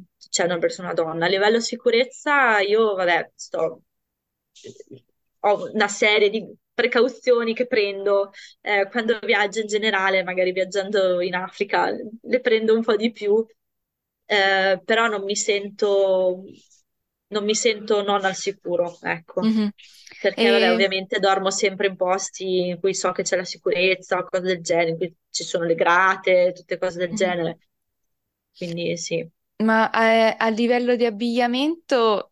per 0.59 0.75
una 0.79 0.93
donna. 0.95 1.27
A 1.27 1.29
livello 1.29 1.61
sicurezza, 1.61 2.59
io, 2.61 2.95
vabbè, 2.95 3.33
sto, 3.35 3.83
ho 5.41 5.71
una 5.73 5.89
serie 5.89 6.31
di 6.31 6.47
precauzioni 6.73 7.55
che 7.55 7.67
prendo 7.67 8.31
eh, 8.61 8.89
quando 8.91 9.19
viaggio 9.23 9.61
in 9.61 9.67
generale, 9.67 10.23
magari 10.23 10.53
viaggiando 10.53 11.21
in 11.21 11.35
Africa, 11.35 11.91
le 12.23 12.41
prendo 12.41 12.75
un 12.75 12.83
po' 12.83 12.97
di 12.97 13.13
più, 13.13 13.45
eh, 14.27 14.81
però 14.85 15.07
non 15.09 15.25
mi 15.25 15.37
sento, 15.37 16.43
non 17.29 17.45
mi 17.45 17.55
sento 17.55 18.03
non 18.03 18.25
al 18.25 18.35
sicuro, 18.35 18.99
ecco. 19.03 19.43
mhm. 19.43 19.71
Perché, 20.21 20.51
vabbè, 20.51 20.71
E, 20.71 20.71
ovviamente 20.71 21.19
dormo 21.19 21.51
sempre 21.51 21.87
in 21.87 21.97
posti 21.97 22.69
in 22.69 22.79
cui 22.81 22.95
so 22.95 23.13
che 23.13 23.23
c'è 23.23 23.37
la 23.37 23.45
sicurezza 23.45 24.19
o 24.19 24.25
cose 24.25 24.43
del 24.45 24.61
genere, 24.63 24.91
in 24.91 24.97
cui 24.99 25.15
ci 25.31 25.45
sono 25.45 25.65
le 25.65 25.75
grate, 25.75 26.53
tutte 26.55 26.79
cose 26.79 26.99
del 26.99 27.11
mhm. 27.11 27.15
genere. 27.17 27.59
Quindi 28.57 28.97
sì. 28.97 29.27
Ma 29.63 29.91
eh, 29.93 30.37
a 30.39 30.49
livello 30.49 30.97
di 30.97 31.05
abbigliamento 31.05 32.30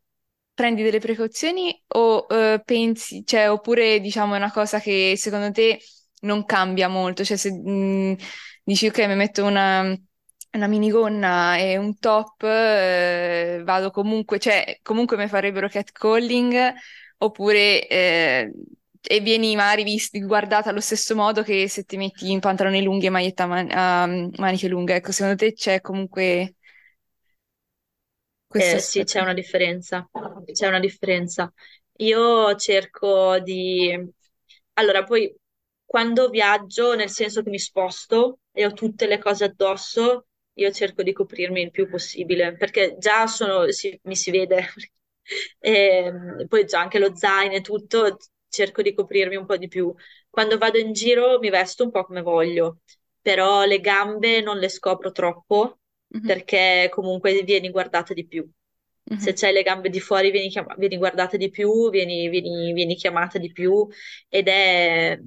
prendi 0.58 0.82
delle 0.82 0.98
precauzioni 0.98 1.80
o 1.88 2.26
eh, 2.28 2.60
pensi, 2.64 3.22
cioè, 3.24 3.48
oppure 3.48 4.00
diciamo 4.00 4.34
è 4.34 4.38
una 4.38 4.50
cosa 4.50 4.80
che 4.80 5.14
secondo 5.16 5.52
te 5.52 5.78
non 6.22 6.44
cambia 6.44 6.88
molto? 6.88 7.22
Cioè 7.24 7.36
se 7.36 7.52
mh, 7.52 8.16
dici 8.64 8.86
ok, 8.88 9.06
mi 9.06 9.14
metto 9.14 9.44
una, 9.44 9.82
una 10.52 10.66
minigonna 10.66 11.56
e 11.58 11.76
un 11.76 11.96
top, 12.00 12.42
eh, 12.42 13.62
vado 13.64 13.90
comunque, 13.92 14.40
cioè 14.40 14.78
comunque 14.82 15.16
mi 15.16 15.28
farebbero 15.28 15.68
catcalling 15.68 16.72
oppure 17.18 17.86
eh, 17.86 18.52
e 19.00 19.20
vieni 19.20 19.54
magari 19.56 19.84
vist- 19.84 20.18
guardata 20.18 20.70
allo 20.70 20.80
stesso 20.80 21.14
modo 21.14 21.42
che 21.44 21.68
se 21.68 21.84
ti 21.84 21.96
metti 21.96 22.30
in 22.32 22.40
pantaloni 22.40 22.82
lunghi 22.82 23.06
e 23.06 23.10
maglietta 23.10 23.46
man- 23.46 23.70
a 23.70 24.06
maniche 24.38 24.66
lunghe. 24.68 24.96
Ecco, 24.96 25.12
secondo 25.12 25.36
te 25.36 25.52
c'è 25.52 25.80
comunque 25.80 26.56
questo 28.48 28.76
Eh, 28.76 28.80
sì, 28.80 29.04
c'è 29.04 29.20
aspetto? 29.20 29.20
una 29.20 29.34
differenza, 29.34 30.08
c'è 30.52 30.66
una 30.68 30.80
differenza. 30.80 31.52
Io 31.98 32.54
cerco 32.56 33.38
di... 33.40 33.96
Allora, 34.74 35.04
poi 35.04 35.34
quando 35.84 36.28
viaggio, 36.28 36.94
nel 36.94 37.10
senso 37.10 37.42
che 37.42 37.50
mi 37.50 37.58
sposto 37.58 38.40
e 38.52 38.66
ho 38.66 38.72
tutte 38.72 39.06
le 39.06 39.18
cose 39.18 39.44
addosso, 39.44 40.26
io 40.54 40.70
cerco 40.72 41.02
di 41.02 41.12
coprirmi 41.12 41.60
il 41.62 41.70
più 41.70 41.88
possibile, 41.88 42.56
perché 42.56 42.96
già 42.98 43.26
sono, 43.26 43.70
si- 43.70 43.98
mi 44.04 44.16
si 44.16 44.30
vede, 44.30 44.66
e 45.58 46.12
poi 46.48 46.64
già 46.66 46.80
anche 46.80 46.98
lo 46.98 47.14
zaino 47.14 47.54
e 47.54 47.60
tutto, 47.60 48.16
cerco 48.48 48.82
di 48.82 48.94
coprirmi 48.94 49.36
un 49.36 49.46
po' 49.46 49.56
di 49.56 49.68
più. 49.68 49.92
Quando 50.30 50.58
vado 50.58 50.78
in 50.78 50.92
giro 50.92 51.38
mi 51.38 51.50
vesto 51.50 51.84
un 51.84 51.90
po' 51.90 52.04
come 52.04 52.22
voglio, 52.22 52.80
però 53.20 53.64
le 53.64 53.80
gambe 53.80 54.40
non 54.40 54.58
le 54.58 54.68
scopro 54.68 55.10
troppo 55.12 55.78
Perché 56.24 56.88
comunque 56.90 57.42
vieni 57.42 57.70
guardata 57.70 58.12
di 58.14 58.26
più. 58.26 58.48
Se 59.14 59.32
Mhm. 59.32 59.34
c'hai 59.34 59.52
le 59.52 59.62
gambe 59.62 59.88
di 59.90 60.00
fuori 60.00 60.30
vieni, 60.30 60.48
chiama- 60.48 60.74
vieni 60.78 60.96
guardata 60.96 61.36
di 61.36 61.50
più, 61.50 61.90
vieni, 61.90 62.28
vieni- 62.28 62.72
vieni 62.72 62.94
chiamata 62.94 63.38
di 63.38 63.50
più 63.52 63.86
ed 64.28 64.46
è, 64.48 65.18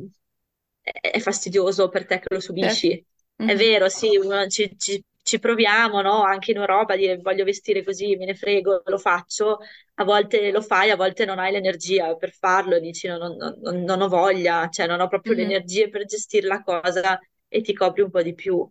è 0.84 1.20
fastidioso 1.20 1.90
per 1.90 2.06
te 2.06 2.20
che 2.20 2.28
lo 2.34 2.40
subisci. 2.40 3.04
È 3.44 3.56
Mhm. 3.56 3.56
vero, 3.56 3.90
sì, 3.90 4.18
ci, 4.48 4.76
ci- 4.78 5.04
ci 5.24 5.40
proviamo, 5.40 6.02
no? 6.02 6.24
Anche 6.24 6.52
in 6.52 6.58
Europa 6.58 6.94
a 6.94 6.96
dire 6.96 7.18
voglio 7.18 7.44
vestire 7.44 7.84
così, 7.84 8.16
me 8.16 8.26
ne 8.26 8.36
frego, 8.36 8.82
lo 8.86 8.98
faccio. 8.98 9.60
A 9.96 10.04
volte 10.04 10.52
lo 10.52 10.62
fai, 10.62 10.90
a 10.90 10.96
volte 10.96 11.26
non 11.26 11.40
hai 11.40 11.52
l'energia 11.52 12.16
per 12.16 12.32
farlo, 12.32 12.80
dici 12.80 13.08
no, 13.08 13.18
non, 13.18 13.36
non- 13.62 13.84
non 13.84 14.02
ho 14.02 14.08
voglia, 14.08 14.68
cioè 14.70 14.88
non 14.88 15.00
ho 15.00 15.08
proprio 15.08 15.34
le 15.36 15.44
energie 15.44 15.90
per 15.90 16.06
gestire 16.06 16.48
la 16.48 16.62
cosa 16.64 17.20
e 17.48 17.62
ti 17.62 17.74
copri 17.74 18.02
un 18.02 18.10
po' 18.10 18.22
di 18.22 18.34
più. 18.34 18.70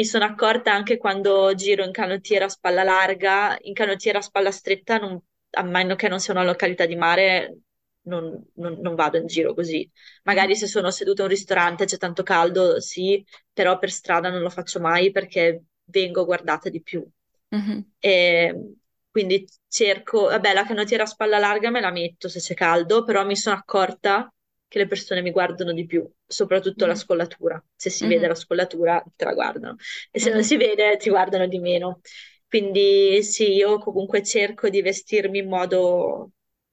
Mi 0.00 0.06
sono 0.06 0.24
accorta 0.24 0.72
anche 0.72 0.96
quando 0.96 1.54
giro 1.54 1.84
in 1.84 1.92
canottiera 1.92 2.46
a 2.46 2.48
spalla 2.48 2.82
larga, 2.82 3.58
in 3.62 3.74
canottiera 3.74 4.18
a 4.18 4.22
spalla 4.22 4.50
stretta, 4.50 4.96
non- 4.96 5.20
a 5.50 5.62
meno 5.62 5.94
che 5.94 6.08
non 6.08 6.20
sia 6.20 6.32
una 6.32 6.42
località 6.44 6.86
di 6.86 6.96
mare, 6.96 7.58
non, 8.06 8.42
non- 8.54 8.78
non 8.80 8.94
vado 8.94 9.18
in 9.18 9.26
giro 9.26 9.52
così. 9.52 9.88
Magari 10.22 10.56
se 10.56 10.66
sono 10.66 10.90
seduta 10.90 11.20
in 11.22 11.28
un 11.28 11.34
ristorante 11.34 11.82
e 11.84 11.86
c'è 11.86 11.98
tanto 11.98 12.22
caldo, 12.22 12.80
sì, 12.80 13.22
però 13.52 13.78
per 13.78 13.90
strada 13.90 14.30
non 14.30 14.40
lo 14.40 14.48
faccio 14.48 14.80
mai 14.80 15.10
perché 15.10 15.64
vengo 15.84 16.24
guardata 16.24 16.70
di 16.70 16.80
più. 16.82 17.06
Mhm. 17.52 17.84
E 17.98 18.74
quindi 19.10 19.46
cerco, 19.68 20.22
vabbè, 20.28 20.52
la 20.54 20.64
canottiera 20.64 21.02
a 21.02 21.06
spalla 21.06 21.38
larga 21.38 21.70
me 21.70 21.80
la 21.80 21.90
metto 21.90 22.28
se 22.28 22.38
c'è 22.40 22.54
caldo, 22.54 23.04
però 23.04 23.24
mi 23.26 23.36
sono 23.36 23.56
accorta 23.56 24.32
che 24.70 24.78
le 24.78 24.86
persone 24.86 25.20
mi 25.22 25.32
guardano 25.32 25.72
di 25.72 25.84
più, 25.86 26.08
soprattutto 26.26 26.86
la 26.86 26.94
Mhm. 26.94 26.94
scollatura. 26.94 27.62
Se 27.74 27.90
si 27.90 28.06
vede 28.06 28.26
Mhm. 28.26 28.28
la 28.28 28.36
scollatura, 28.36 29.02
te 29.16 29.24
la 29.24 29.34
guardano, 29.34 29.76
e 30.12 30.20
se 30.20 30.30
non 30.30 30.42
Mhm. 30.42 30.44
si 30.44 30.56
vede, 30.56 30.96
ti 30.96 31.10
guardano 31.10 31.46
di 31.48 31.58
meno. 31.58 32.00
Quindi 32.48 33.22
sì, 33.22 33.52
io 33.54 33.78
comunque 33.78 34.22
cerco 34.22 34.68
di 34.68 34.82
vestirmi 34.82 35.38
in 35.38 35.48
modo 35.48 36.22
un 36.24 36.30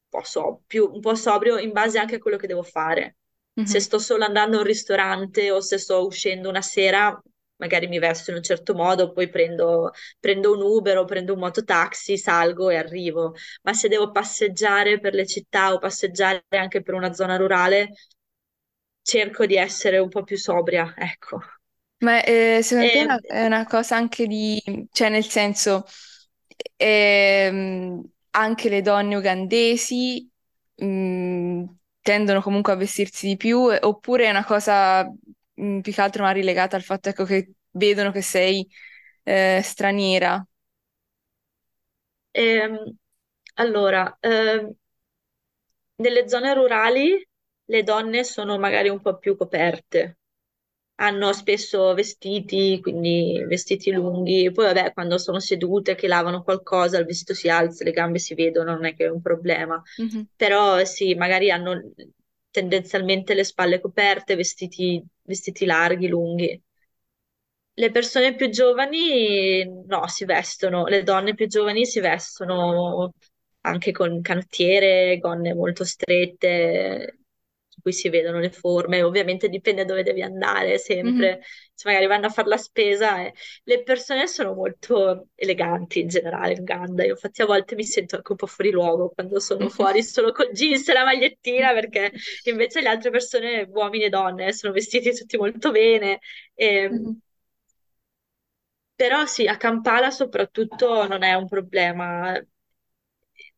po' 0.09 0.23
so- 0.23 0.63
più- 0.67 0.89
un 0.93 1.01
po' 1.01 1.15
sobrio 1.15 1.57
in 1.57 1.71
base 1.71 1.97
anche 1.99 2.15
a 2.15 2.19
quello 2.19 2.37
che 2.37 2.47
devo 2.47 2.63
fare. 2.63 3.17
Se 3.61 3.79
Mhm. 3.79 3.81
sto 3.81 3.99
solo 3.99 4.23
andando 4.25 4.57
a 4.57 4.59
un 4.61 4.65
ristorante 4.65 5.51
o 5.51 5.59
se 5.61 5.77
sto 5.77 6.05
uscendo 6.05 6.49
una 6.49 6.61
sera, 6.61 7.19
magari 7.57 7.87
mi 7.87 7.99
vesto 7.99 8.31
in 8.31 8.37
un 8.37 8.43
certo 8.43 8.73
modo, 8.73 9.11
poi 9.11 9.29
prendo, 9.29 9.91
prendo 10.19 10.53
un 10.53 10.61
Uber 10.61 10.97
o 10.97 11.05
prendo 11.05 11.33
un 11.33 11.39
mototaxi, 11.39 12.17
salgo 12.17 12.69
e 12.69 12.75
arrivo. 12.77 13.33
Ma 13.63 13.73
se 13.73 13.87
devo 13.87 14.11
passeggiare 14.11 14.99
per 14.99 15.13
le 15.13 15.25
città 15.25 15.73
o 15.73 15.79
passeggiare 15.79 16.43
anche 16.49 16.81
per 16.81 16.93
una 16.93 17.13
zona 17.13 17.35
rurale, 17.37 17.91
cerco 19.01 19.47
di 19.47 19.55
essere 19.55 19.97
un 19.97 20.09
po' 20.09 20.23
più 20.23 20.37
sobria, 20.37 20.93
ecco. 20.95 21.39
Ma 21.99 22.23
eh, 22.23 22.59
secondo 22.61 22.91
te 22.91 22.99
è 22.99 23.01
E, 23.01 23.03
una, 23.03 23.19
è 23.19 23.45
una 23.45 23.65
cosa 23.65 23.95
anche 23.95 24.27
di, 24.27 24.61
cioè 24.91 25.09
nel 25.09 25.25
senso, 25.25 25.83
ehm, 26.75 28.03
anche 28.31 28.69
le 28.69 28.81
donne 28.81 29.15
ugandesi 29.15 30.29
mh, 30.75 31.63
tendono 32.01 32.41
comunque 32.41 32.73
a 32.73 32.75
vestirsi 32.75 33.25
di 33.27 33.35
più, 33.37 33.71
eh, 33.73 33.79
oppure 33.81 34.25
è 34.25 34.29
una 34.29 34.45
cosa 34.45 35.11
mh, 35.57 35.79
più 35.81 35.93
che 35.93 36.01
altro 36.01 36.23
ma 36.23 36.31
rilegata 36.31 36.75
al 36.75 36.83
fatto 36.83 37.09
ecco, 37.09 37.25
che 37.25 37.53
vedono 37.71 38.11
che 38.11 38.21
sei 38.21 38.67
eh, 39.23 39.61
straniera? 39.63 40.45
ehm, 42.33 42.77
allora, 43.55 44.17
ehm, 44.21 44.73
nelle 45.97 46.27
zone 46.29 46.53
rurali 46.53 47.25
le 47.69 47.83
donne 47.83 48.23
sono 48.23 48.57
magari 48.57 48.89
un 48.89 49.01
po' 49.01 49.17
più 49.17 49.35
coperte. 49.35 50.17
Hanno 50.99 51.33
spesso 51.33 51.93
vestiti, 51.93 52.79
quindi 52.81 53.43
vestiti 53.47 53.91
lunghi. 53.91 54.51
Poi, 54.51 54.65
vabbè, 54.65 54.93
quando 54.93 55.17
sono 55.19 55.39
sedute 55.39 55.95
che 55.95 56.07
lavano 56.07 56.43
qualcosa, 56.43 56.97
il 56.99 57.05
vestito 57.05 57.33
si 57.35 57.49
alza, 57.49 57.83
le 57.83 57.91
gambe 57.91 58.19
si 58.19 58.33
vedono, 58.35 58.73
non 58.73 58.85
è 58.85 58.95
che 58.95 59.05
è 59.05 59.09
un 59.09 59.21
problema. 59.21 59.81
Mhm, 59.97 60.27
Però 60.35 60.83
sì, 60.85 61.13
magari 61.15 61.51
hanno 61.51 61.73
tendenzialmente 62.57 63.35
le 63.35 63.43
spalle 63.43 63.79
coperte, 63.79 64.35
vestiti, 64.35 65.03
vestiti 65.21 65.65
larghi, 65.65 66.07
lunghi. 66.07 66.59
Le 67.73 67.91
persone 67.91 68.33
più 68.35 68.49
giovani 68.49 69.63
no, 69.85 70.07
si 70.07 70.25
vestono, 70.25 70.85
le 70.87 71.03
donne 71.03 71.35
più 71.35 71.47
giovani 71.47 71.85
si 71.85 71.99
vestono 71.99 73.13
anche 73.61 73.91
con 73.91 74.21
canottiere, 74.21 75.19
gonne 75.19 75.53
molto 75.53 75.83
strette, 75.83 77.16
cui 77.87 77.93
si 77.93 78.09
vedono 78.09 78.39
le 78.39 78.49
forme. 78.51 79.01
Ovviamente 79.03 79.49
dipende 79.49 79.85
dove 79.85 80.03
devi 80.03 80.21
andare, 80.21 80.77
sempre. 80.77 81.39
Se 81.73 81.87
magari 81.87 82.07
vanno 82.07 82.25
a 82.27 82.29
fare 82.29 82.47
la 82.49 82.57
spesa, 82.57 83.21
eh. 83.25 83.33
Le 83.63 83.83
persone 83.83 84.27
sono 84.27 84.53
molto 84.53 85.27
eleganti 85.35 85.99
in 86.01 86.07
generale 86.07 86.53
in 86.53 86.59
Uganda. 86.61 87.03
Io 87.03 87.11
infatti 87.11 87.41
a 87.41 87.45
volte 87.45 87.75
mi 87.75 87.83
sento 87.85 88.15
anche 88.15 88.31
un 88.31 88.37
po' 88.37 88.47
fuori 88.47 88.71
luogo 88.71 89.09
quando 89.13 89.39
sono 89.39 89.61
mhm, 89.63 89.69
fuori 89.69 90.03
solo 90.03 90.31
col 90.31 90.51
jeans 90.51 90.87
e 90.89 90.93
la 90.93 91.03
magliettina, 91.03 91.73
perché 91.73 92.11
invece 92.45 92.81
le 92.81 92.89
altre 92.89 93.09
persone, 93.11 93.67
uomini 93.71 94.05
e 94.05 94.09
donne, 94.09 94.53
sono 94.53 94.73
vestiti 94.73 95.13
tutti 95.13 95.37
molto 95.37 95.71
bene. 95.71 96.19
E, 96.55 96.89
mhm, 96.89 97.21
però 98.95 99.25
sì, 99.25 99.47
a 99.47 99.55
Kampala 99.57 100.11
soprattutto 100.11 101.07
non 101.07 101.23
è 101.23 101.33
un 101.33 101.47
problema. 101.47 102.37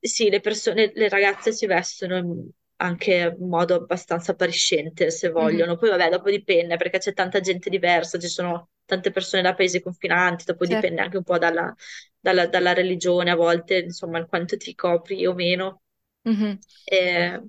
Sì, 0.01 0.29
le 0.29 0.39
persone, 0.41 0.91
le 0.95 1.09
ragazze 1.09 1.51
si 1.51 1.65
vestono 1.65 2.49
anche 2.81 3.35
in 3.39 3.47
modo 3.47 3.75
abbastanza 3.75 4.31
appariscente 4.31 5.11
se 5.11 5.29
mhm, 5.37 5.69
vogliono. 5.69 5.77
Poi 5.77 5.89
vabbè, 5.89 6.09
dopo 6.09 6.29
dipende 6.29 6.77
perché 6.77 6.97
c'è 6.99 7.13
tanta 7.13 7.39
gente 7.41 7.69
diversa, 7.69 8.17
ci 8.19 8.27
sono 8.27 8.69
tante 8.85 9.11
persone 9.11 9.41
da 9.43 9.53
paesi 9.55 9.81
confinanti, 9.81 10.45
dopo 10.45 10.65
certo, 10.65 10.89
dipende 10.89 11.01
anche 11.01 11.17
un 11.17 11.23
po' 11.23 11.37
dalla, 11.37 11.73
dalla- 12.19 12.47
dalla 12.47 12.73
religione 12.73 13.31
a 13.31 13.35
volte, 13.35 13.77
insomma, 13.79 14.17
il 14.19 14.27
quanto 14.27 14.57
ti 14.57 14.73
copri 14.75 15.25
o 15.25 15.33
meno. 15.33 15.81
mhm, 16.25 16.59
Eh, 16.83 17.41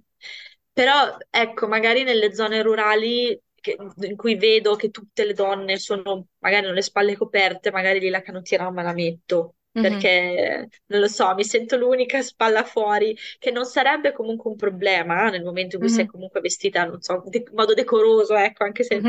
però 0.72 1.16
ecco, 1.30 1.66
magari 1.66 2.02
nelle 2.04 2.34
zone 2.34 2.62
rurali 2.62 3.38
che- 3.54 3.76
in 4.02 4.16
cui 4.16 4.36
vedo 4.36 4.76
che 4.76 4.90
tutte 4.90 5.24
le 5.24 5.32
donne 5.34 5.78
sono, 5.78 6.28
magari 6.38 6.64
hanno 6.64 6.74
le 6.74 6.82
spalle 6.82 7.16
coperte, 7.16 7.70
magari 7.70 8.00
lì 8.00 8.08
la 8.10 8.22
canottiera 8.22 8.64
non 8.64 8.74
me 8.74 8.82
la 8.82 8.92
metto, 8.92 9.56
mhm, 9.59 9.59
perché 9.78 10.68
non 10.86 11.00
lo 11.00 11.08
so, 11.08 11.34
mi 11.34 11.44
sento 11.44 11.76
l'unica 11.76 12.20
spalla 12.22 12.64
fuori, 12.64 13.16
che 13.38 13.50
non 13.50 13.64
sarebbe 13.64 14.12
comunque 14.12 14.50
un 14.50 14.56
problema 14.56 15.26
eh, 15.28 15.30
nel 15.30 15.42
momento 15.44 15.76
in 15.76 15.80
cui 15.82 15.90
sei 15.90 16.06
comunque 16.06 16.40
vestita, 16.40 16.84
non 16.84 17.00
so, 17.00 17.22
de- 17.26 17.38
in 17.48 17.54
modo 17.54 17.74
decoroso, 17.74 18.34
ecco, 18.36 18.64
anche 18.64 18.84
se 18.84 19.08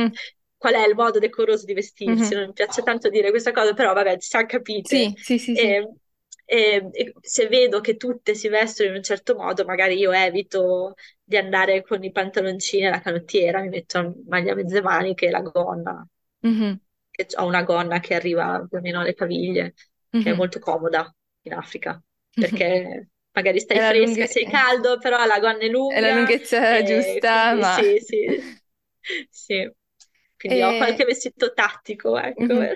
qual 0.58 0.74
è 0.76 0.88
il 0.88 0.96
modo 0.96 1.20
decoroso 1.20 1.66
di 1.66 1.74
vestirsi, 1.74 2.36
non 2.36 2.46
mi 2.48 2.54
piace 2.54 2.82
tanto 2.84 3.10
dire 3.10 3.30
questa 3.32 3.52
cosa, 3.52 3.74
però 3.74 3.94
vabbè, 3.94 4.18
ci 4.20 4.30
siamo 4.30 4.46
capite. 4.46 5.12
Sì, 5.18 5.38
sì, 5.38 5.38
sì. 5.56 5.62
E, 5.64 5.88
e- 6.46 6.90
e 6.92 7.14
se 7.22 7.48
vedo 7.48 7.80
che 7.82 7.96
tutte 7.98 8.36
si 8.36 8.48
vestono 8.50 8.90
in 8.90 8.96
un 8.96 9.04
certo 9.04 9.36
modo, 9.36 9.66
magari 9.66 9.96
io 9.98 10.12
evito 10.12 10.94
di 11.24 11.38
andare 11.38 11.82
con 11.84 12.04
i 12.04 12.12
pantaloncini 12.12 12.86
e 12.86 12.90
la 12.90 13.02
canottiera, 13.02 13.62
mi 13.62 13.70
metto 13.70 14.16
maglia 14.28 14.52
a 14.54 14.56
mezze 14.56 14.82
maniche 14.82 15.28
e 15.28 15.30
la 15.32 15.42
gonna, 15.42 16.06
che 17.10 17.28
ho 17.38 17.46
una 17.46 17.64
gonna 17.64 18.00
che 18.00 18.16
arriva 18.16 18.66
più 18.68 18.78
o 18.78 18.82
meno 18.82 19.02
alle 19.02 19.14
caviglie, 19.14 19.74
che 20.18 20.32
è 20.32 20.34
mhm, 20.34 20.34
molto 20.34 20.60
comoda 20.60 21.14
in 21.44 21.54
Africa, 21.54 22.02
perché 22.38 23.10
magari 23.32 23.60
È 23.70 23.80
stai 23.80 23.82
fresca, 23.82 24.26
lunghe- 24.26 24.28
sei 24.28 24.48
caldo, 24.48 24.98
però 25.00 25.26
la 25.26 25.40
gonna 25.40 25.64
è 25.64 25.70
è 25.86 26.00
la 26.00 26.10
lunga, 26.10 26.12
lunghezza 26.12 26.78
e 26.78 26.84
giusta, 26.84 27.54
quindi 27.54 27.64
ma... 27.64 27.64
sì, 27.64 27.98
sì, 28.00 28.44
sì. 29.30 29.72
Quindi 30.38 30.62
ho 30.62 30.74
E, 30.74 30.76
qualche 30.76 31.06
vestito 31.06 31.54
tattico, 31.54 32.18
ecco. 32.20 32.56
mhm. 32.56 32.74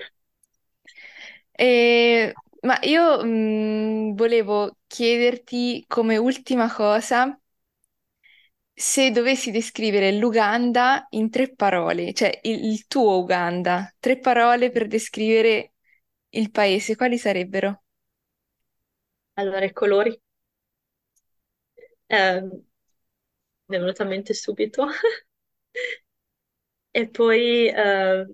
E- 1.52 2.32
ma 2.62 2.78
io 2.82 3.22
mh, 3.24 4.14
volevo 4.14 4.76
chiederti 4.86 5.84
come 5.86 6.16
ultima 6.16 6.72
cosa 6.72 7.38
se 8.74 9.10
dovessi 9.10 9.50
descrivere 9.50 10.12
l'Uganda 10.12 11.06
in 11.10 11.30
tre 11.30 11.54
parole, 11.54 12.12
cioè 12.12 12.38
il, 12.42 12.64
il 12.72 12.86
tuo 12.86 13.18
Uganda, 13.18 13.92
tre 13.98 14.18
parole 14.18 14.70
per 14.70 14.86
descrivere 14.86 15.72
il 16.30 16.52
paese, 16.52 16.94
quali 16.94 17.18
sarebbero? 17.18 17.82
Allora, 19.38 19.64
i 19.64 19.72
colori. 19.72 20.20
Ehm, 22.08 22.64
mi 23.68 23.76
è 23.76 23.78
venuta 23.80 24.02
in 24.02 24.08
mente 24.08 24.34
subito. 24.34 24.86
E 26.92 27.06
poi, 27.08 27.68
eh, 27.68 28.26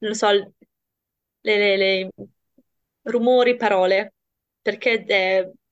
non 0.00 0.14
so, 0.14 0.28
le, 0.32 0.52
le- 1.42 1.76
le- 1.76 2.10
rumori, 3.04 3.56
parole, 3.56 4.14
perché 4.60 5.04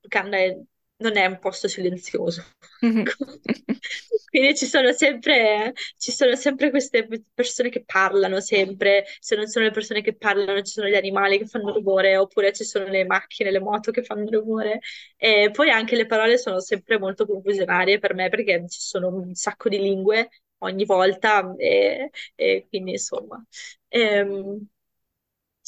Cannes 0.07 0.51
è- 0.51 0.61
non 1.01 1.17
è 1.17 1.25
un 1.25 1.39
posto 1.39 1.67
silenzioso. 1.67 2.43
Mhm. 2.81 3.03
Quindi 4.29 4.55
ci 4.55 4.65
sono 4.65 4.93
sempre, 4.93 5.73
ci 5.97 6.11
sono 6.11 6.35
sempre 6.35 6.69
queste 6.69 7.05
persone 7.33 7.69
che 7.69 7.83
parlano 7.83 8.39
sempre, 8.39 9.03
se 9.19 9.35
non 9.35 9.47
sono 9.47 9.65
le 9.65 9.71
persone 9.71 10.01
che 10.01 10.15
parlano, 10.15 10.61
ci 10.61 10.71
sono 10.71 10.87
gli 10.87 10.95
animali 10.95 11.37
che 11.37 11.45
fanno 11.47 11.73
rumore, 11.73 12.15
oppure 12.15 12.53
ci 12.53 12.63
sono 12.63 12.85
le 12.87 13.03
macchine, 13.05 13.51
le 13.51 13.59
moto 13.59 13.91
che 13.91 14.03
fanno 14.03 14.29
rumore. 14.29 14.79
E 15.17 15.49
poi 15.51 15.69
anche 15.69 15.95
le 15.97 16.05
parole 16.05 16.37
sono 16.37 16.59
sempre 16.61 16.97
molto 16.97 17.25
confusionarie 17.25 17.99
per 17.99 18.13
me 18.13 18.29
perché 18.29 18.63
ci 18.69 18.79
sono 18.79 19.09
un 19.09 19.33
sacco 19.35 19.67
di 19.69 19.77
lingue 19.79 20.29
ogni 20.59 20.85
volta 20.85 21.53
e, 21.57 22.09
e 22.35 22.65
quindi 22.69 22.91
insomma. 22.91 23.43
Ehm, 23.89 24.65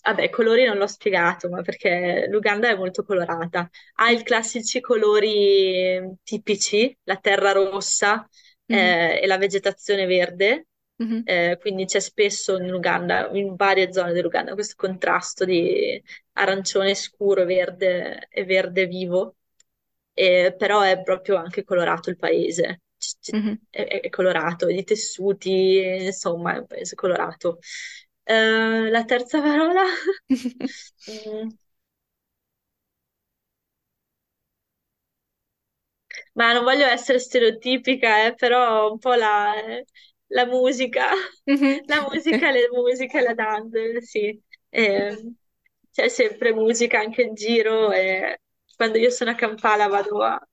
Vabbè, 0.05 0.23
i 0.23 0.29
colori 0.29 0.65
non 0.65 0.77
l'ho 0.77 0.87
spiegato, 0.87 1.47
ma 1.49 1.61
perché 1.61 2.27
l'Uganda 2.29 2.67
è 2.69 2.75
molto 2.75 3.03
colorata. 3.03 3.69
Ha 3.95 4.11
i 4.11 4.21
classici 4.23 4.81
colori 4.81 6.17
tipici, 6.23 6.95
la 7.03 7.15
terra 7.17 7.51
rossa 7.53 8.27
Mhm, 8.69 8.97
eh, 8.99 9.21
e 9.21 9.27
la 9.27 9.37
vegetazione 9.37 10.05
verde. 10.05 10.67
mhm, 10.99 11.23
Eh, 11.25 11.57
quindi 11.61 11.85
c'è 11.85 12.01
spesso 12.01 12.57
in 12.61 12.73
Uganda, 12.73 13.29
in 13.31 13.55
varie 13.55 13.93
zone 13.93 14.11
dell'Uganda, 14.11 14.53
questo 14.55 14.75
contrasto 14.77 15.45
di 15.45 16.01
arancione 16.33 16.95
scuro 16.95 17.45
verde 17.45 18.27
e 18.29 18.43
verde 18.43 18.85
vivo. 18.87 19.37
Eh, 20.15 20.53
però 20.57 20.81
è 20.81 21.01
proprio 21.01 21.37
anche 21.37 21.63
colorato 21.63 22.09
il 22.09 22.17
paese. 22.17 22.81
C- 22.97 23.15
c- 23.19 23.33
mhm. 23.33 23.57
È, 23.69 24.01
è 24.01 24.09
colorato, 24.09 24.67
i 24.69 24.83
tessuti, 24.83 25.77
insomma, 26.05 26.53
è 26.55 26.57
un 26.59 26.67
paese 26.67 26.93
colorato. 26.95 27.57
Eh, 28.25 28.89
la 28.91 29.03
terza 29.05 29.41
parola? 29.41 29.83
Mm, 31.07 31.57
Ma 36.33 36.53
non 36.53 36.63
voglio 36.63 36.85
essere 36.85 37.19
stereotipica, 37.19 38.25
eh, 38.27 38.35
però 38.35 38.91
un 38.91 38.97
po' 38.99 39.13
la, 39.13 39.53
la 40.27 40.45
musica, 40.45 41.09
Mhm. 41.47 41.81
la 41.87 42.01
musica, 42.09 42.51
le 42.51 42.69
musiche, 42.71 43.21
la 43.21 43.33
danza, 43.33 43.77
sì. 44.01 44.41
Eh, 44.69 45.33
c'è 45.91 46.07
sempre 46.09 46.53
musica 46.53 46.99
anche 46.99 47.21
in 47.23 47.33
giro 47.35 47.91
e 47.91 48.41
quando 48.75 48.97
io 48.97 49.09
sono 49.11 49.31
a 49.31 49.35
Kampala 49.35 49.87
vado 49.87 50.21
a, 50.23 50.47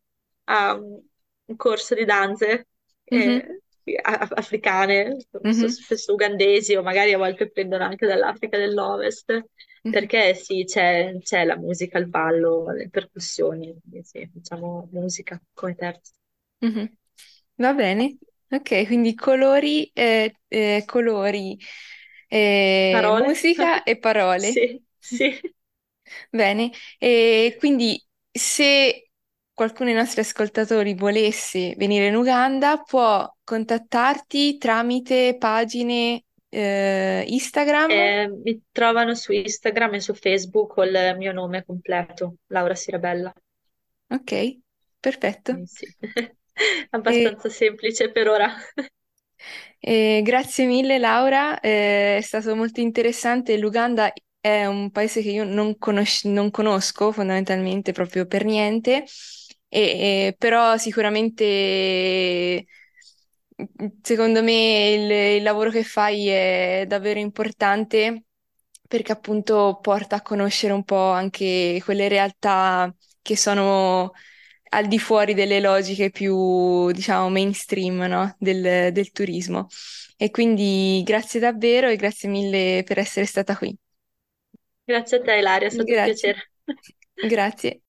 a 0.44 0.74
un 0.74 1.56
corso 1.56 1.94
di 1.94 2.04
danze 2.04 2.68
Mhm, 3.10 3.40
eh, 3.40 3.60
a- 3.68 3.69
africane, 3.96 5.16
mhm, 5.44 5.76
spesso 5.76 6.12
ugandesi 6.12 6.74
o 6.76 6.82
magari 6.82 7.12
a 7.12 7.18
volte 7.18 7.50
prendono 7.50 7.84
anche 7.84 8.06
dall'Africa 8.06 8.56
dell'Ovest, 8.58 9.44
mhm, 9.84 10.10
perché 10.10 10.34
sì, 10.34 10.64
c'è 10.64 11.16
c'è 11.20 11.44
la 11.44 11.56
musica, 11.56 11.98
il 11.98 12.08
ballo, 12.08 12.70
le 12.72 12.88
percussioni, 12.90 13.76
quindi 13.80 14.02
sì, 14.06 14.28
facciamo 14.32 14.88
musica 14.92 15.40
come 15.52 15.74
terzo. 15.74 16.12
mhm. 16.60 16.96
Va 17.56 17.72
bene. 17.74 18.18
Ok, 18.50 18.86
quindi 18.86 19.14
colori, 19.14 19.90
eh, 19.94 20.34
eh, 20.48 20.84
colori, 20.86 21.58
eh, 22.28 23.12
Parole? 23.12 23.26
musica 23.26 23.82
e 23.84 23.98
parole. 23.98 24.62
Sì, 24.68 24.82
sì. 24.98 25.40
Bene, 26.32 26.72
e 26.98 27.56
quindi 27.58 28.02
se 28.30 29.09
qualcuno 29.52 29.90
dei 29.90 29.98
nostri 29.98 30.20
ascoltatori 30.20 30.94
volesse 30.94 31.74
venire 31.76 32.06
in 32.06 32.16
Uganda, 32.16 32.78
può 32.78 33.28
contattarti 33.44 34.58
tramite 34.58 35.36
pagine 35.38 36.24
eh, 36.48 37.24
Instagram. 37.26 37.90
Eh, 37.90 38.28
mi 38.42 38.62
trovano 38.72 39.14
su 39.14 39.32
Instagram 39.32 39.94
e 39.94 40.00
su 40.00 40.14
Facebook 40.14 40.74
col 40.74 41.14
mio 41.16 41.32
nome 41.32 41.64
completo, 41.64 42.36
Laura 42.46 42.74
Sirabella. 42.74 43.32
Ok, 44.08 44.58
perfetto. 44.98 45.62
Sì, 45.64 45.86
E, 46.60 46.86
abbastanza 46.90 47.48
semplice 47.48 48.10
per 48.10 48.28
ora. 48.28 48.52
e 49.78 50.20
grazie 50.22 50.66
mille 50.66 50.98
Laura, 50.98 51.58
eh, 51.60 52.18
è 52.18 52.20
stato 52.20 52.54
molto 52.54 52.80
interessante. 52.80 53.56
L'Uganda 53.56 54.12
è 54.40 54.66
un 54.66 54.90
paese 54.90 55.22
che 55.22 55.30
io 55.30 55.44
non 55.44 55.78
conosc- 55.78 56.24
non 56.24 56.50
conosco 56.50 57.12
fondamentalmente 57.12 57.92
proprio 57.92 58.26
per 58.26 58.44
niente, 58.44 59.04
e- 59.70 60.26
e- 60.28 60.36
però 60.38 60.76
sicuramente 60.78 62.66
secondo 64.02 64.42
me 64.42 64.90
il, 64.90 65.10
il 65.38 65.42
lavoro 65.42 65.70
che 65.70 65.84
fai 65.84 66.28
è 66.28 66.84
davvero 66.86 67.18
importante 67.20 68.24
perché 68.88 69.12
appunto 69.12 69.78
porta 69.80 70.16
a 70.16 70.22
conoscere 70.22 70.72
un 70.72 70.84
po' 70.84 71.10
anche 71.10 71.80
quelle 71.84 72.08
realtà 72.08 72.92
che 73.22 73.36
sono 73.36 74.12
al 74.72 74.86
di 74.88 74.98
fuori 74.98 75.34
delle 75.34 75.60
logiche 75.60 76.10
più, 76.10 76.90
diciamo, 76.92 77.28
mainstream, 77.30 77.98
no? 78.02 78.34
del, 78.38 78.92
del 78.92 79.10
turismo. 79.12 79.66
E 80.16 80.30
quindi 80.30 81.02
grazie 81.04 81.40
davvero 81.40 81.88
e 81.88 81.96
grazie 81.96 82.28
mille 82.28 82.82
per 82.84 82.98
essere 82.98 83.26
stata 83.26 83.56
qui. 83.56 83.76
Grazie 84.84 85.16
a 85.18 85.22
te, 85.22 85.38
Ilaria, 85.38 85.68
è 85.68 85.70
stato 85.70 85.94
un 85.94 85.96
Grazie. 85.96 86.02
piacere. 86.02 86.50
Grazie. 87.20 87.82